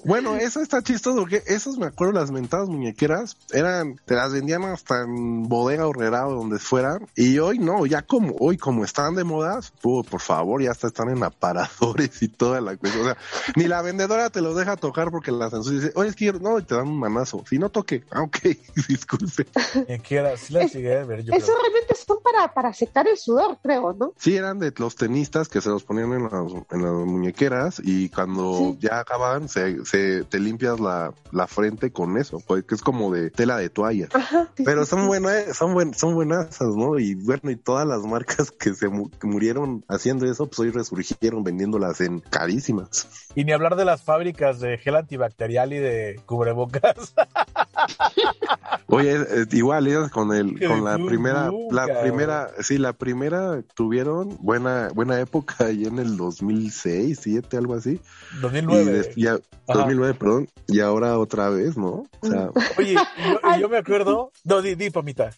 Bueno, 0.05 0.35
eso 0.35 0.61
está 0.61 0.81
chistoso 0.81 1.17
porque 1.19 1.43
esos 1.47 1.77
me 1.77 1.87
acuerdo 1.87 2.13
las 2.13 2.31
mentadas 2.31 2.69
muñequeras 2.69 3.37
eran 3.51 3.95
te 4.05 4.15
las 4.15 4.31
vendían 4.31 4.63
hasta 4.63 5.01
en 5.01 5.43
bodega 5.49 5.87
horrera 5.87 6.27
o 6.27 6.35
donde 6.35 6.59
fuera 6.59 6.99
y 7.15 7.39
hoy 7.39 7.57
no, 7.59 7.85
ya 7.85 8.01
como 8.03 8.35
hoy 8.39 8.57
como 8.57 8.85
están 8.85 9.15
de 9.15 9.23
moda, 9.23 9.59
uh, 9.83 10.03
por 10.03 10.21
favor, 10.21 10.61
ya 10.61 10.71
hasta 10.71 10.87
están 10.87 11.09
en 11.09 11.23
aparadores 11.23 12.21
y 12.21 12.27
toda 12.27 12.61
la 12.61 12.77
cosa, 12.77 12.99
o 12.99 13.03
sea, 13.05 13.17
ni 13.55 13.65
la 13.67 13.81
vendedora 13.81 14.29
te 14.29 14.41
los 14.41 14.55
deja 14.55 14.75
tocar 14.77 15.09
porque 15.11 15.31
las 15.31 15.53
ensucia 15.53 15.77
y 15.77 15.81
dice, 15.81 15.91
"Oye, 15.95 16.09
es 16.09 16.15
que 16.15 16.25
yo-", 16.25 16.33
no, 16.39 16.59
y 16.59 16.63
te 16.63 16.75
dan 16.75 16.87
un 16.87 16.99
manazo. 16.99 17.43
Si 17.49 17.57
no 17.57 17.69
toque, 17.69 18.03
ah, 18.11 18.21
ok, 18.21 18.37
disculpe. 18.87 19.45
Quien 19.87 20.01
quiera, 20.01 20.37
sí 20.37 20.53
la 20.53 20.61
Es- 20.63 20.73
llegué 20.73 20.97
a 20.99 21.03
ver, 21.05 21.23
yo 21.23 21.33
Eso 21.33 21.45
creo. 21.47 21.57
realmente 21.61 21.95
son 21.95 22.17
para, 22.23 22.53
para 22.53 22.73
secar 22.73 23.07
el 23.07 23.17
sudor, 23.17 23.57
creo, 23.63 23.93
¿no? 23.93 24.13
Sí, 24.17 24.35
eran 24.35 24.59
de 24.59 24.73
los 24.77 24.95
tenistas 24.95 25.47
que 25.47 25.61
se 25.61 25.69
los 25.69 25.83
ponían 25.83 26.11
en 26.13 26.23
las, 26.23 26.33
en 26.71 26.81
las 26.83 26.91
muñequeras 27.05 27.81
y 27.83 28.09
cuando 28.09 28.57
Sí. 28.57 28.77
ya 28.81 28.99
acababan 28.99 29.49
se, 29.49 29.83
se 29.85 29.94
te 30.23 30.39
limpias 30.39 30.79
la, 30.79 31.13
la 31.31 31.47
frente 31.47 31.91
con 31.91 32.17
eso, 32.17 32.39
pues 32.47 32.63
que 32.63 32.75
es 32.75 32.81
como 32.81 33.13
de 33.13 33.29
tela 33.29 33.57
de 33.57 33.69
toalla. 33.69 34.07
Ajá. 34.13 34.49
sí, 34.55 34.63
Pero 34.63 34.85
son 34.85 35.07
buenas, 35.07 35.55
son 35.55 35.73
buen, 35.73 35.93
son 35.93 36.15
buenas, 36.15 36.59
¿no? 36.61 36.97
Y 36.99 37.15
bueno, 37.15 37.51
y 37.51 37.55
todas 37.55 37.87
las 37.87 38.01
marcas 38.01 38.51
que 38.51 38.73
se 38.73 38.87
mu- 38.89 39.09
que 39.09 39.27
murieron 39.27 39.83
haciendo 39.87 40.25
eso, 40.29 40.47
pues 40.47 40.59
hoy 40.59 40.71
resurgieron 40.71 41.43
vendiéndolas 41.43 42.01
en 42.01 42.19
carísimas. 42.19 43.07
Y 43.35 43.43
ni 43.45 43.51
hablar 43.51 43.75
de 43.75 43.85
las 43.85 44.03
fábricas 44.03 44.59
de 44.59 44.77
gel 44.77 44.95
antibacterial 44.95 45.73
y 45.73 45.77
de 45.77 46.21
cubrebocas. 46.25 47.13
Oye, 48.87 49.15
eh, 49.15 49.45
igual 49.51 49.87
ellas 49.87 50.11
con 50.11 50.33
el, 50.33 50.65
con 50.67 50.83
la 50.83 50.97
nunca, 50.97 51.09
primera, 51.11 51.51
la 51.71 52.01
primera, 52.01 52.51
sí, 52.61 52.77
la 52.77 52.93
primera 52.93 53.61
tuvieron 53.75 54.37
buena, 54.39 54.89
buena 54.93 55.19
época 55.19 55.71
y 55.71 55.85
en 55.85 55.99
el 55.99 56.17
2006, 56.17 57.19
7, 57.21 57.57
algo 57.57 57.73
así. 57.73 57.99
Y 58.31 58.37
2009. 58.39 58.91
des- 58.91 59.15
ya, 59.15 59.37
2009, 59.67 60.13
perdón, 60.13 60.47
y 60.67 60.79
ahora 60.81 61.17
otra 61.17 61.49
vez, 61.49 61.75
¿no? 61.77 62.03
O 62.19 62.27
sea, 62.27 62.49
Oye, 62.77 62.93
y 62.93 62.95
yo, 62.95 63.39
y 63.57 63.59
yo 63.61 63.69
me 63.69 63.77
acuerdo. 63.77 64.31
No, 64.43 64.61
di, 64.61 64.75
di, 64.75 64.89
Pamita. 64.91 65.31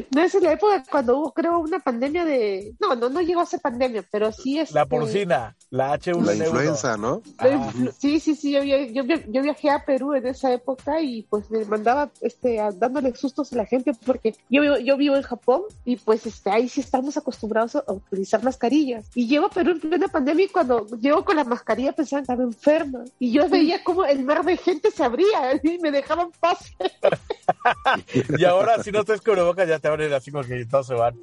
No 0.14 0.22
es 0.22 0.34
en 0.34 0.42
la 0.44 0.52
época 0.52 0.82
cuando 0.90 1.18
hubo, 1.18 1.32
creo, 1.32 1.58
una 1.58 1.78
pandemia 1.78 2.24
de. 2.24 2.74
No, 2.80 2.94
no, 2.94 3.08
no 3.08 3.20
llegó 3.20 3.40
a 3.40 3.46
ser 3.46 3.60
pandemia, 3.60 4.04
pero 4.10 4.32
sí 4.32 4.58
es. 4.58 4.72
La 4.72 4.86
porcina, 4.86 5.56
la 5.70 5.96
H1N1. 5.98 6.24
la 6.24 6.34
influenza, 6.34 6.96
¿no? 6.96 7.22
Ah. 7.38 7.70
Sí, 7.98 8.20
sí, 8.20 8.34
sí, 8.34 8.52
yo, 8.52 8.62
yo, 8.62 9.02
yo 9.28 9.42
viajé 9.42 9.70
a 9.70 9.84
Perú 9.84 10.14
en 10.14 10.26
esa 10.26 10.52
época 10.52 11.00
y 11.00 11.22
pues 11.22 11.50
me 11.50 11.64
mandaba 11.64 12.10
este, 12.20 12.60
a- 12.60 12.70
dándole 12.72 13.14
sustos 13.14 13.52
a 13.52 13.56
la 13.56 13.66
gente 13.66 13.92
porque 14.04 14.34
yo, 14.50 14.62
vivo- 14.62 14.78
yo 14.78 14.96
vivo 14.96 15.16
en 15.16 15.22
Japón 15.22 15.62
y 15.84 15.96
pues 15.96 16.26
este, 16.26 16.50
ahí 16.50 16.68
sí 16.68 16.80
estamos 16.80 17.16
acostumbrados 17.16 17.76
a 17.76 17.84
utilizar 17.88 18.42
mascarillas. 18.42 19.06
Y 19.14 19.26
llego 19.26 19.46
a 19.46 19.50
Perú 19.50 19.72
en 19.72 19.80
plena 19.80 20.08
pandemia 20.08 20.44
y 20.46 20.48
cuando 20.48 20.86
llego 21.00 21.24
con 21.24 21.36
la 21.36 21.44
mascarilla 21.44 21.92
pensaban 21.92 22.24
que 22.24 22.32
estaba 22.32 22.42
enferma. 22.44 23.04
Y 23.18 23.32
yo 23.32 23.48
veía 23.48 23.82
como 23.84 24.04
el 24.04 24.24
mar 24.24 24.44
de 24.44 24.56
gente 24.56 24.90
se 24.90 25.04
abría 25.04 25.60
y 25.62 25.78
me 25.78 25.90
dejaban 25.90 26.30
pasar. 26.40 26.92
Y 28.38 28.44
ahora, 28.44 28.82
si 28.82 28.92
no 28.92 29.04
traes 29.04 29.20
cubrebocas, 29.20 29.68
ya 29.68 29.78
te 29.82 29.88
abren 29.88 30.12
así 30.14 30.30
como 30.30 30.44
que 30.44 30.64
todos 30.64 30.86
se 30.86 30.94
van. 30.94 31.14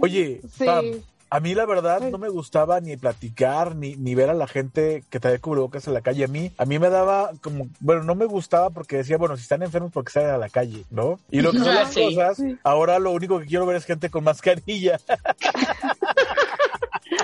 Oye, 0.00 0.40
Sí. 0.56 0.64
Pam, 0.64 0.84
a 1.30 1.40
mí 1.40 1.52
la 1.54 1.66
verdad 1.66 2.00
no 2.10 2.16
me 2.18 2.28
gustaba 2.28 2.78
ni 2.80 2.96
platicar 2.96 3.74
ni, 3.74 3.96
ni 3.96 4.14
ver 4.14 4.30
a 4.30 4.34
la 4.34 4.46
gente 4.46 5.02
que 5.10 5.18
traía 5.18 5.40
cubrebocas 5.40 5.84
en 5.88 5.94
la 5.94 6.00
calle. 6.00 6.22
A 6.24 6.28
mí, 6.28 6.52
a 6.56 6.64
mí 6.64 6.78
me 6.78 6.90
daba 6.90 7.32
como, 7.42 7.66
bueno, 7.80 8.04
no 8.04 8.14
me 8.14 8.24
gustaba 8.26 8.70
porque 8.70 8.98
decía, 8.98 9.16
bueno, 9.16 9.36
si 9.36 9.42
están 9.42 9.62
enfermos, 9.64 9.90
porque 9.90 10.12
salen 10.12 10.30
a 10.30 10.38
la 10.38 10.48
calle? 10.48 10.84
¿No? 10.90 11.18
Y 11.32 11.40
lo 11.40 11.50
que 11.50 11.58
son 11.58 11.68
Ah, 11.70 11.74
las 11.74 11.92
sí. 11.92 12.04
cosas, 12.04 12.38
ahora 12.62 13.00
lo 13.00 13.10
único 13.10 13.40
que 13.40 13.46
quiero 13.46 13.66
ver 13.66 13.76
es 13.76 13.84
gente 13.84 14.10
con 14.10 14.22
mascarilla. 14.22 15.00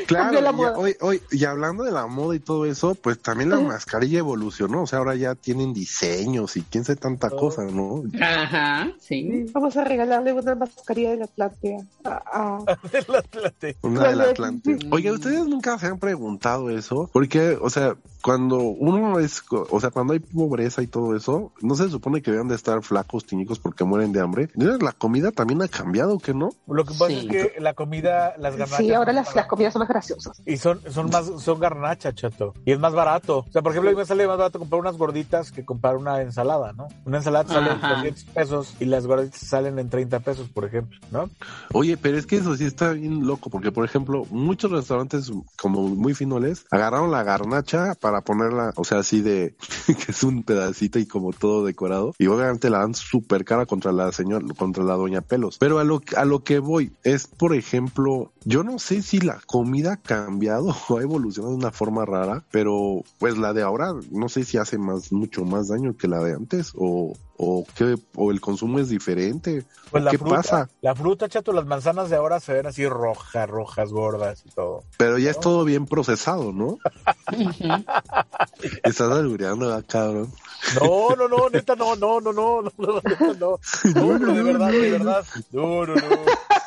Claro, 0.07 0.40
la 0.40 0.51
y, 0.53 0.61
hoy, 0.77 0.97
hoy, 1.01 1.23
y 1.31 1.45
hablando 1.45 1.85
de 1.85 1.93
la 1.93 2.07
moda 2.07 2.35
y 2.37 2.40
todo 2.40 2.66
eso, 2.66 2.95
pues 2.95 3.19
también 3.21 3.51
la 3.51 3.61
mascarilla 3.61 4.19
evolucionó, 4.19 4.83
o 4.83 4.87
sea, 4.87 4.99
ahora 4.99 5.14
ya 5.14 5.35
tienen 5.35 5.73
diseños 5.73 6.57
y 6.57 6.62
quién 6.62 6.85
sabe 6.85 6.97
tanta 6.99 7.29
Oh. 7.33 7.37
cosa, 7.37 7.62
¿no? 7.64 8.03
Ajá, 8.21 8.90
sí. 8.99 9.47
Vamos 9.53 9.77
a 9.77 9.85
regalarle 9.85 10.33
una 10.33 10.55
mascarilla 10.55 11.11
de 11.11 11.16
la 11.19 11.25
Atlántida 11.27 11.77
a, 12.05 12.23
a- 12.33 12.79
del 12.93 13.14
Atlante. 13.14 13.77
Una 13.83 14.09
del 14.09 14.19
Vale. 14.19 14.31
Atlante. 14.31 14.79
Oye, 14.90 15.12
¿ustedes 15.12 15.47
nunca 15.47 15.79
se 15.79 15.87
han 15.87 15.99
preguntado 15.99 16.71
eso? 16.71 17.09
Porque, 17.12 17.57
o 17.61 17.71
sea, 17.71 17.95
cuando 18.23 18.59
uno 18.59 19.19
es, 19.19 19.43
o 19.51 19.81
sea, 19.81 19.90
cuando 19.90 20.12
hay 20.12 20.19
pobreza 20.19 20.83
y 20.83 20.87
todo 20.87 21.16
eso, 21.16 21.53
no 21.61 21.75
se 21.75 21.88
supone 21.88 22.21
que 22.21 22.31
deben 22.33 22.49
de 22.49 22.55
estar 22.57 22.83
flacos, 22.83 23.25
tiñicos 23.27 23.59
porque 23.59 23.85
mueren 23.85 24.12
de 24.12 24.21
hambre. 24.21 24.49
Entonces, 24.55 24.83
La 24.83 24.93
comida 24.93 25.31
también 25.31 25.62
ha 25.62 25.69
cambiado, 25.69 26.19
¿que 26.19 26.35
no? 26.35 26.51
Lo 26.66 26.85
que 26.85 26.93
pasa 26.95 27.09
Sí. 27.09 27.29
es 27.31 27.53
que 27.53 27.61
la 27.61 27.75
comida, 27.75 28.35
las 28.38 28.57
garnachas. 28.57 28.79
Sí, 28.79 28.93
ahora 28.93 29.12
las, 29.12 29.35
las 29.35 29.47
comidas 29.47 29.69
son 29.70 29.80
más 29.80 29.88
graciosas. 29.88 30.42
Y 30.46 30.56
son, 30.56 30.80
son 30.90 31.11
más, 31.11 31.30
son 31.42 31.61
garnachas, 31.61 32.14
chato. 32.14 32.54
Y 32.64 32.72
es 32.72 32.78
más 32.78 32.92
barato. 32.92 33.38
O 33.48 33.52
sea, 33.52 33.62
por 33.62 33.72
ejemplo, 33.72 33.90
a 33.90 33.92
mí 33.92 33.98
me 33.98 34.06
sale 34.06 34.26
más 34.26 34.38
barato 34.38 34.59
comprar 34.59 34.80
unas 34.80 34.96
gorditas 34.96 35.52
que 35.52 35.64
comprar 35.64 35.96
una 35.96 36.20
ensalada, 36.22 36.72
¿no? 36.72 36.88
Una 37.04 37.18
ensalada 37.18 37.44
te 37.44 37.52
sale 37.54 37.70
en 37.70 37.76
Ajá. 37.76 37.94
200 37.96 38.24
pesos 38.24 38.74
y 38.80 38.85
las 38.87 39.06
gorditas 39.06 39.40
salen 39.40 39.78
en 39.78 39.88
30 39.88 40.20
pesos, 40.20 40.48
por 40.48 40.64
ejemplo, 40.64 40.98
¿no? 41.11 41.30
Oye, 41.72 41.96
pero 41.96 42.18
es 42.18 42.26
que 42.26 42.37
eso 42.37 42.56
sí 42.56 42.64
está 42.64 42.92
bien 42.92 43.26
loco, 43.26 43.50
porque 43.50 43.72
por 43.72 43.85
ejemplo, 43.85 44.24
muchos 44.30 44.70
restaurantes 44.70 45.30
como 45.61 45.88
muy 45.88 46.14
finoles 46.14 46.66
agarraron 46.70 47.11
la 47.11 47.22
garnacha 47.22 47.94
para 48.00 48.22
ponerla, 48.22 48.72
o 48.76 48.85
sea, 48.85 48.98
así 48.98 49.20
de 49.20 49.54
que 49.87 50.12
es 50.12 50.22
un 50.22 50.42
pedacito 50.42 50.98
y 50.98 51.06
como 51.06 51.33
todo 51.33 51.64
decorado, 51.64 52.14
y 52.18 52.26
obviamente 52.26 52.70
la 52.70 52.78
dan 52.78 52.94
súper 52.94 53.44
cara 53.44 53.66
contra 53.66 53.92
la 53.92 54.12
señora, 54.12 54.44
contra 54.56 54.85
la 54.85 54.94
doña 54.94 55.20
Pelos. 55.20 55.59
Pero 55.59 55.78
a 55.78 55.85
lo, 55.85 56.00
a 56.16 56.24
lo 56.24 56.42
que 56.42 56.59
voy 56.59 56.92
es, 57.04 57.26
por 57.26 57.54
ejemplo, 57.54 58.33
yo 58.44 58.64
no 58.64 58.78
sé 58.78 59.02
si 59.02 59.20
la 59.20 59.40
comida 59.61 59.92
ha 59.92 59.96
cambiado 59.99 60.75
o 60.88 60.96
ha 60.96 61.03
evolucionado 61.03 61.53
de 61.53 61.59
una 61.59 61.70
forma 61.70 62.07
rara, 62.07 62.42
pero 62.51 63.03
pues 63.18 63.37
la 63.37 63.53
de 63.53 63.61
ahora 63.61 63.92
no 64.11 64.31
sé 64.31 64.44
si 64.44 64.57
hace 64.57 64.79
más, 64.79 65.12
mucho 65.12 65.44
más 65.44 65.68
daño 65.68 65.99
que 65.99 66.09
la 66.09 66.20
de 66.20 66.33
antes 66.33 66.73
o, 66.75 67.12
o 67.37 67.66
que, 67.75 67.99
o 68.14 68.31
el 68.31 68.40
consumo 68.40 68.79
es 68.79 68.88
diferente. 68.88 69.66
Pues 69.90 70.03
la 70.03 70.12
¿Qué 70.12 70.16
fruta, 70.16 70.37
pasa? 70.37 70.70
La 70.81 70.94
fruta, 70.94 71.29
chato, 71.29 71.53
las 71.53 71.66
manzanas 71.66 72.09
de 72.09 72.16
ahora 72.16 72.40
se 72.40 72.55
ven 72.55 72.66
así 72.66 72.88
rojas, 72.88 73.51
rojas, 73.51 73.90
gordas 73.92 74.42
y 74.46 74.51
todo. 74.51 74.85
Pero 74.96 75.18
ya 75.18 75.31
es 75.31 75.38
todo 75.38 75.64
bien 75.64 75.85
procesado, 75.85 76.53
¿no? 76.53 76.79
Estás 78.83 79.12
albureando, 79.12 79.75
ah, 79.75 79.83
cabrón. 79.87 80.33
No, 80.81 81.14
no, 81.16 81.29
no, 81.29 81.51
neta, 81.51 81.77
no, 81.77 81.96
no, 81.96 82.18
no, 82.18 82.33
no, 82.33 82.62
no, 82.62 82.73
no, 82.79 83.01
neta, 83.05 83.35
no. 83.38 83.59
No, 83.94 84.18
no, 84.18 84.33
de 84.33 84.42
verdad, 84.42 84.70
de 84.70 84.90
verdad. 84.90 85.25
No, 85.53 85.85
no, 85.85 85.94
no. 85.94 86.01
No, 86.01 86.07
no, 86.07 86.09
no, 86.09 86.16
no, 86.16 86.16
no. 86.16 86.16
No, 86.16 86.16
no, 86.16 86.25
no, 86.25 86.25
no, 86.25 86.60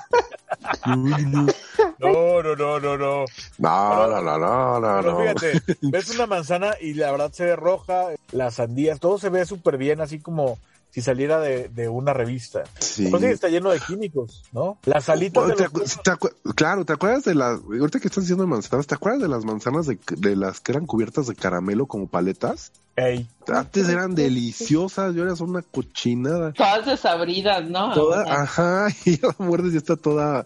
no, 4.80 5.02
Pero 5.02 5.12
no. 5.12 5.20
fíjate, 5.20 5.62
ves 5.82 6.10
una 6.16 6.28
manzana 6.28 6.76
y 6.80 6.94
la 6.94 7.12
verdad 7.12 7.32
se 7.32 7.46
ve 7.46 7.56
roja, 7.56 8.08
las 8.32 8.56
sandías, 8.56 9.00
todo 9.00 9.18
se 9.18 9.30
ve 9.30 9.46
súper 9.46 9.78
bien, 9.78 10.02
así 10.02 10.20
como 10.20 10.58
si 10.92 11.02
saliera 11.02 11.40
de, 11.40 11.70
de 11.70 11.90
una 11.90 12.14
revista. 12.14 12.64
Sí. 12.80 13.08
Pues 13.08 13.24
sí, 13.24 13.30
está 13.30 13.48
lleno 13.48 13.72
de 13.72 13.80
químicos, 13.80 14.44
¿no? 14.52 14.78
Las 14.86 15.10
alitas 15.10 15.48
de 15.48 15.56
¿Te 15.56 15.64
los... 15.64 15.72
acu- 15.74 16.02
te 16.04 16.12
acu- 16.12 16.54
claro, 16.56 16.86
¿te 16.86 16.94
acuerdas 16.94 17.24
de 17.24 17.34
las, 17.34 17.60
ahorita 17.62 18.00
que 18.00 18.08
estás 18.10 18.26
diciendo 18.26 18.46
manzanas, 18.46 18.86
¿te 18.86 18.94
acuerdas 18.96 19.22
de 19.24 19.28
las 19.28 19.44
manzanas 19.44 19.88
de, 19.88 19.98
de 20.18 20.36
las 20.36 20.60
que 20.60 20.72
eran 20.72 20.86
cubiertas 20.86 21.26
de 21.28 21.36
caramelo 21.36 21.88
como 21.88 22.08
paletas? 22.08 22.72
Ey, 22.96 23.28
Antes 23.48 23.90
eran 23.90 24.16
deliciosas 24.16 25.16
y 25.16 25.20
ahora 25.20 25.36
son 25.36 25.50
una 25.52 25.62
cochinada. 25.62 26.54
Todas 26.54 26.86
desabridas, 26.86 27.70
¿no? 27.70 27.94
Toda, 27.94 28.24
ajá, 28.42 28.88
y 29.06 29.18
ya 29.20 29.28
la 29.28 29.46
muerdes 29.46 29.74
y 29.74 29.78
está 29.78 29.96
toda, 29.96 30.46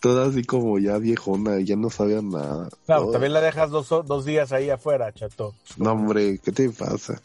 toda 0.00 0.28
así 0.28 0.44
como 0.44 0.78
ya 0.78 0.98
viejona 0.98 1.58
y 1.60 1.64
ya 1.64 1.76
no 1.76 1.90
sabía 1.90 2.22
nada. 2.22 2.68
claro, 2.86 3.02
Todo- 3.02 3.12
también 3.12 3.32
la 3.32 3.40
dejas 3.40 3.70
dos, 3.70 3.88
dos 3.88 4.24
días 4.24 4.52
ahí 4.52 4.70
afuera, 4.70 5.12
chato. 5.12 5.54
No, 5.76 5.92
hombre, 5.92 6.38
¿qué 6.42 6.52
te 6.52 6.70
pasa? 6.70 7.20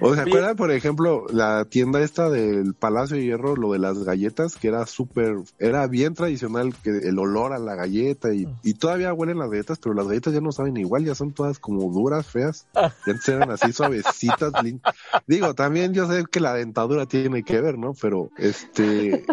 O 0.00 0.14
se 0.16 0.20
acuerdan, 0.22 0.56
por 0.56 0.72
ejemplo, 0.72 1.26
la 1.30 1.64
tienda 1.64 2.00
esta 2.00 2.28
del 2.28 2.74
Palacio 2.74 3.16
de 3.16 3.22
Hierro, 3.24 3.54
lo 3.54 3.72
de 3.72 3.78
las 3.78 4.02
galletas, 4.02 4.56
que 4.56 4.66
era 4.66 4.84
súper, 4.86 5.36
era 5.60 5.86
bien 5.86 6.14
tradicional, 6.14 6.74
que 6.82 6.90
el 6.90 7.16
olor 7.20 7.52
a 7.52 7.58
la 7.60 7.76
galleta 7.76 8.34
y, 8.34 8.48
y 8.64 8.74
todavía 8.74 9.12
huelen 9.12 9.38
las 9.38 9.48
galletas, 9.48 9.78
pero 9.78 9.94
las 9.94 10.08
galletas 10.08 10.34
ya 10.34 10.40
no 10.40 10.50
saben 10.50 10.76
igual, 10.76 11.04
ya 11.04 11.14
son 11.14 11.32
todas 11.32 11.60
como 11.60 11.88
duras, 11.92 12.26
feas. 12.26 12.66
Y 13.06 13.10
antes 13.10 13.28
eran 13.28 13.48
así 13.52 13.59
suavecitas. 13.72 14.54
lin- 14.62 14.80
Digo, 15.26 15.54
también 15.54 15.92
yo 15.94 16.06
sé 16.10 16.24
que 16.30 16.40
la 16.40 16.54
dentadura 16.54 17.06
tiene 17.06 17.42
que 17.44 17.60
ver, 17.60 17.78
¿no? 17.78 17.92
Pero, 18.00 18.30
este, 18.38 19.24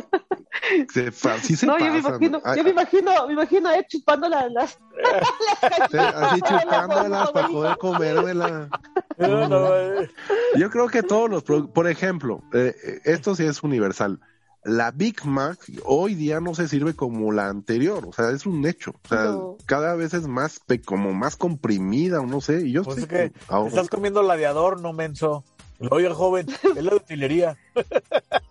se, 0.93 1.11
fa- 1.11 1.39
sí 1.39 1.55
se 1.55 1.67
no, 1.67 1.77
yo 1.79 1.91
me 1.91 1.99
imagino, 1.99 2.41
Ay, 2.43 2.57
yo 2.57 2.63
me 2.63 2.69
imagino, 2.71 3.27
me 3.27 3.33
imagino 3.33 3.69
a 3.69 3.77
él 3.77 3.85
chupando 3.87 4.29
la- 4.29 4.49
las, 4.49 4.77
sí, 5.91 5.97
así 5.97 6.41
chupándolas 6.41 7.31
para 7.31 7.47
poder 7.47 7.77
comérmela. 7.77 8.69
No, 9.19 9.47
no, 9.49 9.75
eh, 9.75 10.07
Yo 10.55 10.69
creo 10.69 10.87
que 10.89 11.01
todos 11.01 11.27
los, 11.27 11.43
por 11.43 11.87
ejemplo, 11.87 12.43
eh, 12.53 12.75
eh, 12.83 12.99
esto 13.05 13.33
sí 13.35 13.45
es 13.45 13.63
universal. 13.63 14.19
La 14.67 14.91
Big 14.91 15.23
Mac 15.25 15.57
hoy 15.85 16.13
día 16.13 16.41
no 16.41 16.53
se 16.53 16.67
sirve 16.67 16.93
como 16.93 17.31
la 17.31 17.47
anterior, 17.47 18.05
o 18.05 18.11
sea, 18.11 18.31
es 18.31 18.45
un 18.45 18.65
hecho. 18.67 18.91
O 19.05 19.07
sea, 19.07 19.23
No. 19.23 19.55
cada 19.65 19.95
vez 19.95 20.13
es 20.13 20.27
más, 20.27 20.59
pe- 20.59 20.81
como 20.81 21.13
más 21.13 21.37
comprimida, 21.37 22.19
o 22.19 22.25
no 22.25 22.41
sé. 22.41 22.67
Y 22.67 22.73
yo 22.73 22.83
pues 22.83 22.97
sé 22.97 23.01
es 23.03 23.07
que 23.07 23.31
ahora- 23.47 23.69
estás 23.69 23.87
comiendo 23.87 24.21
gladiador, 24.23 24.81
no 24.81 24.91
menso. 24.91 25.45
Oiga, 25.91 26.13
joven, 26.13 26.47
es 26.75 26.83
la 26.83 26.89
de 26.91 26.95
utilería. 26.95 27.57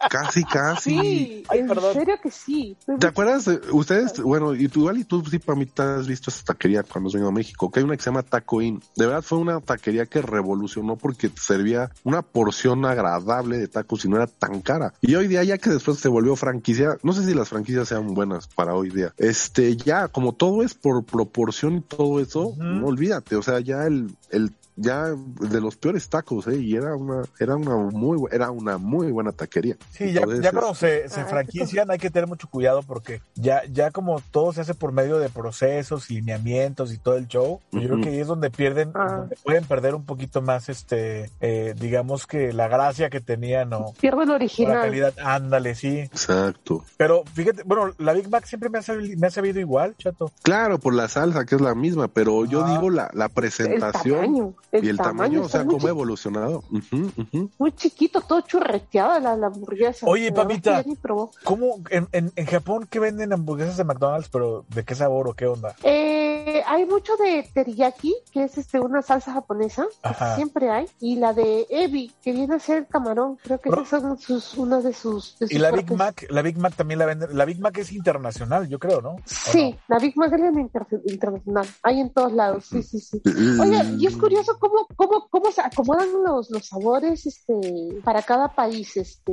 Casi, 0.08 0.44
casi. 0.44 0.90
Sí, 0.90 1.44
Ay, 1.48 1.58
en 1.60 1.66
perdón. 1.66 1.92
serio 1.92 2.14
que 2.22 2.30
sí. 2.30 2.76
¿Te 3.00 3.08
acuerdas? 3.08 3.44
de- 3.46 3.60
ustedes, 3.72 4.20
bueno, 4.22 4.54
y 4.54 4.68
tú, 4.68 4.80
igual 4.80 4.98
y 4.98 5.04
tú 5.04 5.22
sí, 5.28 5.40
Pamita, 5.40 5.96
has 5.96 6.06
visto 6.06 6.30
esa 6.30 6.44
taquería 6.44 6.84
cuando 6.84 7.08
has 7.08 7.14
venido 7.14 7.28
a 7.28 7.32
México, 7.32 7.70
que 7.70 7.80
hay 7.80 7.84
una 7.84 7.96
que 7.96 8.02
se 8.04 8.10
llama 8.10 8.22
Taco 8.22 8.62
Inn. 8.62 8.80
De 8.94 9.06
verdad 9.06 9.22
fue 9.22 9.38
una 9.38 9.60
taquería 9.60 10.06
que 10.06 10.22
revolucionó 10.22 10.94
porque 10.96 11.28
te 11.28 11.40
servía 11.40 11.90
una 12.04 12.22
porción 12.22 12.84
agradable 12.84 13.58
de 13.58 13.66
tacos 13.66 14.04
y 14.04 14.08
no 14.08 14.16
era 14.16 14.28
tan 14.28 14.60
cara. 14.60 14.94
Y 15.00 15.16
hoy 15.16 15.26
día, 15.26 15.42
ya 15.42 15.58
que 15.58 15.70
después 15.70 15.98
se 15.98 16.08
volvió 16.08 16.36
franquicia, 16.36 16.96
no 17.02 17.12
sé 17.12 17.24
si 17.24 17.34
las 17.34 17.48
franquicias 17.48 17.88
sean 17.88 18.14
buenas 18.14 18.46
para 18.46 18.74
hoy 18.76 18.90
día. 18.90 19.12
Este, 19.16 19.76
ya, 19.76 20.06
como 20.06 20.34
todo 20.34 20.62
es 20.62 20.74
por 20.74 21.04
proporción 21.04 21.78
y 21.78 21.80
todo 21.80 22.20
eso, 22.20 22.46
Ujú. 22.50 22.62
no 22.62 22.86
olvídate, 22.86 23.34
o 23.34 23.42
sea, 23.42 23.58
ya 23.58 23.86
el, 23.86 24.14
el 24.30 24.52
ya 24.76 25.06
de 25.14 25.60
los 25.60 25.76
peores 25.76 26.08
tacos, 26.08 26.46
¿eh? 26.48 26.56
Y 26.58 26.76
era 26.76 26.94
una, 26.94 27.22
era 27.40 27.56
una 27.56 27.76
muy, 27.76 28.18
era 28.30 28.50
una 28.50 28.78
muy 28.78 29.10
buena 29.10 29.32
taquería. 29.32 29.76
Sí, 29.90 30.12
ya, 30.12 30.20
Entonces, 30.20 30.44
ya 30.44 30.50
cuando 30.52 30.74
se, 30.74 31.08
se 31.08 31.24
franquician 31.24 31.90
hay 31.90 31.98
que 31.98 32.10
tener 32.10 32.28
mucho 32.28 32.48
cuidado 32.48 32.82
porque 32.82 33.20
ya, 33.34 33.62
ya 33.72 33.90
como 33.90 34.20
todo 34.30 34.52
se 34.52 34.60
hace 34.60 34.74
por 34.74 34.92
medio 34.92 35.18
de 35.18 35.28
procesos, 35.30 36.10
lineamientos 36.10 36.92
y 36.92 36.98
todo 36.98 37.16
el 37.16 37.26
show, 37.28 37.60
pues 37.70 37.82
yo 37.82 37.88
creo 37.90 38.02
que 38.02 38.08
ahí 38.10 38.18
es 38.20 38.26
donde 38.26 38.50
pierden, 38.50 38.90
Ah. 38.94 39.16
donde 39.20 39.36
pueden 39.42 39.64
perder 39.64 39.94
un 39.94 40.04
poquito 40.04 40.42
más, 40.42 40.68
este, 40.68 41.30
eh, 41.40 41.74
digamos 41.78 42.26
que 42.26 42.52
la 42.52 42.68
gracia 42.68 43.10
que 43.10 43.20
tenían 43.20 43.72
o, 43.72 43.92
Pierde 44.00 44.22
el 44.24 44.28
o 44.28 44.32
la 44.32 44.36
original. 44.36 44.80
calidad. 44.82 45.14
Ándale, 45.24 45.74
sí. 45.74 45.98
Exacto. 46.00 46.84
Pero 46.96 47.24
fíjate, 47.34 47.62
bueno, 47.64 47.92
la 47.98 48.12
Big 48.12 48.28
Mac 48.28 48.44
siempre 48.44 48.68
me 48.68 48.78
ha 48.78 48.82
sabido, 48.82 49.16
me 49.18 49.26
ha 49.26 49.30
sabido 49.30 49.60
igual, 49.60 49.94
chato. 49.96 50.30
Claro, 50.42 50.78
por 50.78 50.94
la 50.94 51.08
salsa, 51.08 51.44
que 51.46 51.54
es 51.54 51.60
la 51.60 51.74
misma, 51.74 52.08
pero 52.08 52.44
yo 52.44 52.64
Ah. 52.64 52.70
digo 52.72 52.90
la, 52.90 53.10
la 53.14 53.28
presentación. 53.28 54.54
El, 54.78 54.84
y 54.84 54.88
el 54.88 54.96
tamaño, 54.96 55.42
o 55.42 55.48
sea, 55.48 55.64
muy, 55.64 55.74
cómo 55.74 55.86
ha 55.86 55.90
evolucionado. 55.90 56.64
Muy 57.58 57.72
chiquito, 57.72 58.20
todo 58.20 58.40
churreteado 58.42 59.20
la, 59.20 59.36
la 59.36 59.46
hamburguesa. 59.46 60.06
Oye, 60.06 60.32
papita. 60.32 60.84
¿Cómo 61.44 61.80
en, 61.90 62.08
en, 62.12 62.32
en 62.34 62.46
Japón 62.46 62.86
qué 62.90 62.98
venden 62.98 63.32
hamburguesas 63.32 63.76
de 63.76 63.84
McDonald's, 63.84 64.28
pero 64.28 64.64
de 64.68 64.84
qué 64.84 64.94
sabor 64.94 65.28
o 65.28 65.34
qué 65.34 65.46
onda? 65.46 65.74
Eh, 65.82 66.35
hay 66.66 66.84
mucho 66.86 67.16
de 67.16 67.48
teriyaki, 67.52 68.14
que 68.32 68.44
es 68.44 68.56
este 68.58 68.80
una 68.80 69.02
salsa 69.02 69.32
japonesa, 69.32 69.84
que 70.02 70.08
Ajá. 70.08 70.36
siempre 70.36 70.70
hay, 70.70 70.86
y 71.00 71.16
la 71.16 71.32
de 71.32 71.66
ebi, 71.70 72.12
que 72.22 72.32
viene 72.32 72.54
a 72.54 72.58
ser 72.58 72.78
el 72.78 72.86
camarón. 72.86 73.36
Creo 73.42 73.60
que 73.60 73.68
esas 73.70 73.88
son 74.02 74.18
sus, 74.18 74.54
una 74.54 74.80
de 74.80 74.92
sus. 74.92 75.38
de 75.38 75.46
Y 75.46 75.48
sus 75.50 75.58
la 75.60 75.70
Big. 75.70 75.90
Mac, 75.92 76.26
la 76.30 76.42
Big 76.42 76.58
Mac 76.58 76.74
también 76.74 76.98
la 76.98 77.06
venden. 77.06 77.36
La 77.36 77.44
Big 77.44 77.60
Mac 77.60 77.76
es 77.78 77.92
internacional, 77.92 78.68
yo 78.68 78.78
creo, 78.78 79.00
¿no? 79.00 79.10
¿O 79.10 79.20
Sí, 79.26 79.76
la 79.88 79.98
Big 79.98 80.16
Mac 80.16 80.32
es 80.32 80.40
inter- 80.56 80.86
internacional. 81.06 81.66
Hay 81.82 82.00
en 82.00 82.10
todos 82.10 82.32
lados, 82.32 82.64
sí, 82.66 82.82
sí, 82.82 83.00
sí. 83.00 83.20
Oye, 83.60 83.82
y 83.98 84.06
es 84.06 84.16
curioso 84.16 84.58
cómo, 84.58 84.86
cómo, 84.96 85.28
cómo 85.28 85.50
se 85.50 85.60
acomodan 85.62 86.08
los, 86.24 86.50
los 86.50 86.66
sabores 86.66 87.26
este, 87.26 87.98
para 88.04 88.22
cada 88.22 88.48
país, 88.54 88.96
este, 88.96 89.32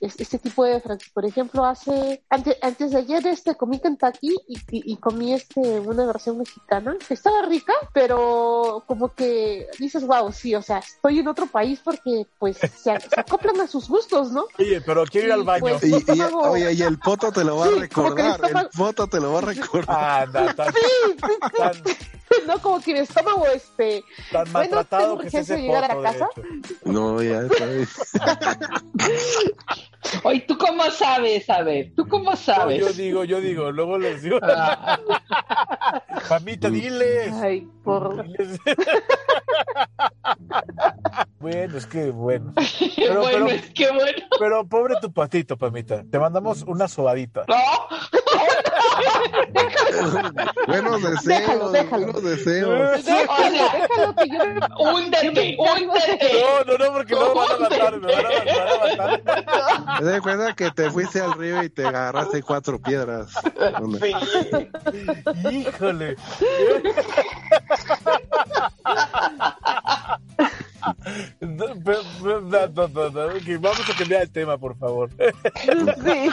es- 0.00 0.18
este 0.18 0.38
tipo 0.38 0.64
de 0.64 0.80
franquicias. 0.80 1.12
Por 1.12 1.24
ejemplo, 1.26 1.64
hace, 1.64 2.22
antes, 2.30 2.56
antes 2.62 2.90
de 2.92 2.98
ayer 2.98 3.26
este, 3.26 3.54
comí 3.54 3.78
Kentucky 3.78 4.34
y, 4.48 4.54
y, 4.70 4.92
y 4.92 4.96
comí 4.96 5.32
este, 5.34 5.60
una 5.80 6.06
versión 6.06 6.45
mexicana, 6.46 6.96
que 7.06 7.14
estaba 7.14 7.42
rica, 7.42 7.72
pero 7.92 8.82
como 8.86 9.14
que 9.14 9.66
dices, 9.78 10.06
wow, 10.06 10.32
sí, 10.32 10.54
o 10.54 10.62
sea, 10.62 10.78
estoy 10.78 11.18
en 11.18 11.28
otro 11.28 11.46
país 11.46 11.80
porque 11.84 12.26
pues 12.38 12.56
se, 12.58 12.68
se 13.00 13.20
acoplan 13.20 13.60
a 13.60 13.66
sus 13.66 13.88
gustos, 13.88 14.30
¿no? 14.32 14.46
Oye, 14.58 14.80
pero 14.80 15.04
quiero 15.04 15.26
ir 15.28 15.32
al 15.32 15.42
baño. 15.44 15.60
pues. 15.60 15.84
Y, 15.84 16.22
oye, 16.22 16.72
y 16.72 16.82
el 16.82 16.98
poto 16.98 17.32
te 17.32 17.44
lo 17.44 17.56
va 17.58 17.66
Sí, 17.66 17.70
a 17.70 17.74
el 17.74 17.80
recordar, 17.80 18.40
el 18.44 18.68
poto 18.76 19.06
te 19.08 19.20
lo 19.20 19.32
va 19.32 19.38
a 19.38 19.42
recordar. 19.42 20.22
Anda, 20.26 20.54
tan, 20.54 20.72
tan, 21.56 21.82
no, 22.46 22.58
como 22.60 22.80
que 22.80 22.92
mi 22.92 22.98
estómago, 23.00 23.46
este, 23.46 24.04
tan 24.32 24.44
Bueno, 24.52 24.76
maltratado 24.76 25.02
tengo 25.02 25.14
urgencia 25.24 25.56
de 25.56 25.62
llegar 25.62 25.84
a 25.90 25.94
la 25.94 26.02
casa. 26.02 26.28
No, 26.84 27.22
ya 27.22 27.48
sabes. 27.56 27.88
Oye, 30.26 30.40
¿tú 30.40 30.58
cómo 30.58 30.82
sabes? 30.90 31.48
A 31.50 31.62
ver, 31.62 31.92
¿tú 31.94 32.06
cómo 32.08 32.30
No, 32.30 32.36
sabes? 32.36 32.80
yo 32.80 32.92
digo, 32.92 33.22
yo 33.24 33.40
digo, 33.40 33.70
luego 33.70 33.96
les 33.98 34.22
digo, 34.22 34.38
Ah, 34.42 34.98
mamita, 36.28 36.68
diles. 36.68 37.32
ay, 37.42 37.66
por... 37.84 38.24
Diles. 38.24 38.58
bueno, 41.38 41.78
es 41.78 41.86
que 41.86 42.10
bueno. 42.10 42.52
Pero, 42.96 43.20
bueno, 43.20 43.46
pero, 43.46 43.48
es 43.48 43.70
que 43.70 43.90
bueno. 43.92 44.18
pero 44.38 44.66
pobre 44.66 44.94
tu 45.00 45.12
patito, 45.12 45.56
Pamita. 45.56 46.02
Te 46.10 46.18
mandamos 46.18 46.62
una 46.66 46.88
sobadita. 46.88 47.44
No, 47.48 47.54
buenos 50.66 51.02
deseos, 51.02 51.24
Déjalo, 51.24 51.70
déjalo. 51.70 52.06
buenos 52.12 52.22
deseos. 52.22 52.98
o 52.98 53.02
sea, 53.02 53.20
Déjalo 53.20 54.14
que 54.16 54.28
yo 54.28 54.38
húndete, 54.78 55.56
húndete. 55.58 56.40
No, 56.40 56.64
no, 56.64 56.78
no, 56.84 56.92
porque 56.92 57.14
no 57.14 57.28
me 57.28 57.34
van 57.34 57.52
a 57.52 57.58
matar, 57.58 58.00
me 58.00 58.12
van 58.12 58.26
a, 58.26 58.28
me 58.28 58.58
van 58.58 58.68
a 58.68 58.78
matar. 59.20 60.02
Te 60.16 60.30
das 60.30 60.36
cuenta 60.36 60.54
que 60.54 60.70
te 60.70 60.90
fuiste 60.90 61.20
al 61.20 61.34
río 61.34 61.62
y 61.62 61.68
te 61.68 61.86
agarraste 61.86 62.42
cuatro 62.42 62.78
piedras. 62.80 63.32
¿Dónde? 63.78 64.16
Híjole. 65.50 66.16
No, 71.40 71.64
pero- 71.84 72.00
pero- 72.22 72.40
no, 72.42 72.66
no, 72.68 72.88
no, 72.88 73.10
no, 73.10 73.26
ok, 73.26 73.60
Vamos 73.60 73.80
a 73.90 73.96
cambiar 73.98 74.22
el 74.22 74.30
tema, 74.30 74.58
por 74.58 74.76
favor. 74.78 75.10
Sí. 75.16 76.30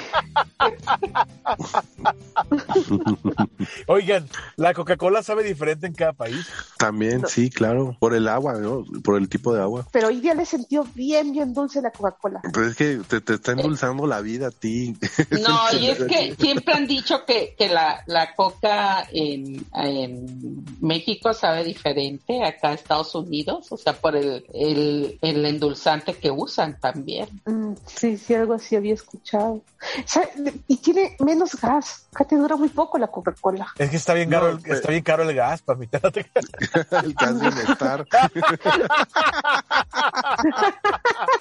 Oigan, 3.88 4.28
¿la 4.56 4.74
Coca-Cola 4.74 5.24
sabe 5.24 5.43
diferente 5.43 5.88
en 5.88 5.93
cada 5.93 6.14
país? 6.14 6.45
También, 6.78 7.24
sí, 7.28 7.49
claro. 7.49 7.95
Por 7.99 8.14
el 8.14 8.28
agua, 8.28 8.54
¿no? 8.54 8.84
Por 9.04 9.18
el 9.18 9.30
tipo 9.30 9.54
de 9.54 9.62
agua. 9.62 9.88
Pero 9.91 10.08
hoy 10.08 10.20
día 10.20 10.34
le 10.34 10.45
sentió 10.45 10.86
bien, 10.95 11.32
bien 11.32 11.54
dulce 11.54 11.82
la 11.82 11.91
Coca-Cola. 11.91 12.41
Pero 12.54 12.68
es 12.68 12.76
que 12.76 12.99
te, 13.08 13.22
te 13.22 13.34
está 13.36 13.51
endulzando 13.54 14.06
la 14.08 14.22
vida 14.22 14.47
a 14.47 14.51
ti. 14.51 14.95
No, 15.32 15.60
y 15.80 15.88
es 15.89 16.04
que 16.04 16.36
siempre 16.39 16.74
han 16.74 16.88
dicho 16.88 17.26
que, 17.26 17.56
que 17.58 17.70
la, 17.70 18.04
la 18.08 18.34
coca 18.36 19.08
en, 19.12 19.66
en 19.74 20.66
México 20.82 21.34
sabe 21.34 21.64
diferente 21.64 22.43
acá 22.43 22.70
en 22.70 22.74
Estados 22.76 23.14
Unidos, 23.16 23.72
o 23.72 23.78
sea, 23.78 23.93
por 23.93 24.16
el, 24.16 24.43
el, 24.54 25.18
el 25.22 25.46
endulzante 25.46 26.14
que 26.16 26.32
usan 26.32 26.80
también. 26.80 27.28
Mm, 27.46 27.74
sí, 27.86 28.18
sí, 28.18 28.34
algo 28.36 28.54
así 28.54 28.76
había 28.76 28.94
escuchado. 28.94 29.62
¿Sabe? 30.06 30.30
Y 30.68 30.78
tiene 30.78 31.16
menos 31.20 31.56
gas. 31.60 32.08
Acá 32.14 32.26
te 32.26 32.36
dura 32.38 32.56
muy 32.56 32.70
poco 32.70 32.98
la 32.98 33.08
Coca-Cola. 33.08 33.68
Es 33.78 33.89
que 33.89 33.98
está 33.98 34.14
bien 34.14 34.30
No, 34.30 34.39
caro, 34.39 34.50
el, 34.52 34.60
pero- 34.62 34.76
está 34.76 34.91
bien 34.91 35.04
caro 35.04 35.24
el 35.24 35.36
gas, 35.36 35.64
te 35.64 36.26
creas. 36.26 36.48
el 37.04 37.14
gas 37.14 37.39
bienestar. 37.39 38.06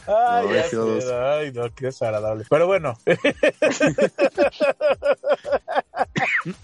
Ay, 0.06 0.46
No, 0.72 1.00
sé, 1.00 1.14
ay, 1.14 1.52
no, 1.52 1.72
qué 1.74 1.86
desagradable. 1.86 2.44
Pero 2.48 2.66
bueno, 2.66 2.96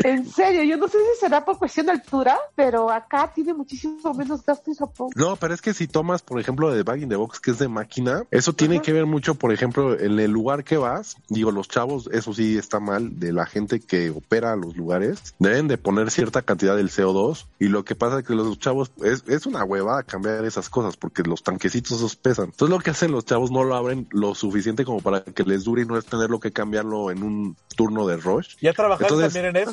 En 0.04 0.28
serio, 0.28 0.62
yo 0.64 0.76
no 0.76 0.88
sé 0.88 0.98
si 0.98 1.20
será 1.20 1.44
por 1.44 1.58
cuestión 1.58 1.86
de 1.86 1.92
altura, 1.92 2.38
pero 2.54 2.90
acá 2.90 3.30
tiene 3.34 3.54
muchísimo 3.54 4.12
menos 4.14 4.44
gas 4.44 4.60
que 4.60 4.74
Japón. 4.74 5.10
No, 5.14 5.36
pero 5.36 5.54
es 5.54 5.62
que 5.62 5.74
si 5.74 5.86
tomas, 5.86 6.22
por 6.22 6.40
ejemplo, 6.40 6.70
de 6.70 6.82
Bag 6.82 7.02
in 7.02 7.08
the 7.08 7.16
Box, 7.16 7.40
que 7.40 7.50
es 7.52 7.58
de 7.58 7.68
máquina, 7.68 8.24
eso 8.30 8.52
tiene 8.52 8.76
Ajá. 8.76 8.82
que 8.82 8.92
ver 8.92 9.06
mucho, 9.06 9.34
por 9.36 9.52
ejemplo, 9.52 9.98
en 9.98 10.18
el 10.18 10.30
lugar 10.30 10.64
que 10.64 10.76
vas. 10.76 11.16
Digo, 11.28 11.50
los 11.50 11.68
chavos, 11.68 12.08
eso 12.12 12.32
sí 12.32 12.56
está 12.58 12.80
mal, 12.80 13.18
de 13.18 13.32
la 13.32 13.46
gente 13.46 13.80
que 13.80 14.10
opera 14.10 14.56
los 14.56 14.76
lugares, 14.76 15.34
deben 15.38 15.68
de 15.68 15.78
poner 15.78 16.10
cierta 16.10 16.42
cantidad 16.42 16.76
del 16.76 16.90
CO2. 16.90 17.46
Y 17.58 17.68
lo 17.68 17.84
que 17.84 17.94
pasa 17.94 18.20
es 18.20 18.26
que 18.26 18.34
los 18.34 18.58
chavos, 18.58 18.90
es, 19.02 19.24
es 19.26 19.46
una 19.46 19.64
huevada 19.64 20.02
cambiar 20.02 20.44
esas 20.44 20.68
cosas, 20.68 20.96
porque 20.96 21.22
los 21.22 21.42
tanquecitos 21.42 21.92
esos 21.98 22.16
pesan. 22.16 22.46
Entonces, 22.46 22.70
lo 22.76 22.80
que 22.82 22.90
hacen 22.90 23.12
los 23.12 23.24
chavos 23.24 23.50
no 23.50 23.64
lo 23.64 23.74
abren 23.76 24.06
lo 24.10 24.34
suficiente 24.34 24.84
como 24.84 25.00
para 25.00 25.22
que 25.22 25.44
les 25.44 25.64
dure 25.64 25.82
y 25.82 25.86
no 25.86 25.96
es 25.96 26.04
tenerlo 26.06 26.40
que 26.40 26.52
cambiarlo 26.52 27.10
en 27.10 27.22
un 27.22 27.56
turno 27.76 28.06
de 28.06 28.16
rush. 28.16 28.56
ya 28.60 28.72
trabajaste 28.72 29.14
Entonces- 29.14 29.32
también 29.34 29.56
en 29.56 29.62
eso, 29.62 29.67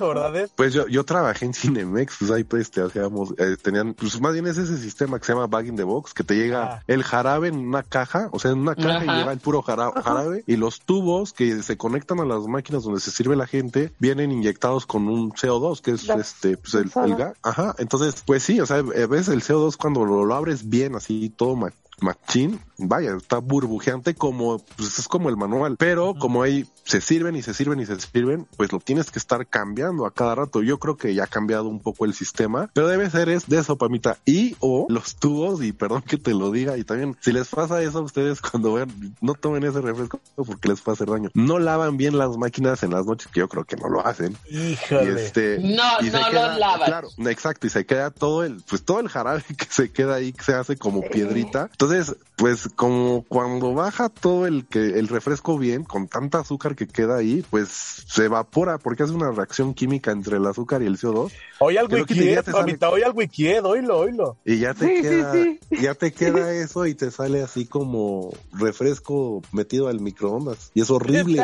Pues 0.56 0.74
yo, 0.74 0.88
yo 0.88 1.04
trabajé 1.04 1.46
en 1.46 1.54
Cinemex, 1.54 2.16
pues 2.20 2.32
ahí 2.32 2.44
pues 2.44 2.72
te 2.72 2.82
hacíamos, 2.82 3.34
eh, 3.38 3.58
tenían, 3.62 3.94
pues 3.94 4.20
más 4.22 4.34
bien 4.34 4.48
es 4.48 4.58
ese 4.58 4.78
sistema 4.78 5.20
que 5.20 5.26
se 5.26 5.34
llama 5.34 5.48
Bag 5.48 5.68
in 5.68 5.76
the 5.76 5.84
Box, 5.84 6.14
que 6.14 6.24
te 6.24 6.36
llega 6.36 6.64
Ah. 6.76 6.84
el 6.88 7.04
jarabe 7.04 7.48
en 7.50 7.58
una 7.58 7.84
caja, 7.84 8.30
o 8.32 8.40
sea, 8.40 8.52
en 8.52 8.60
una 8.60 8.76
caja 8.76 8.98
Ajá. 8.98 9.06
y 9.06 9.18
lleva 9.20 9.32
el 9.34 9.40
puro 9.40 9.62
jara- 9.62 9.92
jarabe, 10.04 10.44
y 10.48 10.56
los 10.56 10.82
tubos 10.82 11.34
que 11.34 11.62
se 11.64 11.78
conectan 11.78 12.20
a 12.20 12.26
las 12.26 12.44
máquinas 12.48 12.84
donde 12.84 13.00
se 13.00 13.12
sirve 13.12 13.36
la 13.36 13.48
gente, 13.48 13.94
vienen 14.00 14.32
inyectados 14.32 14.86
con 14.86 15.08
un 15.08 15.32
CO2, 15.32 15.82
que 15.82 15.92
es 15.92 16.08
este, 16.10 16.58
pues 16.58 16.74
el, 16.76 16.90
gas. 17.16 17.34
Ajá, 17.44 17.76
entonces, 17.78 18.24
pues 18.26 18.44
sí, 18.44 18.60
o 18.60 18.66
sea, 18.66 18.78
eh, 18.80 19.06
ves 19.08 19.28
el 19.28 19.42
CO2 19.42 19.78
cuando 19.78 20.06
lo, 20.06 20.26
lo 20.26 20.36
abres 20.36 20.70
bien, 20.70 20.96
así 20.96 21.30
todo 21.36 21.56
ma- 21.56 21.72
machín, 22.02 22.60
vaya, 22.78 23.16
está 23.16 23.38
burbujeante 23.40 24.16
como, 24.16 24.60
pues 24.76 25.00
es 25.00 25.08
como 25.08 25.30
el 25.30 25.38
manual, 25.38 25.76
pero 25.78 26.14
como 26.16 26.42
ahí 26.44 26.68
se 26.84 27.02
sirven 27.02 27.36
y 27.36 27.42
se 27.42 27.54
sirven 27.54 27.80
y 27.80 27.86
se 27.86 28.00
sirven, 28.00 28.48
pues 28.58 28.72
lo 28.72 28.80
tienes 28.80 29.12
que 29.12 29.20
estar 29.20 29.48
cambiando 29.48 30.06
a 30.06 30.12
cada 30.14 30.36
rato. 30.36 30.62
Yo 30.62 30.78
creo 30.80 30.98
que 30.98 31.14
ya 31.16 31.24
ha 31.24 31.28
cambiado 31.28 31.68
un 31.68 31.80
poco 31.80 32.06
el 32.06 32.14
sistema, 32.14 32.70
pero 32.74 32.88
debe 32.88 33.10
ser 33.10 33.30
es 33.30 33.48
de 33.48 33.60
eso, 33.60 33.78
Pamita, 33.78 34.18
y 34.26 34.56
o 34.60 34.86
los 34.90 35.16
tubos, 35.16 35.64
y 35.64 35.72
perdón 35.72 36.02
que 36.02 36.18
te 36.18 36.34
lo 36.34 36.52
diga, 36.52 36.78
y 36.78 36.84
también 36.84 37.16
si 37.22 37.32
les 37.32 37.48
pasa 37.50 37.82
eso 37.82 38.00
a 38.00 38.02
ustedes 38.02 38.42
cuando 38.42 38.74
vean, 38.74 39.16
no 39.22 39.34
tomen 39.34 39.64
ese 39.64 39.82
refresco 39.82 40.20
porque 40.36 40.70
les 40.70 40.82
puede 40.82 40.96
hacer 40.96 41.10
daño. 41.10 41.30
No 41.34 41.60
lavan 41.60 41.98
bien 41.98 42.18
las 42.18 42.38
máquinas 42.38 42.84
en 42.84 42.92
las 42.92 43.06
noches, 43.06 43.28
que 43.32 43.40
yo 43.40 43.48
creo 43.50 43.64
que 43.66 43.78
no 43.78 43.90
lo 43.90 44.06
hacen. 44.06 44.38
Y 44.50 44.74
Híjole. 44.74 45.26
este, 45.26 45.60
No, 45.60 45.84
y 46.02 46.10
no 46.10 46.20
queda- 46.30 46.50
los 46.50 46.60
lavas. 46.60 46.88
Claro, 46.88 47.08
exacto, 47.26 47.68
y 47.68 47.70
se 47.70 47.86
queda 47.86 48.12
todo 48.12 48.44
el, 48.44 48.62
pues 48.68 48.84
todo 48.84 49.00
el 49.00 49.10
jarabe 49.10 49.44
que 49.58 49.66
se 49.70 49.92
queda 49.92 50.16
ahí, 50.16 50.34
que 50.34 50.44
se 50.44 50.54
hace 50.54 50.78
como 50.78 51.02
piedrita. 51.02 51.70
Entonces, 51.86 52.16
pues 52.36 52.70
como 52.76 53.24
cuando 53.28 53.74
baja 53.74 54.10
todo 54.10 54.46
el 54.46 54.66
que 54.66 54.80
el 55.00 55.08
refresco 55.08 55.58
bien, 55.58 55.84
con 55.84 56.08
tanta 56.08 56.40
azúcar 56.40 56.76
que 56.76 56.88
queda 56.88 57.18
ahí, 57.18 57.46
pues 57.50 57.70
se 57.70 58.26
evapora 58.26 58.78
porque 58.78 59.04
hace 59.04 59.14
una 59.14 59.32
reacción 59.32 59.74
química 59.74 60.12
entre 60.12 60.38
el 60.38 60.46
azúcar 60.46 60.82
y 60.82 60.88
el 60.88 60.98
CO2. 60.98 61.32
Oye 61.60 61.80
al 61.80 61.92
wiki, 61.92 62.36
mamita, 62.52 62.90
oye 62.90 63.06
al 63.06 63.14
wiki, 63.14 63.48
oílo, 63.54 64.00
oílo. 64.00 64.38
Y 64.44 64.60
ya 64.60 64.74
te 64.74 65.02
queda, 65.02 65.34
ya 65.72 65.94
te 65.94 66.12
queda 66.14 66.54
eso 66.54 66.86
y 66.86 66.96
te 66.96 67.12
sale 67.12 67.42
así 67.42 67.66
como 67.66 68.34
refresco 68.52 69.42
metido 69.52 69.88
al 69.88 70.02
microondas. 70.02 70.72
Y 70.74 70.82
es 70.82 70.90
horrible. 70.90 71.42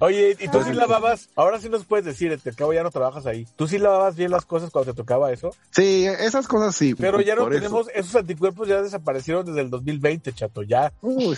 Oye, 0.00 0.36
¿y 0.40 0.48
tú 0.48 0.62
sí 0.64 0.72
lavabas? 0.72 1.28
Ahora 1.36 1.60
sí 1.60 1.68
nos 1.68 1.84
puedes 1.84 2.04
decir, 2.04 2.36
te 2.42 2.50
acabo 2.50 2.72
ya 2.72 2.82
no 2.82 2.90
trabajas 2.90 3.26
ahí. 3.26 3.46
¿Tú 3.56 3.68
sí 3.68 3.78
lavabas 3.78 4.16
bien 4.16 4.32
las 4.32 4.44
cosas 4.44 4.70
cuando 4.70 4.92
te 4.92 4.96
tocaba 4.96 5.32
eso? 5.32 5.54
Sí, 5.70 6.06
esas 6.06 6.48
cosas 6.48 6.74
sí. 6.74 6.94
Pero 6.94 7.20
ya 7.20 7.36
no 7.36 7.48
tenemos, 7.48 7.86
esos 7.94 8.16
anticuerpos 8.16 8.66
ya 8.66 8.82
desaparecieron 8.82 9.46
desde 9.46 9.60
el 9.60 9.70
2020, 10.00 10.32
chato, 10.32 10.62
ya. 10.62 10.92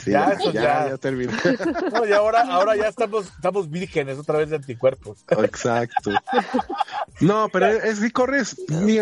ya, 0.06 0.28
eso 0.28 0.52
ya, 0.52 0.88
ya. 0.88 0.98
terminó. 0.98 1.32
No, 1.92 2.06
y 2.06 2.12
ahora, 2.12 2.42
ahora 2.42 2.76
ya 2.76 2.88
estamos, 2.88 3.26
estamos 3.26 3.70
vírgenes 3.70 4.18
otra 4.18 4.38
vez 4.38 4.50
de 4.50 4.56
anticuerpos. 4.56 5.24
Exacto. 5.28 6.10
No, 7.20 7.48
pero 7.52 7.66
es, 7.66 7.98
sí 7.98 8.10
corres, 8.10 8.56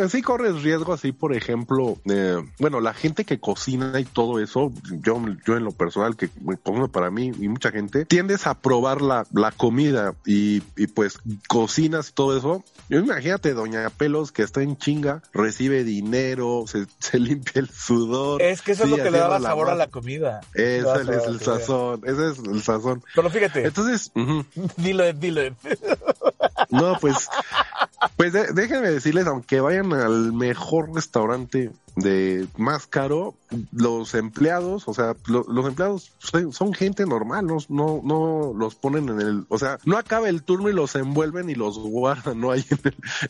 sí 0.09 0.23
corres 0.23 0.63
riesgo 0.63 0.93
así, 0.93 1.13
por 1.13 1.35
ejemplo, 1.35 1.99
eh, 2.05 2.37
bueno, 2.59 2.81
la 2.81 2.95
gente 2.95 3.25
que 3.25 3.39
cocina 3.39 3.99
y 4.01 4.05
todo 4.05 4.41
eso, 4.41 4.73
yo, 5.03 5.23
yo 5.47 5.57
en 5.57 5.65
lo 5.65 5.73
personal, 5.73 6.17
que 6.17 6.29
como 6.63 6.89
para 6.89 7.11
mí 7.11 7.33
y 7.39 7.49
mucha 7.49 7.71
gente, 7.71 8.05
tiendes 8.05 8.47
a 8.47 8.55
probar 8.55 9.01
la, 9.01 9.27
la 9.33 9.53
comida 9.53 10.15
y, 10.27 10.63
y 10.77 10.87
pues 10.89 11.19
cocinas 11.49 12.11
y 12.11 12.13
todo 12.13 12.37
eso. 12.37 12.65
Imagínate, 12.89 13.55
doña 13.55 13.89
Pelos, 13.91 14.33
que 14.33 14.43
está 14.43 14.63
en 14.63 14.77
chinga, 14.77 15.23
recibe 15.33 15.85
dinero, 15.85 16.65
se, 16.67 16.87
se 16.99 17.19
limpia 17.19 17.61
el 17.61 17.69
sudor. 17.69 18.43
Es 18.43 18.63
que 18.63 18.73
eso 18.73 18.85
es 18.85 18.91
lo 18.91 18.97
que 18.97 19.11
le 19.11 19.19
da 19.19 19.29
sabor 19.51 19.71
a 19.71 19.75
la 19.75 19.87
comida. 19.89 20.41
Ese 20.55 20.81
es 20.81 21.27
el 21.27 21.41
sazón, 21.41 22.01
ese 22.05 22.31
es 22.31 22.39
el 22.39 22.63
sazón. 22.63 23.03
Pero 23.15 23.31
fíjate. 23.31 23.67
Entonces, 23.67 24.13
dilo, 24.77 25.13
dilo. 25.13 25.43
No, 26.71 26.97
pues, 27.01 27.29
pues 28.17 28.33
déjenme 28.33 28.91
decirles, 28.91 29.27
aunque 29.27 29.61
vayan 29.61 29.93
al 29.93 30.33
mejor 30.33 30.95
restaurante 30.95 31.71
de 31.97 32.47
más 32.57 32.87
caro, 32.87 33.35
los 33.73 34.15
empleados, 34.15 34.87
o 34.87 34.95
sea, 34.95 35.17
los 35.27 35.67
empleados 35.67 36.13
son, 36.53 36.73
gente 36.73 37.05
normal, 37.05 37.47
no, 37.47 37.59
no, 37.69 38.01
no 38.05 38.53
los 38.57 38.75
ponen 38.75 39.09
en 39.09 39.21
el, 39.21 39.47
o 39.49 39.59
sea, 39.59 39.79
no 39.85 39.97
acaba 39.97 40.29
el 40.29 40.43
turno 40.43 40.69
y 40.69 40.73
los 40.73 40.95
envuelven 40.95 41.51
y 41.51 41.55
los 41.55 41.79
guardan, 41.79 42.41
¿no? 42.41 42.51
Ahí 42.51 42.65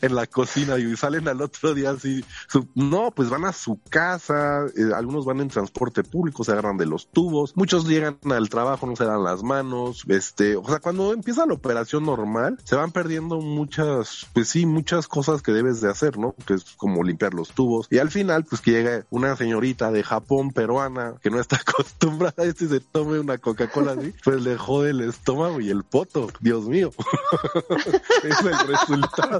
en, 0.01 0.15
la 0.15 0.27
cocina 0.27 0.77
y 0.77 0.95
salen 0.95 1.27
al 1.27 1.41
otro 1.41 1.73
día 1.73 1.91
así, 1.91 2.23
no, 2.75 3.11
pues 3.11 3.29
van 3.29 3.45
a 3.45 3.53
su 3.53 3.79
casa, 3.89 4.65
eh, 4.77 4.93
algunos 4.95 5.25
van 5.25 5.41
en 5.41 5.49
transporte 5.49 6.03
público, 6.03 6.43
se 6.43 6.51
agarran 6.51 6.77
de 6.77 6.85
los 6.85 7.07
tubos, 7.07 7.55
muchos 7.55 7.87
llegan 7.87 8.17
al 8.29 8.49
trabajo, 8.49 8.85
no 8.85 8.95
se 8.95 9.05
dan 9.05 9.23
las 9.23 9.43
manos, 9.43 10.03
este, 10.07 10.55
o 10.55 10.65
sea, 10.65 10.79
cuando 10.79 11.13
empieza 11.13 11.45
la 11.45 11.53
operación 11.53 12.05
normal, 12.05 12.57
se 12.63 12.75
van 12.75 12.91
perdiendo 12.91 13.41
muchas, 13.41 14.27
sí, 14.45 14.65
muchas 14.65 15.07
cosas 15.07 15.41
que 15.41 15.51
debes 15.51 15.81
de 15.81 15.89
hacer, 15.89 16.17
¿no? 16.17 16.35
Que 16.45 16.55
es 16.55 16.63
como 16.77 17.03
limpiar 17.03 17.33
los 17.33 17.49
tubos 17.49 17.87
y 17.89 17.99
al 17.99 18.11
final, 18.11 18.45
pues 18.45 18.61
que 18.61 18.71
llega 18.71 19.05
una 19.09 19.35
señorita 19.35 19.91
de 19.91 20.03
Japón 20.03 20.51
peruana 20.51 21.15
que 21.21 21.29
no 21.29 21.39
está 21.39 21.57
acostumbrada 21.67 22.43
a 22.43 22.45
esto 22.45 22.65
y 22.65 22.69
se 22.69 22.79
tome 22.79 23.19
una 23.19 23.37
Coca-Cola 23.37 23.93
así, 23.93 24.13
pues 24.23 24.41
le 24.41 24.57
jode 24.57 24.91
el 24.91 25.01
estómago 25.01 25.59
y 25.59 25.69
el 25.69 25.83
poto, 25.83 26.29
Dios 26.39 26.65
mío. 26.67 26.91
es 28.23 28.39
el 28.39 28.67
resultado 28.67 29.39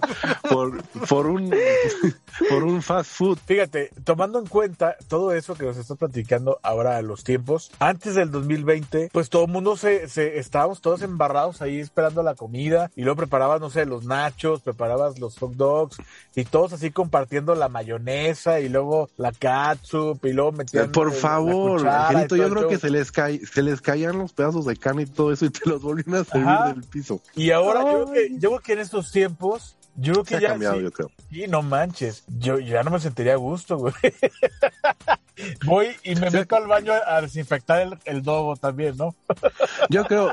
por, 0.49 0.83
por 1.07 1.27
un 1.27 1.51
por 2.49 2.63
un 2.63 2.81
fast 2.81 3.11
food. 3.11 3.37
Fíjate, 3.45 3.91
tomando 4.03 4.39
en 4.39 4.47
cuenta 4.47 4.95
todo 5.07 5.33
eso 5.33 5.55
que 5.55 5.65
nos 5.65 5.77
estás 5.77 5.97
platicando 5.97 6.59
ahora 6.63 6.97
a 6.97 7.01
los 7.01 7.23
tiempos, 7.23 7.71
antes 7.79 8.15
del 8.15 8.31
2020, 8.31 9.09
pues 9.11 9.29
todo 9.29 9.45
el 9.45 9.51
mundo 9.51 9.77
se, 9.77 10.07
se 10.07 10.39
estábamos 10.39 10.81
todos 10.81 11.01
embarrados 11.01 11.61
ahí 11.61 11.79
esperando 11.79 12.23
la 12.23 12.35
comida 12.35 12.91
y 12.95 13.03
luego 13.03 13.17
preparabas, 13.17 13.61
no 13.61 13.69
sé, 13.69 13.85
los 13.85 14.05
nachos, 14.05 14.61
preparabas 14.91 15.19
los 15.19 15.37
hot 15.37 15.53
dogs 15.53 15.97
y 16.35 16.45
todos 16.45 16.73
así 16.73 16.91
compartiendo 16.91 17.55
la 17.55 17.69
mayonesa 17.69 18.59
y 18.59 18.69
luego 18.69 19.09
la 19.17 19.31
catsup 19.31 20.23
y 20.25 20.33
luego 20.33 20.51
metían 20.51 20.91
Por 20.91 21.11
favor, 21.11 21.87
Angelito, 21.87 22.35
yo 22.35 22.49
creo 22.49 22.67
que 22.67 22.77
se 22.77 22.89
les 22.89 23.11
cae, 23.11 23.45
se 23.45 23.61
les 23.61 23.81
caían 23.81 24.17
los 24.17 24.33
pedazos 24.33 24.65
de 24.65 24.75
carne 24.75 25.03
y 25.03 25.05
todo 25.05 25.31
eso 25.31 25.45
y 25.45 25.49
te 25.49 25.69
los 25.69 25.81
volvían 25.81 26.15
a 26.15 26.23
servir 26.23 26.75
del 26.75 26.83
piso. 26.83 27.21
Y 27.35 27.51
ahora 27.51 27.81
yo 27.81 28.05
creo, 28.05 28.11
que, 28.11 28.29
yo 28.37 28.49
creo 28.49 28.59
que 28.59 28.73
en 28.73 28.79
estos 28.79 29.11
tiempos 29.11 29.77
yo 29.95 30.13
creo 30.13 30.23
que 30.23 30.39
ya. 30.39 30.49
cambiado, 30.49 30.79
yo 30.79 30.91
creo. 30.91 31.11
Sí, 31.29 31.45
no 31.47 31.61
manches. 31.61 32.23
Yo 32.39 32.59
ya 32.59 32.83
no 32.83 32.91
me 32.91 32.99
sentiría 32.99 33.33
a 33.33 33.37
gusto, 33.37 33.77
güey. 33.77 33.93
Voy 35.65 35.88
y 36.03 36.15
me 36.15 36.29
meto 36.29 36.55
al 36.55 36.67
baño 36.67 36.93
a 37.05 37.21
desinfectar 37.21 37.82
el, 37.82 37.97
el 38.05 38.21
dogo 38.21 38.55
también, 38.55 38.97
¿no? 38.97 39.15
yo 39.89 40.03
creo, 40.05 40.32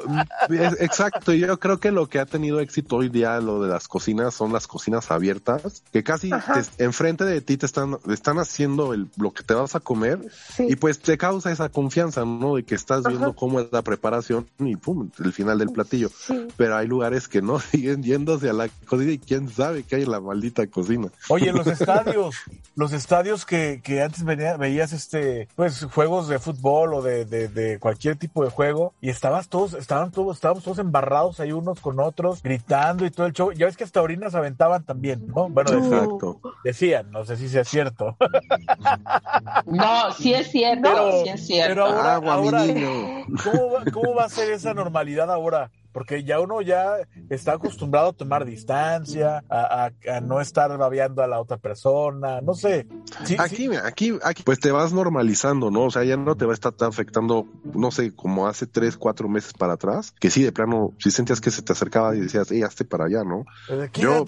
exacto, 0.81 1.33
yo 1.33 1.59
creo 1.59 1.79
que 1.79 1.91
lo 1.91 2.09
que 2.09 2.19
ha 2.19 2.27
tenido 2.27 2.61
éxito 2.61 2.97
hoy 2.97 3.09
día, 3.09 3.41
lo 3.41 3.63
de 3.63 3.69
las 3.69 3.89
cocinas, 3.89 4.35
son 4.35 4.53
las 4.53 4.67
cocinas 4.67 5.11
abiertas, 5.11 5.83
que 5.93 6.03
casi 6.03 6.31
enfrente 6.79 7.25
de 7.25 7.41
ti 7.41 7.57
te 7.57 7.67
están, 7.67 7.99
están 8.11 8.39
haciendo 8.39 8.95
el, 8.95 9.09
lo 9.17 9.33
que 9.33 9.43
te 9.43 9.55
vas 9.55 9.75
a 9.75 9.81
comer 9.81 10.21
y 10.59 10.77
pues 10.77 10.99
te 10.99 11.17
causa 11.17 11.51
esa 11.53 11.69
confianza, 11.69 12.25
¿no? 12.25 12.57
De 12.57 12.65
que 12.65 12.75
estás 12.75 13.05
viendo 13.05 13.35
cómo 13.35 13.61
es 13.61 13.69
la 13.71 13.83
preparación 13.83 14.47
y 14.59 14.77
pum, 14.77 15.11
el 15.23 15.33
final 15.33 15.59
del 15.59 15.71
platillo. 15.71 16.11
Pero 16.57 16.77
hay 16.77 16.87
lugares 16.87 17.29
que 17.29 17.43
no 17.43 17.61
siguen 17.61 18.03
yéndose 18.03 18.49
a 18.49 18.53
la 18.53 18.69
cocina 18.87 19.13
y 19.13 19.19
quién 19.19 19.49
sabe 19.49 19.83
qué 19.83 19.97
hay 19.97 20.03
en 20.03 20.11
la 20.11 20.21
maldita 20.21 20.67
cocina. 20.67 21.09
Oye, 21.29 21.53
los 21.53 21.67
estadios, 21.81 22.37
los 22.75 22.93
estadios 22.93 23.47
que, 23.47 23.81
que 23.83 24.03
antes 24.03 24.25
veías 24.25 24.88
este, 24.93 25.49
pues 25.55 25.85
juegos 25.93 26.29
de 26.29 26.39
fútbol 26.39 26.95
o 26.95 27.03
de, 27.03 27.25
de, 27.25 27.79
cualquier 27.79 28.17
tipo 28.17 28.45
de 28.45 28.51
juego 28.51 28.95
y 29.01 29.11
estabas 29.11 29.49
todos, 29.49 29.75
estaban 29.75 30.11
todos, 30.11 30.37
estábamos 30.37 30.65
todos 30.65 30.79
embarrados 30.79 31.41
ahí 31.41 31.53
unos 31.53 31.81
con 31.81 32.01
otros, 32.01 32.43
gritando 32.43 33.05
y 33.05 33.11
todo 33.11 33.27
el 33.27 33.33
show. 33.33 33.53
Ya 33.53 33.67
ves 33.67 33.77
que 33.77 33.85
hasta 33.85 34.03
orinas 34.03 34.35
aventaban 34.35 34.85
también, 34.85 35.27
¿no? 35.27 35.49
Bueno, 35.49 35.73
Exacto. 35.73 36.41
decían, 36.65 37.11
no 37.11 37.25
sé 37.25 37.37
si 37.37 37.49
sea 37.49 37.65
cierto. 37.65 38.17
No, 39.67 40.11
sí 40.13 40.33
es 40.35 40.51
cierto, 40.51 40.83
pero, 40.83 41.23
sí 41.23 41.29
es 41.29 41.47
cierto. 41.47 41.75
Pero 41.75 41.87
ahora, 41.87 42.15
ahora 42.15 42.65
¿cómo, 43.45 43.77
¿cómo 43.93 44.15
va 44.15 44.25
a 44.25 44.29
ser 44.29 44.51
esa 44.51 44.75
normalidad 44.75 45.31
ahora? 45.31 45.71
Porque 45.99 46.23
ya 46.23 46.39
uno 46.39 46.63
ya 46.63 46.99
está 47.29 47.55
acostumbrado 47.55 48.11
a 48.11 48.13
tomar 48.13 48.45
distancia, 48.45 49.43
a, 49.51 49.91
no 50.23 50.41
estar 50.41 50.79
babeando 50.79 51.25
a 51.25 51.27
la 51.27 51.41
otra 51.41 51.57
persona, 51.57 52.41
no 52.41 52.55
sé. 52.55 52.87
aquí, 53.37 53.69
aquí, 53.83 54.17
aquí, 54.23 54.45
pues 54.45 54.61
te 54.61 54.71
vas 54.71 54.93
normalizando, 54.93 55.73
¿no? 55.73 55.87
O 55.87 55.91
sea, 55.91 56.05
ya 56.05 56.17
no 56.17 56.37
te 56.37 56.45
va 56.45 56.53
a 56.53 56.55
estar 56.55 56.73
afectando, 56.83 57.49
no 57.75 57.91
sé, 57.91 58.15
como 58.15 58.47
hace 58.47 58.69
tres, 58.69 58.97
cuatro 58.97 59.29
meses 59.29 59.55
para 59.55 59.73
atrás, 59.73 60.15
que 60.21 60.31
sí, 60.31 60.45
de 60.45 60.53
plano, 60.53 60.95
si 61.01 61.11
sentías 61.11 61.41
que 61.41 61.51
se 61.51 61.63
te 61.63 61.73
acercaba 61.73 62.15
y 62.15 62.21
decías, 62.21 62.49
ey, 62.53 62.63
hazte 62.63 62.85
para 62.85 63.07
allá, 63.07 63.25
¿no? 63.25 63.45
Pues, 63.67 63.91
yo, 63.95 64.25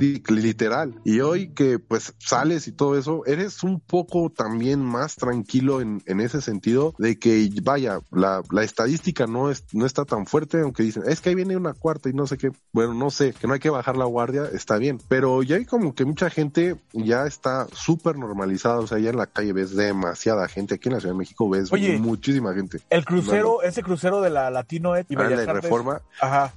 sí, 0.00 0.20
literal. 0.30 1.00
Y 1.04 1.20
hoy 1.20 1.54
que 1.54 1.78
pues 1.78 2.12
sales 2.18 2.66
y 2.66 2.72
todo 2.72 2.98
eso, 2.98 3.24
eres 3.24 3.62
un 3.62 3.78
poco 3.78 4.30
también 4.30 4.84
más 4.84 5.14
tranquilo 5.14 5.80
en, 5.80 6.02
en 6.06 6.18
ese 6.18 6.40
sentido 6.40 6.92
de 6.98 7.20
que, 7.20 7.48
vaya, 7.62 8.00
la, 8.10 8.42
la 8.50 8.64
estadística 8.64 9.28
no, 9.28 9.48
es, 9.48 9.64
no 9.72 9.86
está 9.86 10.04
tan 10.04 10.26
fuerte 10.26 10.55
aunque 10.62 10.82
dicen, 10.82 11.04
es 11.06 11.20
que 11.20 11.30
ahí 11.30 11.34
viene 11.34 11.56
una 11.56 11.74
cuarta 11.74 12.08
y 12.08 12.12
no 12.12 12.26
sé 12.26 12.38
qué, 12.38 12.50
bueno, 12.72 12.94
no 12.94 13.10
sé, 13.10 13.32
que 13.32 13.46
no 13.46 13.54
hay 13.54 13.60
que 13.60 13.70
bajar 13.70 13.96
la 13.96 14.04
guardia, 14.04 14.44
está 14.52 14.78
bien, 14.78 15.00
pero 15.08 15.42
ya 15.42 15.56
hay 15.56 15.64
como 15.64 15.94
que 15.94 16.04
mucha 16.04 16.30
gente 16.30 16.76
ya 16.92 17.26
está 17.26 17.66
súper 17.72 18.16
normalizada, 18.16 18.78
o 18.78 18.86
sea, 18.86 18.98
ya 18.98 19.10
en 19.10 19.16
la 19.16 19.26
calle 19.26 19.52
ves 19.52 19.74
demasiada 19.74 20.48
gente, 20.48 20.74
aquí 20.74 20.88
en 20.88 20.94
la 20.94 21.00
Ciudad 21.00 21.14
de 21.14 21.18
México 21.18 21.48
ves 21.48 21.70
muchísima 22.00 22.54
gente. 22.54 22.80
El 22.90 23.04
crucero, 23.04 23.62
ese 23.62 23.82
crucero 23.82 24.20
de 24.20 24.30
la 24.30 24.50
Latino 24.50 24.98
y 24.98 25.14
ah, 25.16 25.28
la 25.28 25.52
Reforma. 25.52 26.00
Ajá. 26.20 26.52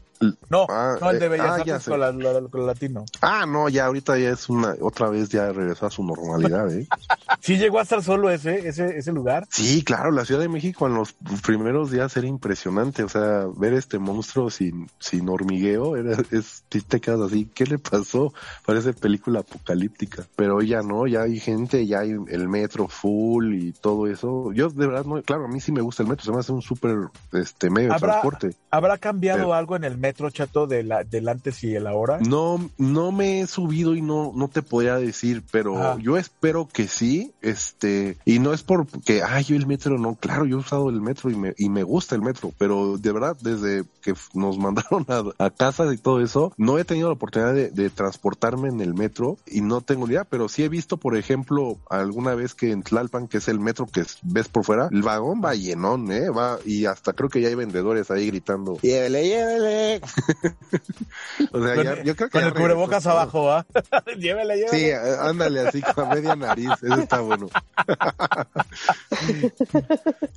No, 0.50 0.66
ah, 0.70 0.98
no, 1.00 1.12
el 1.12 1.20
de 1.20 1.28
eh, 1.28 1.30
Bellas 1.30 1.88
ah, 1.88 1.90
con, 1.90 2.00
la, 2.00 2.12
con, 2.50 2.62
el 2.62 2.68
latino. 2.68 3.06
Ah, 3.22 3.46
no, 3.48 3.70
ya 3.70 3.86
ahorita 3.86 4.18
ya 4.18 4.32
es 4.32 4.50
una, 4.50 4.76
otra 4.82 5.10
vez 5.10 5.30
ya 5.30 5.50
regresó 5.54 5.86
a 5.86 5.92
su 5.92 6.04
normalidad, 6.04 6.70
¿eh? 6.74 6.88
¿Sí 7.40 7.58
llegó 7.58 7.80
a 7.80 7.84
estar 7.84 8.04
solo 8.04 8.30
ese, 8.30 8.68
ese, 8.68 8.98
ese 8.98 9.14
lugar? 9.14 9.48
Sí, 9.50 9.82
claro, 9.82 10.12
la 10.12 10.26
Ciudad 10.26 10.42
de 10.42 10.50
México 10.50 10.88
en 10.88 10.96
los 10.96 11.14
primeros 11.46 11.92
días 11.92 12.18
era 12.18 12.28
impresionante, 12.28 13.04
o 13.04 13.10
sea, 13.10 13.46
ver 13.56 13.74
este 13.74 13.98
monstruo 13.98 14.50
sin, 14.50 14.90
sin 15.00 15.30
hormigueo, 15.30 15.96
era, 15.96 16.18
es, 16.32 16.64
te 16.68 17.00
quedas 17.00 17.22
así, 17.22 17.50
¿qué 17.54 17.66
le 17.66 17.78
pasó? 17.78 18.34
Parece 18.66 18.92
película 18.92 19.40
apocalíptica, 19.40 20.26
pero 20.36 20.62
ya 20.62 20.82
no, 20.82 21.08
ya 21.08 21.22
hay 21.22 21.40
gente, 21.40 21.88
ya 21.88 22.00
hay 22.00 22.12
el 22.28 22.50
metro 22.50 22.90
full 22.90 23.54
y 23.54 23.72
todo 23.72 24.08
eso. 24.08 24.52
Yo 24.52 24.70
de 24.70 24.86
verdad, 24.86 25.06
no, 25.06 25.22
claro, 25.22 25.46
a 25.46 25.48
mí 25.48 25.62
sí 25.62 25.72
me 25.72 25.82
gusta 25.82 26.04
el 26.04 26.10
metro, 26.10 26.26
se 26.26 26.32
me 26.32 26.40
hace 26.40 26.52
un 26.52 26.62
súper 26.62 26.98
este, 27.32 27.70
medio 27.70 27.94
de 27.94 28.00
transporte. 28.00 28.56
¿Habrá 28.70 28.98
cambiado 28.98 29.54
algo 29.54 29.78
en 29.78 29.86
el 29.86 29.98
metro? 29.98 30.09
Metro, 30.10 30.30
chato, 30.32 30.66
de 30.68 30.84
la, 30.84 31.04
del 31.04 31.28
antes 31.30 31.64
y 31.64 31.76
el 31.76 31.86
ahora? 31.88 32.20
No, 32.20 32.70
no 32.78 33.12
me 33.12 33.42
he 33.42 33.48
subido 33.48 33.96
y 33.96 34.02
no, 34.02 34.32
no 34.36 34.48
te 34.48 34.62
podría 34.62 34.96
decir, 34.98 35.44
pero 35.52 35.78
Ah. 35.78 35.98
yo 36.02 36.18
espero 36.18 36.68
que 36.68 36.88
sí, 36.88 37.32
este, 37.42 38.18
y 38.26 38.40
no 38.40 38.54
es 38.54 38.64
porque, 38.64 39.22
ay, 39.24 39.44
yo 39.44 39.56
el 39.56 39.68
metro 39.68 39.98
no, 39.98 40.16
claro, 40.16 40.46
yo 40.46 40.58
he 40.58 40.60
usado 40.60 40.90
el 40.90 41.02
metro 41.02 41.30
y 41.30 41.36
me, 41.36 41.54
y 41.58 41.70
me 41.70 41.84
gusta 41.84 42.16
el 42.16 42.22
metro, 42.22 42.52
pero 42.58 42.98
de 42.98 43.12
verdad, 43.12 43.38
desde 43.42 43.84
que 44.02 44.14
nos 44.34 44.58
mandaron 44.58 45.06
a, 45.08 45.46
a 45.46 45.50
casa 45.52 45.92
y 45.94 45.98
todo 45.98 46.22
eso, 46.22 46.52
no 46.58 46.78
he 46.80 46.86
tenido 46.86 47.08
la 47.10 47.14
oportunidad 47.14 47.54
de, 47.54 47.70
de 47.70 47.90
transportarme 47.90 48.70
en 48.70 48.82
el 48.82 48.94
metro 48.94 49.38
y 49.46 49.62
no 49.62 49.82
tengo 49.82 50.08
idea, 50.08 50.24
pero 50.24 50.50
sí 50.50 50.64
he 50.64 50.70
visto, 50.70 50.98
por 50.98 51.16
ejemplo, 51.18 51.78
alguna 51.90 52.34
vez 52.36 52.56
que 52.56 52.72
en 52.72 52.82
Tlalpan, 52.84 53.28
que 53.28 53.38
es 53.38 53.48
el 53.48 53.60
metro 53.60 53.86
que 53.86 54.02
es- 54.02 54.18
ves 54.24 54.48
por 54.48 54.64
fuera, 54.64 54.90
el 54.92 55.02
vagón 55.04 55.42
va 55.44 55.54
llenón, 55.56 56.12
eh, 56.12 56.30
va, 56.30 56.58
y 56.66 56.86
hasta 56.86 57.14
creo 57.14 57.30
que 57.30 57.42
ya 57.42 57.50
hay 57.50 57.56
vendedores 57.56 58.10
ahí 58.12 58.28
gritando, 58.28 58.78
llévele, 58.82 59.28
llévele. 59.28 59.99
o 61.52 61.64
sea, 61.64 61.76
Con, 61.76 61.84
ya, 61.84 62.04
yo 62.04 62.16
creo 62.16 62.30
que 62.30 62.40
con 62.40 62.44
el 62.44 62.54
cubrebocas 62.54 63.04
todo. 63.04 63.14
abajo, 63.14 63.52
¿ah? 63.52 63.66
llévele, 64.18 64.58
llévele. 64.58 64.70
Sí, 64.70 64.86
eh, 64.86 64.98
ándale 65.20 65.62
así 65.62 65.82
con 65.82 66.10
media 66.10 66.36
nariz, 66.36 66.70
eso 66.82 67.00
está 67.00 67.22
bueno. 67.22 67.50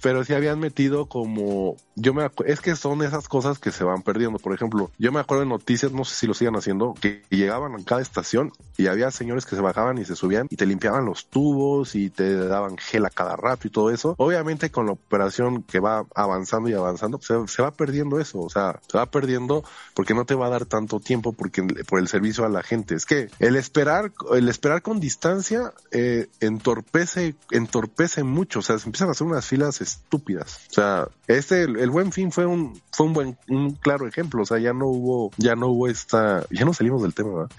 Pero 0.02 0.24
sí 0.24 0.34
habían 0.34 0.60
metido 0.60 1.06
como, 1.06 1.76
yo 1.94 2.14
me 2.14 2.30
es 2.46 2.60
que 2.60 2.76
son 2.76 3.02
esas 3.02 3.28
cosas 3.28 3.58
que 3.58 3.70
se 3.70 3.84
van 3.84 4.02
perdiendo. 4.02 4.38
Por 4.38 4.54
ejemplo, 4.54 4.90
yo 4.98 5.12
me 5.12 5.20
acuerdo 5.20 5.44
de 5.44 5.50
noticias, 5.50 5.92
no 5.92 6.04
sé 6.04 6.14
si 6.14 6.26
lo 6.26 6.34
sigan 6.34 6.56
haciendo, 6.56 6.94
que 7.00 7.22
llegaban 7.30 7.74
a 7.74 7.84
cada 7.84 8.00
estación 8.00 8.52
y 8.76 8.86
había 8.86 9.10
señores 9.10 9.46
que 9.46 9.56
se 9.56 9.62
bajaban 9.62 9.98
y 9.98 10.04
se 10.04 10.16
subían 10.16 10.46
y 10.50 10.56
te 10.56 10.66
limpiaban 10.66 11.04
los 11.04 11.26
tubos 11.26 11.94
y 11.94 12.10
te 12.10 12.36
daban 12.36 12.76
gel 12.78 13.06
a 13.06 13.10
cada 13.10 13.36
rato 13.36 13.66
y 13.66 13.70
todo 13.70 13.90
eso. 13.90 14.14
Obviamente 14.18 14.70
con 14.70 14.86
la 14.86 14.92
operación 14.92 15.62
que 15.62 15.80
va 15.80 16.04
avanzando 16.14 16.68
y 16.68 16.74
avanzando, 16.74 17.20
se, 17.20 17.34
se 17.48 17.62
va 17.62 17.72
perdiendo 17.72 18.20
eso, 18.20 18.40
o 18.40 18.50
sea, 18.50 18.80
se 18.88 18.98
va 18.98 19.06
perdiendo 19.06 19.51
porque 19.94 20.14
no 20.14 20.24
te 20.24 20.34
va 20.34 20.46
a 20.46 20.50
dar 20.50 20.64
tanto 20.66 21.00
tiempo 21.00 21.32
porque 21.32 21.62
por 21.86 21.98
el 22.00 22.08
servicio 22.08 22.44
a 22.44 22.48
la 22.48 22.62
gente. 22.62 22.94
Es 22.94 23.04
que 23.06 23.28
el 23.38 23.56
esperar, 23.56 24.12
el 24.34 24.48
esperar 24.48 24.82
con 24.82 25.00
distancia 25.00 25.72
eh, 25.90 26.28
entorpece, 26.40 27.34
entorpece 27.50 28.22
mucho, 28.24 28.60
o 28.60 28.62
sea, 28.62 28.78
se 28.78 28.86
empiezan 28.86 29.08
a 29.08 29.12
hacer 29.12 29.26
unas 29.26 29.46
filas 29.46 29.80
estúpidas. 29.80 30.60
O 30.70 30.74
sea, 30.74 31.08
este, 31.26 31.62
el, 31.64 31.76
el 31.78 31.90
buen 31.90 32.12
fin 32.12 32.32
fue 32.32 32.46
un, 32.46 32.80
fue 32.92 33.06
un 33.06 33.12
buen, 33.12 33.38
un 33.48 33.72
claro 33.74 34.06
ejemplo, 34.08 34.42
o 34.42 34.46
sea, 34.46 34.58
ya 34.58 34.72
no 34.72 34.86
hubo, 34.86 35.30
ya 35.36 35.54
no 35.56 35.68
hubo 35.68 35.88
esta, 35.88 36.44
ya 36.50 36.64
no 36.64 36.72
salimos 36.74 37.02
del 37.02 37.14
tema, 37.14 37.30
¿verdad? 37.34 37.50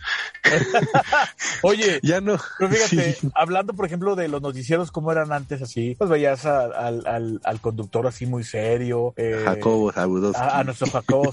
Oye, 1.64 2.00
Ya 2.04 2.22
no. 2.22 2.38
Pero 2.58 2.70
fíjate, 2.72 3.14
Sí. 3.14 3.30
hablando 3.36 3.74
por 3.74 3.86
ejemplo 3.86 4.16
de 4.16 4.28
los 4.28 4.42
noticieros 4.42 4.92
como 4.92 5.12
eran 5.12 5.32
antes 5.32 5.62
así, 5.62 5.96
pues 5.98 6.10
veías 6.10 6.46
a- 6.46 6.66
al, 6.66 7.06
al, 7.08 7.42
al 7.44 7.60
conductor 7.62 8.06
así 8.08 8.26
muy 8.26 8.44
serio, 8.44 9.14
eh, 9.18 9.42
Jacobo 9.46 9.92
a, 9.96 10.60
a 10.60 10.64
nuestro 10.64 10.88
Jacobo 10.90 11.32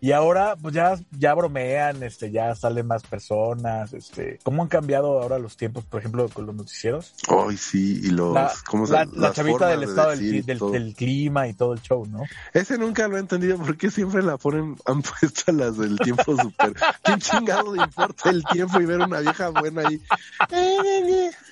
Y 0.00 0.12
ahora 0.12 0.56
pues 0.60 0.74
ya, 0.74 0.98
ya 1.18 1.34
bromean, 1.34 2.02
este, 2.02 2.30
ya 2.30 2.54
salen 2.54 2.86
más 2.86 3.02
personas, 3.02 3.92
este, 3.92 4.38
¿cómo 4.42 4.62
han 4.62 4.68
cambiado 4.68 5.20
ahora 5.20 5.38
los 5.38 5.56
tiempos, 5.56 5.84
por 5.84 6.00
ejemplo, 6.00 6.28
con 6.28 6.46
los 6.46 6.54
noticieros? 6.54 7.14
Ay, 7.28 7.56
sí, 7.56 8.00
y 8.04 8.10
los, 8.10 8.34
La, 8.34 8.52
¿cómo 8.66 8.86
se 8.86 8.92
la, 8.92 9.32
chavita 9.32 9.68
del 9.68 9.80
de 9.80 9.86
estado 9.86 10.10
del, 10.10 10.18
decir 10.20 10.44
del, 10.44 10.94
clima 10.94 11.48
y 11.48 11.54
todo 11.54 11.72
el 11.74 11.82
show, 11.82 12.06
¿no? 12.06 12.22
Ese 12.52 12.78
nunca 12.78 13.06
lo 13.08 13.16
he 13.16 13.20
entendido 13.20 13.58
porque 13.58 13.90
siempre 13.90 14.22
la 14.22 14.36
ponen, 14.36 14.76
han 14.86 15.02
puesto 15.02 15.52
las 15.52 15.76
del 15.76 15.98
tiempo 15.98 16.36
súper. 16.36 16.74
¿Qué 17.04 17.14
chingado 17.18 17.74
le 17.74 17.82
importa 17.82 18.30
el 18.30 18.44
tiempo 18.44 18.80
y 18.80 18.86
ver 18.86 19.00
una 19.00 19.20
vieja 19.20 19.48
buena 19.50 19.86
ahí? 19.88 20.00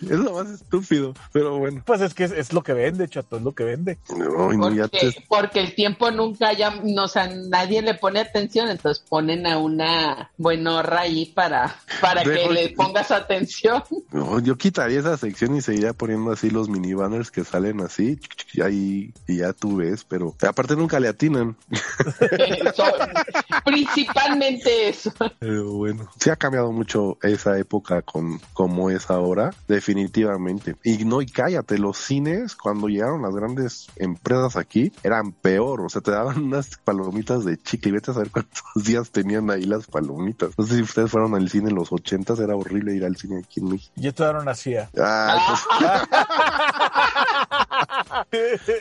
Es 0.03 0.11
lo 0.11 0.33
más 0.35 0.49
estúpido, 0.51 1.15
pero 1.33 1.59
bueno. 1.59 1.83
Pues 1.85 2.01
es 2.01 2.15
que 2.15 2.25
es, 2.25 2.33
es 2.33 2.53
lo 2.53 2.63
que 2.63 2.73
vende, 2.73 3.09
chato, 3.09 3.37
es 3.37 3.43
lo 3.43 3.53
que 3.55 3.65
vende. 3.65 3.99
No, 4.17 4.73
ya 4.73 4.89
Porque, 4.89 5.11
te- 5.13 5.25
porque 5.29 5.61
el 5.61 5.75
tiempo 5.75 6.11
nunca 6.11 6.53
ya, 6.53 6.71
no, 6.83 7.05
o 7.05 7.09
sea, 7.09 7.29
nadie 7.29 7.83
le 7.83 7.95
pone 8.07 8.21
atención, 8.21 8.69
entonces 8.69 9.03
ponen 9.09 9.49
a 9.49 9.59
una 9.59 10.31
buenorra 10.39 11.01
ahí 11.01 11.27
para, 11.27 11.75
para 12.01 12.23
que 12.23 12.49
le 12.49 12.69
pongas 12.69 13.11
atención. 13.11 13.83
no, 14.13 14.39
yo 14.39 14.57
quitaría 14.57 15.01
esa 15.01 15.17
sección 15.17 15.57
y 15.57 15.61
seguiría 15.61 15.93
poniendo 15.93 16.31
así 16.31 16.49
los 16.51 16.69
mini 16.69 16.95
banners 16.95 17.33
que 17.33 17.43
salen 17.43 17.81
así 17.81 18.21
y 18.53 18.63
ahí 18.63 19.13
y 19.27 19.39
ya 19.39 19.53
tú 19.53 19.79
ves, 19.79 20.05
pero 20.05 20.37
aparte 20.47 20.77
nunca 20.77 21.01
le 21.01 21.09
atinan. 21.09 21.57
Eso, 22.31 22.85
principalmente 23.65 24.89
eso. 24.89 25.13
Pero 25.41 25.73
bueno, 25.73 26.09
sí 26.21 26.31
ha 26.31 26.37
cambiado 26.37 26.71
mucho 26.71 27.19
esa 27.23 27.59
época 27.59 28.03
con 28.03 28.41
como 28.53 28.91
es 28.91 29.11
ahora, 29.11 29.53
definitivamente. 29.67 30.77
Y 30.85 31.05
no, 31.05 31.23
y 31.23 31.27
cállate, 31.27 31.79
los 31.79 31.97
cines, 31.97 32.55
cuando 32.55 32.87
llegaron 32.87 33.23
las 33.23 33.35
grandes 33.35 33.89
empresas 33.97 34.57
aquí, 34.57 34.93
eran 35.03 35.33
peor, 35.33 35.81
o 35.81 35.89
sea, 35.89 36.03
te 36.03 36.13
daban 36.13 36.45
unas 36.45 36.77
palomitas 36.85 37.45
de 37.45 37.57
chicle 37.59 37.86
y 37.89 37.91
vete 37.93 38.11
a 38.11 38.15
saber 38.15 38.31
cuántos 38.31 38.63
días 38.85 39.11
tenían 39.11 39.51
ahí 39.51 39.63
las 39.63 39.87
palomitas. 39.87 40.51
No 40.59 40.67
sé 40.67 40.77
si 40.77 40.83
ustedes 40.83 41.11
fueron 41.11 41.35
al 41.35 41.49
cine 41.49 41.71
en 41.71 41.77
los 41.77 41.93
ochentas, 41.93 42.39
era 42.39 42.57
horrible 42.57 42.95
ir 42.95 43.05
al 43.05 43.17
cine 43.17 43.43
aquí 43.45 43.61
en 43.61 43.69
México. 43.71 43.93
Yo 43.97 44.15
todavía 44.15 44.39
no 44.39 44.45
nacía. 44.45 44.91
Ay, 44.97 45.39
pues, 45.47 45.61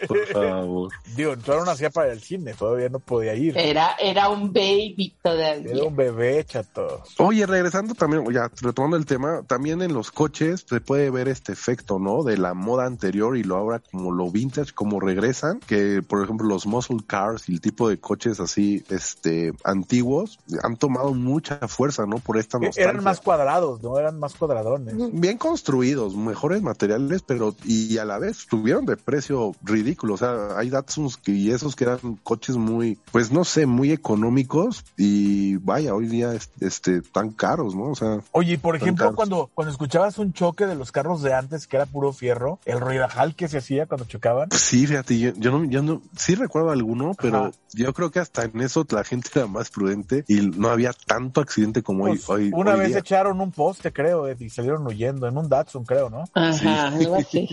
por 0.08 0.28
favor. 0.34 0.91
Digo, 1.16 1.38
todavía 1.38 1.66
no 1.66 1.72
nacía 1.72 1.89
para 1.89 2.12
el 2.12 2.22
cine, 2.22 2.54
todavía 2.54 2.89
no 2.89 3.00
podía 3.00 3.36
ir. 3.36 3.58
Era, 3.58 3.96
era 4.00 4.30
un 4.30 4.52
baby 4.52 5.16
todavía. 5.22 5.72
Era 5.72 5.84
un 5.84 5.96
bebé, 5.96 6.43
chato. 6.46 7.04
Oye, 7.18 7.46
regresando 7.46 7.93
también, 7.93 8.26
ya 8.32 8.52
retomando 8.62 8.98
el 8.98 9.06
tema, 9.06 9.43
también 9.48 9.82
en 9.82 9.93
los 9.93 10.12
coches 10.12 10.66
se 10.68 10.82
puede 10.82 11.10
ver 11.10 11.28
este 11.28 11.54
efecto, 11.54 12.00
¿no? 12.00 12.24
De 12.24 12.38
la 12.38 12.54
moda 12.54 12.86
anterior 12.86 13.38
y 13.38 13.43
lo 13.43 13.56
ahora 13.58 13.80
como 13.80 14.12
lo 14.12 14.32
vintage, 14.32 14.74
como 14.74 15.00
regresan, 15.00 15.60
que 15.60 16.02
por 16.02 16.24
ejemplo 16.24 16.48
los 16.48 16.66
muscle 16.66 17.00
cars 17.06 17.50
y 17.50 17.54
el 17.54 17.62
tipo 17.62 17.89
de 17.89 18.00
coches 18.00 18.39
así, 18.39 18.84
este, 18.89 19.54
antiguos, 19.64 20.39
han 20.64 20.78
tomado 20.78 21.14
mucha 21.14 21.58
fuerza, 21.68 22.06
¿no? 22.06 22.20
Por 22.20 22.38
esta 22.38 22.58
nostalgia. 22.58 22.86
E-, 22.86 22.89
Eran 22.89 23.04
más 23.04 23.22
cuadrados, 23.22 23.82
¿no? 23.82 23.98
Eran 24.00 24.20
más 24.20 24.34
cuadradones. 24.36 24.96
bien 25.14 25.38
construidos, 25.38 26.16
mejores 26.16 26.62
materiales, 26.62 27.22
pero 27.22 27.56
y 27.64 27.98
a 27.98 28.06
la 28.06 28.20
vez 28.20 28.39
estuvieron 28.39 28.86
de 28.86 28.98
precio 28.98 29.34
ridículo. 29.63 30.13
O 30.15 30.17
sea, 30.17 30.57
hay 30.57 30.69
Datsuns 30.69 31.17
que, 31.17 31.31
y 31.31 31.51
esos 31.51 31.75
que 31.75 31.83
eran 31.86 31.99
coches 32.23 32.57
muy, 32.57 32.97
pues 33.11 33.31
no 33.31 33.43
sé, 33.43 33.65
muy 33.65 33.91
económicos 33.91 34.83
y 34.97 35.57
vaya, 35.57 35.93
hoy 35.95 36.07
día 36.07 36.33
es- 36.33 36.49
este 36.59 37.01
tan 37.01 37.31
caros, 37.31 37.75
¿no? 37.75 37.86
O 37.91 37.95
sea, 37.95 38.19
Oye, 38.31 38.53
y 38.53 38.57
por 38.57 38.75
ejemplo, 38.75 39.05
caros. 39.05 39.15
cuando, 39.15 39.49
cuando 39.53 39.71
escuchabas 39.71 40.17
un 40.17 40.33
choque 40.33 40.65
de 40.65 40.75
los 40.75 40.91
carros 40.91 41.21
de 41.21 41.33
antes, 41.33 41.67
que 41.67 41.77
era 41.77 41.86
puro 41.86 42.13
fierro, 42.13 42.59
el 42.65 42.79
ruidajal 42.79 43.36
que 43.36 43.47
se 43.47 43.57
hacía 43.59 43.86
cuando 43.86 44.05
chocaban. 44.05 44.49
Pues 44.49 44.61
Sí, 44.61 44.88
fíjate, 44.88 45.17
yo, 45.19 45.31
yo 45.38 45.51
no, 45.51 45.63
yo 45.65 45.81
no, 45.83 46.01
sí 46.17 46.36
recuerdo 46.36 46.71
alguno, 46.71 47.11
pero 47.21 47.45
Ajá. 47.45 47.51
yo 47.73 47.93
creo 47.93 48.11
que 48.11 48.19
hasta 48.19 48.43
en 48.43 48.59
eso 48.61 48.86
la 48.89 49.03
gente 49.03 49.29
era 49.36 49.47
más 49.47 49.69
prudente 49.69 50.23
y 50.27 50.41
no 50.41 50.69
había 50.69 50.91
tanto 50.93 51.41
accidente 51.41 51.83
como 51.83 52.05
Pues, 52.05 52.27
hoy, 52.29 52.45
hoy. 52.45 52.51
una 52.53 52.73
hoy 52.73 52.79
vez 52.79 52.89
día. 52.89 52.99
echaron 52.99 53.39
un 53.41 53.51
poste, 53.51 53.91
creo, 53.93 54.27
eh, 54.27 54.36
y 54.39 54.49
salieron 54.49 54.86
huyendo 54.88 55.27
en 55.27 55.38
un 55.38 55.47
Datsun, 55.49 55.86
creo, 55.86 56.09
¿no? 56.09 56.23
Ajá, 56.33 56.88
algo 56.88 57.15
así. 57.15 57.47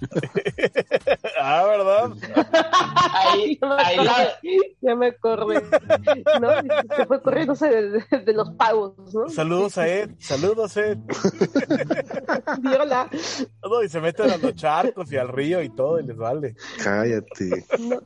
ah, 1.40 1.64
¿verdad? 1.66 2.10
Ahí, 3.12 3.58
ahí 3.78 3.96
la, 3.96 4.28
Ya 4.80 4.94
me 4.94 5.08
acordé. 5.08 5.62
¿No? 6.40 6.48
Se 6.96 7.06
fue 7.06 7.22
corriéndose 7.22 7.68
de, 7.68 7.90
de- 7.90 8.18
de 8.24 8.32
los 8.32 8.50
pavos, 8.50 8.94
¿no? 9.14 9.28
Saludos 9.28 9.78
a 9.78 9.88
Ed, 9.88 10.10
saludos 10.18 10.76
Ed. 10.76 10.98
Viola. 12.60 13.08
No, 13.62 13.82
y 13.82 13.88
se 13.88 14.00
meten 14.00 14.30
a 14.30 14.36
los 14.36 14.54
charcos 14.54 15.10
y 15.12 15.16
al 15.16 15.28
río 15.28 15.62
y 15.62 15.70
todo, 15.70 15.98
y 16.00 16.06
les 16.06 16.16
vale. 16.16 16.54
Cállate. 16.82 17.64
No. 17.78 18.00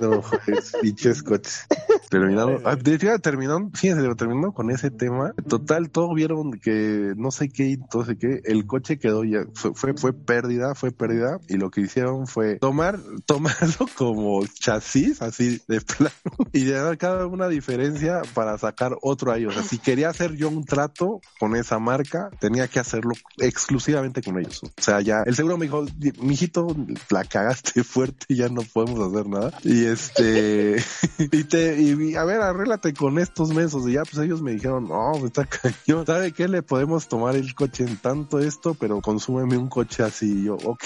No, 0.00 0.22
es 0.46 0.72
pinches 0.80 1.22
coches. 1.22 1.66
Terminaron, 2.10 2.62
ah, 2.64 2.76
de- 2.76 2.98
fíjate, 2.98 3.18
terminaron, 3.20 3.72
fíjense, 3.72 4.14
terminando 4.14 4.52
con 4.52 4.70
ese 4.70 4.90
tema. 4.90 5.34
Total, 5.48 5.90
todos 5.90 6.14
vieron 6.14 6.52
que 6.52 7.12
no 7.16 7.30
sé 7.30 7.48
qué, 7.48 7.78
no 7.94 8.04
sé 8.04 8.16
qué, 8.18 8.40
el 8.44 8.66
coche 8.66 8.98
quedó 8.98 9.24
ya, 9.24 9.40
fue, 9.54 9.74
fue, 9.74 9.94
fue 9.94 10.12
pérdida, 10.12 10.74
fue 10.74 10.90
pérdida, 10.92 11.38
y 11.48 11.56
lo 11.58 11.70
que 11.70 11.82
hicieron 11.82 12.26
fue 12.26 12.56
tomar, 12.56 12.98
tomarlo 13.26 13.88
como 13.96 14.46
chasis, 14.46 15.22
así 15.22 15.60
de 15.68 15.80
plano, 15.80 16.12
y 16.52 16.64
dar 16.66 16.96
cada 16.98 17.26
una 17.26 17.48
diferencia 17.48 18.22
para 18.34 18.58
sacar 18.58 18.96
otro 19.02 19.32
ahí. 19.32 19.46
O 19.46 19.52
sea, 19.52 19.62
si 19.62 19.78
quería 19.78 20.08
hacer 20.08 20.34
yo 20.36 20.48
un 20.48 20.64
trato 20.64 21.20
con 21.38 21.56
esa 21.56 21.78
marca, 21.78 22.30
tenía 22.40 22.68
que 22.68 22.80
hacerlo 22.80 23.12
exclusivamente 23.38 24.22
con 24.22 24.38
ellos. 24.38 24.62
O 24.62 24.82
sea, 24.82 25.00
ya, 25.00 25.22
el 25.26 25.34
seguro 25.34 25.58
me 25.58 25.66
dijo, 25.66 25.84
mijito, 26.20 26.74
la 27.10 27.24
cagaste 27.24 27.84
fuerte, 27.84 28.34
ya 28.34 28.48
no 28.48 28.62
podemos 28.62 29.00
hacer 29.00 29.28
nada. 29.28 29.52
Y 29.62 29.84
este, 29.84 30.82
y 31.18 31.44
te, 31.44 31.80
y 31.80 32.14
a 32.14 32.24
ver, 32.24 32.40
arréglate 32.40 32.94
con 32.94 33.18
estos 33.18 33.52
mesos. 33.54 33.88
Y 33.88 33.92
ya, 33.92 34.02
pues 34.02 34.18
ellos 34.18 34.42
me 34.42 34.52
dijeron, 34.52 34.88
no, 34.88 35.12
pues 35.12 35.24
está 35.24 35.44
cañón. 35.46 36.06
¿Sabe 36.06 36.32
qué? 36.32 36.48
Le 36.48 36.62
podemos 36.62 37.08
tomar 37.08 37.36
el 37.36 37.54
coche 37.54 37.84
en 37.84 37.96
tanto 37.96 38.38
esto, 38.38 38.74
pero 38.74 39.00
consúmeme 39.00 39.56
un 39.56 39.68
coche 39.68 40.02
así. 40.02 40.28
Y 40.28 40.44
yo, 40.44 40.56
ok, 40.56 40.84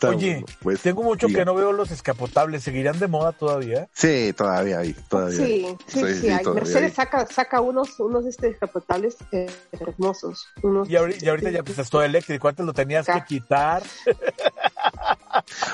está 0.00 0.16
Oye, 0.16 0.44
pues, 0.62 0.80
tengo 0.80 1.02
mucho 1.02 1.26
diga. 1.26 1.40
que 1.40 1.44
no 1.44 1.54
veo 1.54 1.72
los 1.72 1.90
escapotables. 1.90 2.62
¿Seguirán 2.64 2.98
de 2.98 3.06
moda 3.06 3.32
todavía? 3.32 3.88
Sí, 3.92 4.32
todavía 4.34 4.78
hay, 4.78 4.94
todavía 5.08 5.38
hay. 5.44 5.46
Sí, 5.46 5.76
sí, 5.86 6.00
Sí, 6.00 6.06
sí, 6.14 6.20
sí, 6.22 6.28
hay. 6.30 6.42
todavía 6.42 6.62
Mercedes 6.62 6.84
hay. 6.90 6.90
saca, 6.96 7.26
saca 7.26 7.60
unos, 7.60 8.00
unos 8.00 8.24
este, 8.26 8.48
descapotables 8.48 9.16
eh, 9.32 9.46
hermosos. 9.72 10.46
Unos, 10.62 10.88
Y 10.88 10.96
ahorita, 10.96 11.24
y 11.24 11.28
ahorita 11.28 11.50
ya 11.50 11.62
pues 11.62 11.78
es 11.78 11.90
todo 11.90 12.02
eléctrico. 12.02 12.48
Antes 12.48 12.64
lo 12.64 12.72
tenías 12.72 13.06
que 13.06 13.22
quitar. 13.28 13.82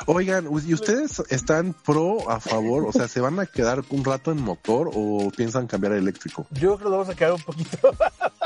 Oigan, 0.07 0.47
¿y 0.67 0.75
ustedes 0.75 1.21
están 1.31 1.73
pro 1.85 2.31
a 2.31 2.41
favor? 2.41 2.85
O 2.87 2.93
sea, 2.93 3.09
¿se 3.09 3.21
van 3.21 3.39
a 3.41 3.47
quedar 3.47 3.83
un 3.91 4.05
rato 4.05 4.31
en 4.33 4.41
motor 4.43 4.91
o 4.95 5.31
piensan 5.37 5.67
cambiar 5.67 5.93
a 5.93 5.99
eléctrico? 5.99 6.47
Yo 6.51 6.61
creo 6.61 6.79
que 6.79 6.85
lo 6.85 6.91
vamos 6.91 7.09
a 7.09 7.15
quedar 7.15 7.33
un 7.33 7.43
poquito. 7.43 7.93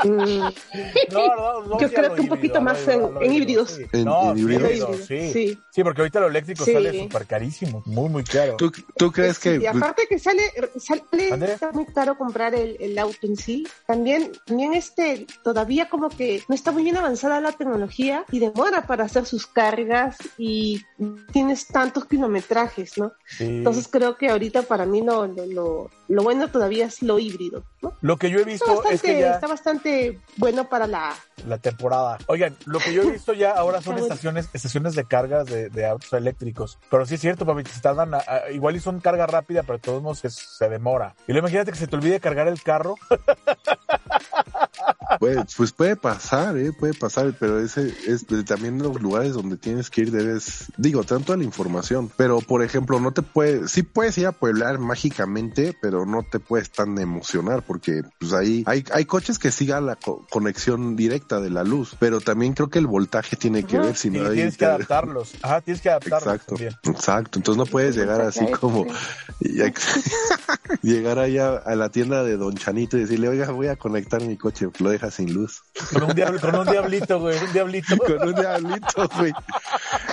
Mm, 0.03 0.09
no, 1.11 1.27
no, 1.35 1.61
no, 1.67 1.79
Yo 1.79 1.89
creo 1.91 2.15
que 2.15 2.21
un 2.21 2.27
poquito 2.27 2.61
más 2.61 2.87
en- 2.87 3.31
híbridos. 3.31 3.79
En- 3.91 4.05
no, 4.05 4.31
en 4.31 4.37
híbridos. 4.37 4.71
híbridos, 4.71 5.05
sí. 5.05 5.59
Sí. 5.71 5.83
Porque 5.83 6.01
ahorita 6.01 6.19
lo 6.19 6.27
eléctrico 6.27 6.65
Sí. 6.65 6.73
sale 6.73 6.97
súper 7.03 7.25
carísimo, 7.25 7.81
muy, 7.85 8.09
muy 8.09 8.23
caro. 8.23 8.57
¿Tú, 8.57 8.71
tú 8.97 9.11
crees 9.11 9.39
que 9.39 9.57
y 9.57 9.65
aparte 9.65 10.05
que 10.07 10.19
sale, 10.19 10.41
sale 10.77 11.51
está 11.51 11.71
muy 11.71 11.85
caro 11.85 12.17
comprar 12.17 12.53
el, 12.55 12.77
el 12.79 12.97
auto 12.99 13.25
en 13.27 13.35
sí. 13.37 13.67
También, 13.87 14.31
también 14.45 14.73
este, 14.73 15.25
todavía 15.43 15.89
como 15.89 16.09
que 16.09 16.43
no 16.47 16.55
está 16.55 16.71
muy 16.71 16.83
bien 16.83 16.97
avanzada 16.97 17.41
la 17.41 17.51
tecnología 17.53 18.25
y 18.31 18.39
demora 18.39 18.85
para 18.87 19.05
hacer 19.05 19.25
sus 19.25 19.47
cargas 19.47 20.17
y 20.37 20.83
tienes 21.31 21.67
tantos 21.67 22.05
kilometrajes, 22.05 22.97
¿no? 22.97 23.13
Sí. 23.25 23.45
Entonces 23.45 23.87
creo 23.89 24.17
que 24.17 24.29
ahorita 24.29 24.63
para 24.63 24.85
mí 24.85 25.01
lo, 25.01 25.27
lo, 25.27 25.45
lo, 25.45 25.91
lo 26.07 26.23
bueno 26.23 26.49
todavía 26.49 26.85
es 26.85 27.01
lo 27.01 27.19
híbrido, 27.19 27.63
¿no? 27.81 27.93
Lo 28.01 28.17
que 28.17 28.29
yo 28.29 28.39
he 28.39 28.43
visto 28.43 28.65
bastante, 28.67 28.95
es 28.95 29.01
que 29.01 29.19
ya 29.19 29.31
está 29.31 29.47
bastante 29.47 30.19
bueno 30.37 30.69
para 30.69 30.85
la... 30.87 31.15
la 31.47 31.57
temporada. 31.57 32.17
Oigan, 32.27 32.55
lo 32.65 32.79
que 32.79 32.93
yo 32.93 33.01
he 33.03 33.11
visto 33.11 33.33
ya 33.33 33.51
ahora 33.51 33.81
son 33.81 33.97
estaciones, 33.97 34.49
estaciones 34.53 34.93
de 34.95 35.05
cargas 35.05 35.47
de, 35.47 35.69
de 35.69 35.85
autos 35.85 36.13
eléctricos. 36.13 36.77
Pero 36.89 37.05
sí 37.05 37.15
es 37.15 37.21
cierto, 37.21 37.45
papi, 37.45 37.63
se 37.65 37.81
tardan, 37.81 38.13
a- 38.13 38.23
a- 38.27 38.51
igual 38.51 38.75
y 38.75 38.79
son 38.79 38.99
carga 38.99 39.25
rápida, 39.27 39.63
pero 39.63 39.77
de 39.77 39.81
todos 39.83 40.01
modos 40.03 40.23
es- 40.25 40.35
se 40.35 40.69
demora. 40.69 41.15
Y 41.27 41.31
luego 41.31 41.47
imagínate 41.47 41.71
que 41.71 41.77
se 41.77 41.87
te 41.87 41.95
olvide 41.95 42.19
cargar 42.19 42.47
el 42.47 42.61
carro. 42.61 42.95
Puede- 45.19 45.43
pues 45.57 45.71
puede 45.71 45.95
pasar, 45.95 46.57
¿eh? 46.57 46.71
Puede 46.77 46.93
pasar, 46.93 47.33
pero 47.39 47.59
ese 47.59 47.93
es 48.07 48.27
de- 48.27 48.43
también 48.43 48.77
los 48.81 49.01
lugares 49.01 49.33
donde 49.33 49.57
tienes 49.57 49.89
que 49.89 50.01
ir 50.01 50.11
debes, 50.11 50.65
digo, 50.77 51.03
tanto 51.03 51.35
la 51.35 51.43
información, 51.43 52.11
pero 52.17 52.39
por 52.39 52.63
ejemplo, 52.63 52.99
no 52.99 53.11
te 53.11 53.21
puedes, 53.21 53.71
sí 53.71 53.83
puedes 53.83 54.17
ir 54.17 54.27
a 54.27 54.31
pueblar 54.31 54.79
mágicamente, 54.79 55.75
pero 55.81 56.05
no 56.05 56.23
te 56.29 56.39
puedes 56.39 56.71
tan 56.71 56.97
emocionar 56.99 57.63
porque 57.65 58.01
pues 58.19 58.33
ahí 58.33 58.63
hay, 58.67 58.83
hay 58.93 59.05
coches 59.05 59.39
que 59.39 59.51
sigan 59.51 59.85
la 59.85 59.95
co- 59.95 60.25
conexión 60.29 60.95
directa 60.95 61.39
de 61.41 61.49
la 61.49 61.63
luz, 61.63 61.95
pero 61.99 62.21
también 62.21 62.53
creo 62.53 62.69
que 62.69 62.79
el 62.79 62.87
voltaje 62.87 63.35
tiene 63.35 63.63
que 63.63 63.77
Ajá. 63.77 63.85
ver 63.87 63.95
si 63.97 64.09
no 64.09 64.25
hay 64.27 64.35
tienes 64.35 64.57
que 64.57 64.65
adaptarlos. 64.65 65.33
Ajá, 65.41 65.61
tienes 65.61 65.81
que 65.81 65.89
adaptarlos 65.89 66.21
Exacto, 66.23 66.55
también. 66.55 66.73
exacto. 66.83 67.39
Entonces 67.39 67.57
no 67.57 67.65
puedes 67.65 67.95
llegar 67.95 68.21
así 68.21 68.45
como 68.59 68.85
llegar 70.81 71.19
allá 71.19 71.57
a 71.57 71.75
la 71.75 71.89
tienda 71.89 72.23
de 72.23 72.37
Don 72.37 72.55
Chanito 72.55 72.97
y 72.97 73.01
decirle, 73.01 73.27
oiga, 73.27 73.51
voy 73.51 73.67
a 73.67 73.75
conectar 73.75 74.21
mi 74.21 74.37
coche, 74.37 74.67
lo 74.79 74.89
sin 75.09 75.33
luz. 75.33 75.63
Con 75.91 76.03
un, 76.03 76.13
diablo- 76.13 76.39
con 76.39 76.55
un 76.55 76.67
diablito, 76.67 77.19
güey, 77.19 77.37
un 77.43 77.51
diablito. 77.53 77.95
Con 78.05 78.27
un 78.29 78.35
diablito, 78.35 79.09
güey. 79.17 79.31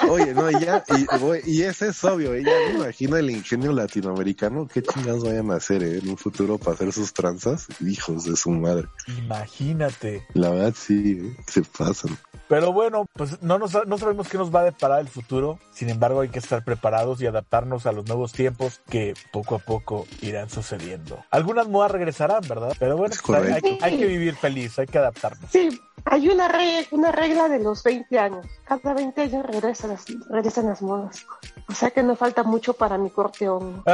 Oye, 0.08 0.32
no, 0.32 0.50
y 0.50 0.60
ya, 0.64 0.82
y, 0.96 1.04
güey, 1.18 1.42
y 1.44 1.62
ese 1.62 1.88
es 1.88 2.02
obvio, 2.04 2.32
¿eh? 2.34 2.42
ya 2.44 2.52
me 2.72 2.78
imagino 2.84 3.16
el 3.16 3.28
ingenio 3.30 3.72
latinoamericano, 3.72 4.66
qué 4.72 4.82
chingados 4.82 5.24
vayan 5.24 5.50
a 5.50 5.56
hacer 5.56 5.82
¿eh? 5.82 5.98
en 5.98 6.08
un 6.08 6.16
futuro 6.16 6.56
para 6.58 6.72
hacer 6.74 6.92
sus 6.92 7.12
tranzas, 7.12 7.66
hijos 7.84 8.24
de 8.24 8.36
su 8.36 8.50
madre. 8.50 8.86
Imagínate. 9.18 10.26
La 10.34 10.50
verdad 10.50 10.74
sí, 10.76 11.20
¿eh? 11.20 11.36
se 11.46 11.62
pasan. 11.62 12.16
Pero 12.48 12.72
bueno, 12.72 13.06
pues 13.12 13.42
no, 13.42 13.58
nos, 13.58 13.86
no 13.86 13.98
sabemos 13.98 14.28
qué 14.28 14.38
nos 14.38 14.54
va 14.54 14.60
a 14.60 14.64
deparar 14.64 15.00
el 15.00 15.08
futuro. 15.08 15.58
Sin 15.70 15.90
embargo, 15.90 16.20
hay 16.20 16.28
que 16.28 16.38
estar 16.38 16.64
preparados 16.64 17.20
y 17.20 17.26
adaptarnos 17.26 17.86
a 17.86 17.92
los 17.92 18.06
nuevos 18.06 18.32
tiempos 18.32 18.80
que 18.88 19.14
poco 19.32 19.56
a 19.56 19.58
poco 19.58 20.06
irán 20.22 20.48
sucediendo. 20.48 21.22
Algunas 21.30 21.68
modas 21.68 21.90
regresarán, 21.90 22.42
¿verdad? 22.48 22.74
Pero 22.78 22.96
bueno, 22.96 23.14
hay, 23.34 23.78
hay 23.82 23.98
que 23.98 24.06
vivir 24.06 24.34
feliz, 24.34 24.78
hay 24.78 24.86
que 24.86 24.98
adaptarnos. 24.98 25.50
Sí, 25.50 25.68
hay 26.04 26.28
una, 26.28 26.48
re- 26.48 26.86
una 26.90 27.12
regla 27.12 27.48
de 27.48 27.58
los 27.60 27.82
20 27.82 28.18
años. 28.18 28.46
Cada 28.64 28.94
20 28.94 29.20
años 29.22 29.44
regresan 29.46 29.90
las, 29.90 30.04
regresan 30.28 30.66
las 30.66 30.82
modas. 30.82 31.24
O 31.68 31.74
sea 31.74 31.90
que 31.90 32.02
no 32.02 32.16
falta 32.16 32.42
mucho 32.44 32.72
para 32.72 32.96
mi 32.98 33.10
corte 33.10 33.48
hongo. 33.48 33.82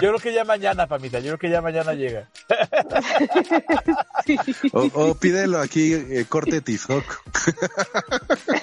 Yo 0.00 0.08
creo 0.10 0.18
que 0.18 0.32
ya 0.34 0.44
mañana, 0.44 0.86
Pamita, 0.86 1.18
yo 1.18 1.28
creo 1.28 1.38
que 1.38 1.50
ya 1.50 1.60
mañana 1.62 1.94
llega. 1.94 2.28
Sí. 4.24 4.38
O, 4.72 4.88
o 4.94 5.14
pídelo 5.14 5.60
aquí, 5.60 5.92
eh, 5.92 6.24
corte 6.28 6.62
tizoc. 6.62 7.04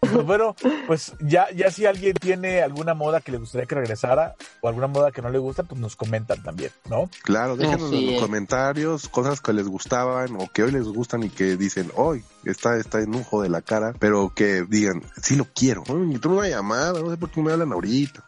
Pues 0.00 0.24
bueno, 0.24 0.54
pues 0.86 1.12
ya, 1.20 1.50
ya 1.50 1.70
si 1.70 1.86
alguien 1.86 2.14
tiene 2.14 2.62
alguna 2.62 2.94
moda 2.94 3.20
que 3.20 3.32
le 3.32 3.38
gustaría 3.38 3.66
que 3.66 3.74
regresara 3.74 4.36
o 4.60 4.68
alguna 4.68 4.86
moda 4.86 5.10
que 5.10 5.22
no 5.22 5.30
le 5.30 5.38
gusta, 5.38 5.64
pues 5.64 5.80
nos 5.80 5.96
comentan 5.96 6.42
también, 6.42 6.70
¿no? 6.88 7.08
Claro, 7.22 7.56
déjenos 7.56 7.88
Así 7.88 7.98
en 7.98 8.06
los 8.06 8.14
es. 8.16 8.20
comentarios 8.20 9.08
cosas 9.08 9.40
que 9.40 9.52
les 9.52 9.66
gustaban 9.66 10.36
o 10.36 10.48
que 10.52 10.62
hoy 10.62 10.72
les 10.72 10.84
gustan 10.84 11.22
y 11.24 11.30
que 11.30 11.56
dicen, 11.56 11.90
hoy 11.96 12.22
está, 12.46 12.76
está 12.76 13.00
en 13.00 13.14
un 13.14 13.24
de 13.42 13.48
la 13.48 13.62
cara, 13.62 13.94
pero 13.98 14.32
que 14.34 14.62
digan, 14.68 15.02
sí 15.20 15.36
lo 15.36 15.46
quiero. 15.54 15.82
Uy, 15.88 16.18
tú 16.18 16.38
una 16.38 16.48
llamada, 16.48 17.00
no 17.00 17.10
sé 17.10 17.16
por 17.16 17.30
qué 17.30 17.40
me 17.40 17.52
hablan 17.52 17.72
ahorita. 17.72 18.24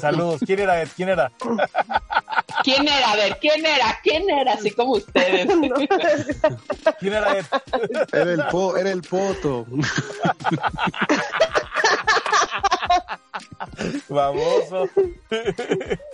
Saludos. 0.00 0.40
¿Quién 0.44 0.60
era 0.60 0.82
Ed? 0.82 0.88
¿Quién 0.94 1.08
era? 1.08 1.32
¿Quién 2.62 2.86
era? 2.86 3.10
A 3.12 3.16
ver, 3.16 3.38
¿quién 3.40 3.64
era? 3.64 3.98
¿Quién 4.02 4.28
era? 4.28 4.52
Así 4.54 4.70
como 4.70 4.92
ustedes. 4.92 5.48
No. 5.62 5.76
¿Quién 6.98 7.12
era 7.12 7.38
Ed? 7.38 7.44
Era 8.12 8.32
el, 8.32 8.44
po, 8.50 8.76
era 8.76 8.90
el 8.90 9.02
poto. 9.02 9.66
Baboso. 14.08 14.88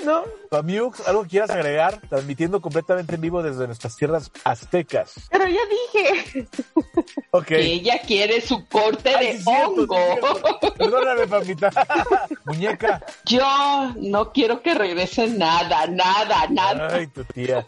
No, 0.04 0.22
Pamiux, 0.50 1.06
¿algo 1.06 1.22
que 1.24 1.28
quieras 1.30 1.50
agregar? 1.50 2.00
Transmitiendo 2.08 2.60
completamente 2.60 3.16
en 3.16 3.20
vivo 3.20 3.42
desde 3.42 3.66
nuestras 3.66 3.96
tierras 3.96 4.30
aztecas. 4.44 5.14
pero 5.30 5.46
ya 5.46 5.60
dije. 5.92 6.48
Ok. 7.32 7.46
Que 7.46 7.60
ella 7.72 8.00
quiere 8.06 8.40
su 8.40 8.66
corte 8.68 9.14
Ay, 9.14 9.26
de 9.26 9.42
cierto, 9.42 9.70
hongo. 9.82 9.96
cierto. 9.96 10.74
Perdóname, 10.74 11.26
Pamita. 11.26 11.70
Muñeca. 12.44 13.04
Yo 13.24 13.92
no 13.96 14.32
quiero 14.32 14.62
que 14.62 14.74
regrese 14.74 15.26
nada, 15.28 15.86
nada, 15.86 16.46
nada. 16.50 16.88
Ay, 16.94 17.06
tu 17.08 17.24
tía. 17.24 17.66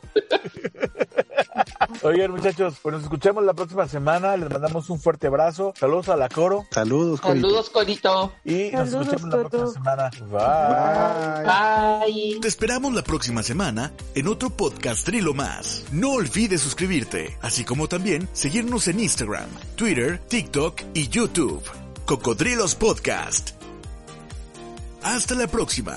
Oigan, 2.02 2.30
muchachos, 2.30 2.74
pues 2.82 2.94
nos 2.94 3.02
escuchamos 3.02 3.44
la 3.44 3.54
próxima 3.54 3.86
semana. 3.88 4.36
Les 4.36 4.50
mandamos 4.50 4.90
un 4.90 5.00
fuerte 5.00 5.26
abrazo. 5.26 5.72
Saludos 5.78 6.08
a 6.08 6.16
la 6.16 6.28
coro. 6.28 6.66
Saludos, 6.70 7.20
Corito. 7.20 7.46
Saludos, 7.46 7.70
Corito. 7.70 8.32
Y 8.44 8.70
nos 8.70 8.90
Saludos, 8.90 9.12
escuchamos 9.14 9.34
la 9.42 9.48
próxima 9.48 10.10
semana. 10.10 10.10
Bye. 12.06 12.12
Bye. 12.12 12.40
Te 12.40 12.48
esperamos 12.48 12.94
la 12.94 13.02
próxima 13.02 13.42
semana 13.42 13.92
en 14.14 14.28
otro 14.28 14.50
podcast 14.50 15.04
Trilo 15.04 15.34
más. 15.34 15.84
No 15.92 16.12
olvides 16.12 16.60
suscribirte, 16.60 17.36
así 17.42 17.64
como 17.64 17.88
también 17.88 18.28
seguirnos 18.32 18.88
en 18.88 19.00
Instagram, 19.00 19.48
Twitter, 19.76 20.18
TikTok 20.28 20.80
y 20.94 21.08
YouTube. 21.08 21.62
Cocodrilos 22.06 22.74
Podcast. 22.74 23.50
Hasta 25.02 25.34
la 25.34 25.46
próxima. 25.46 25.96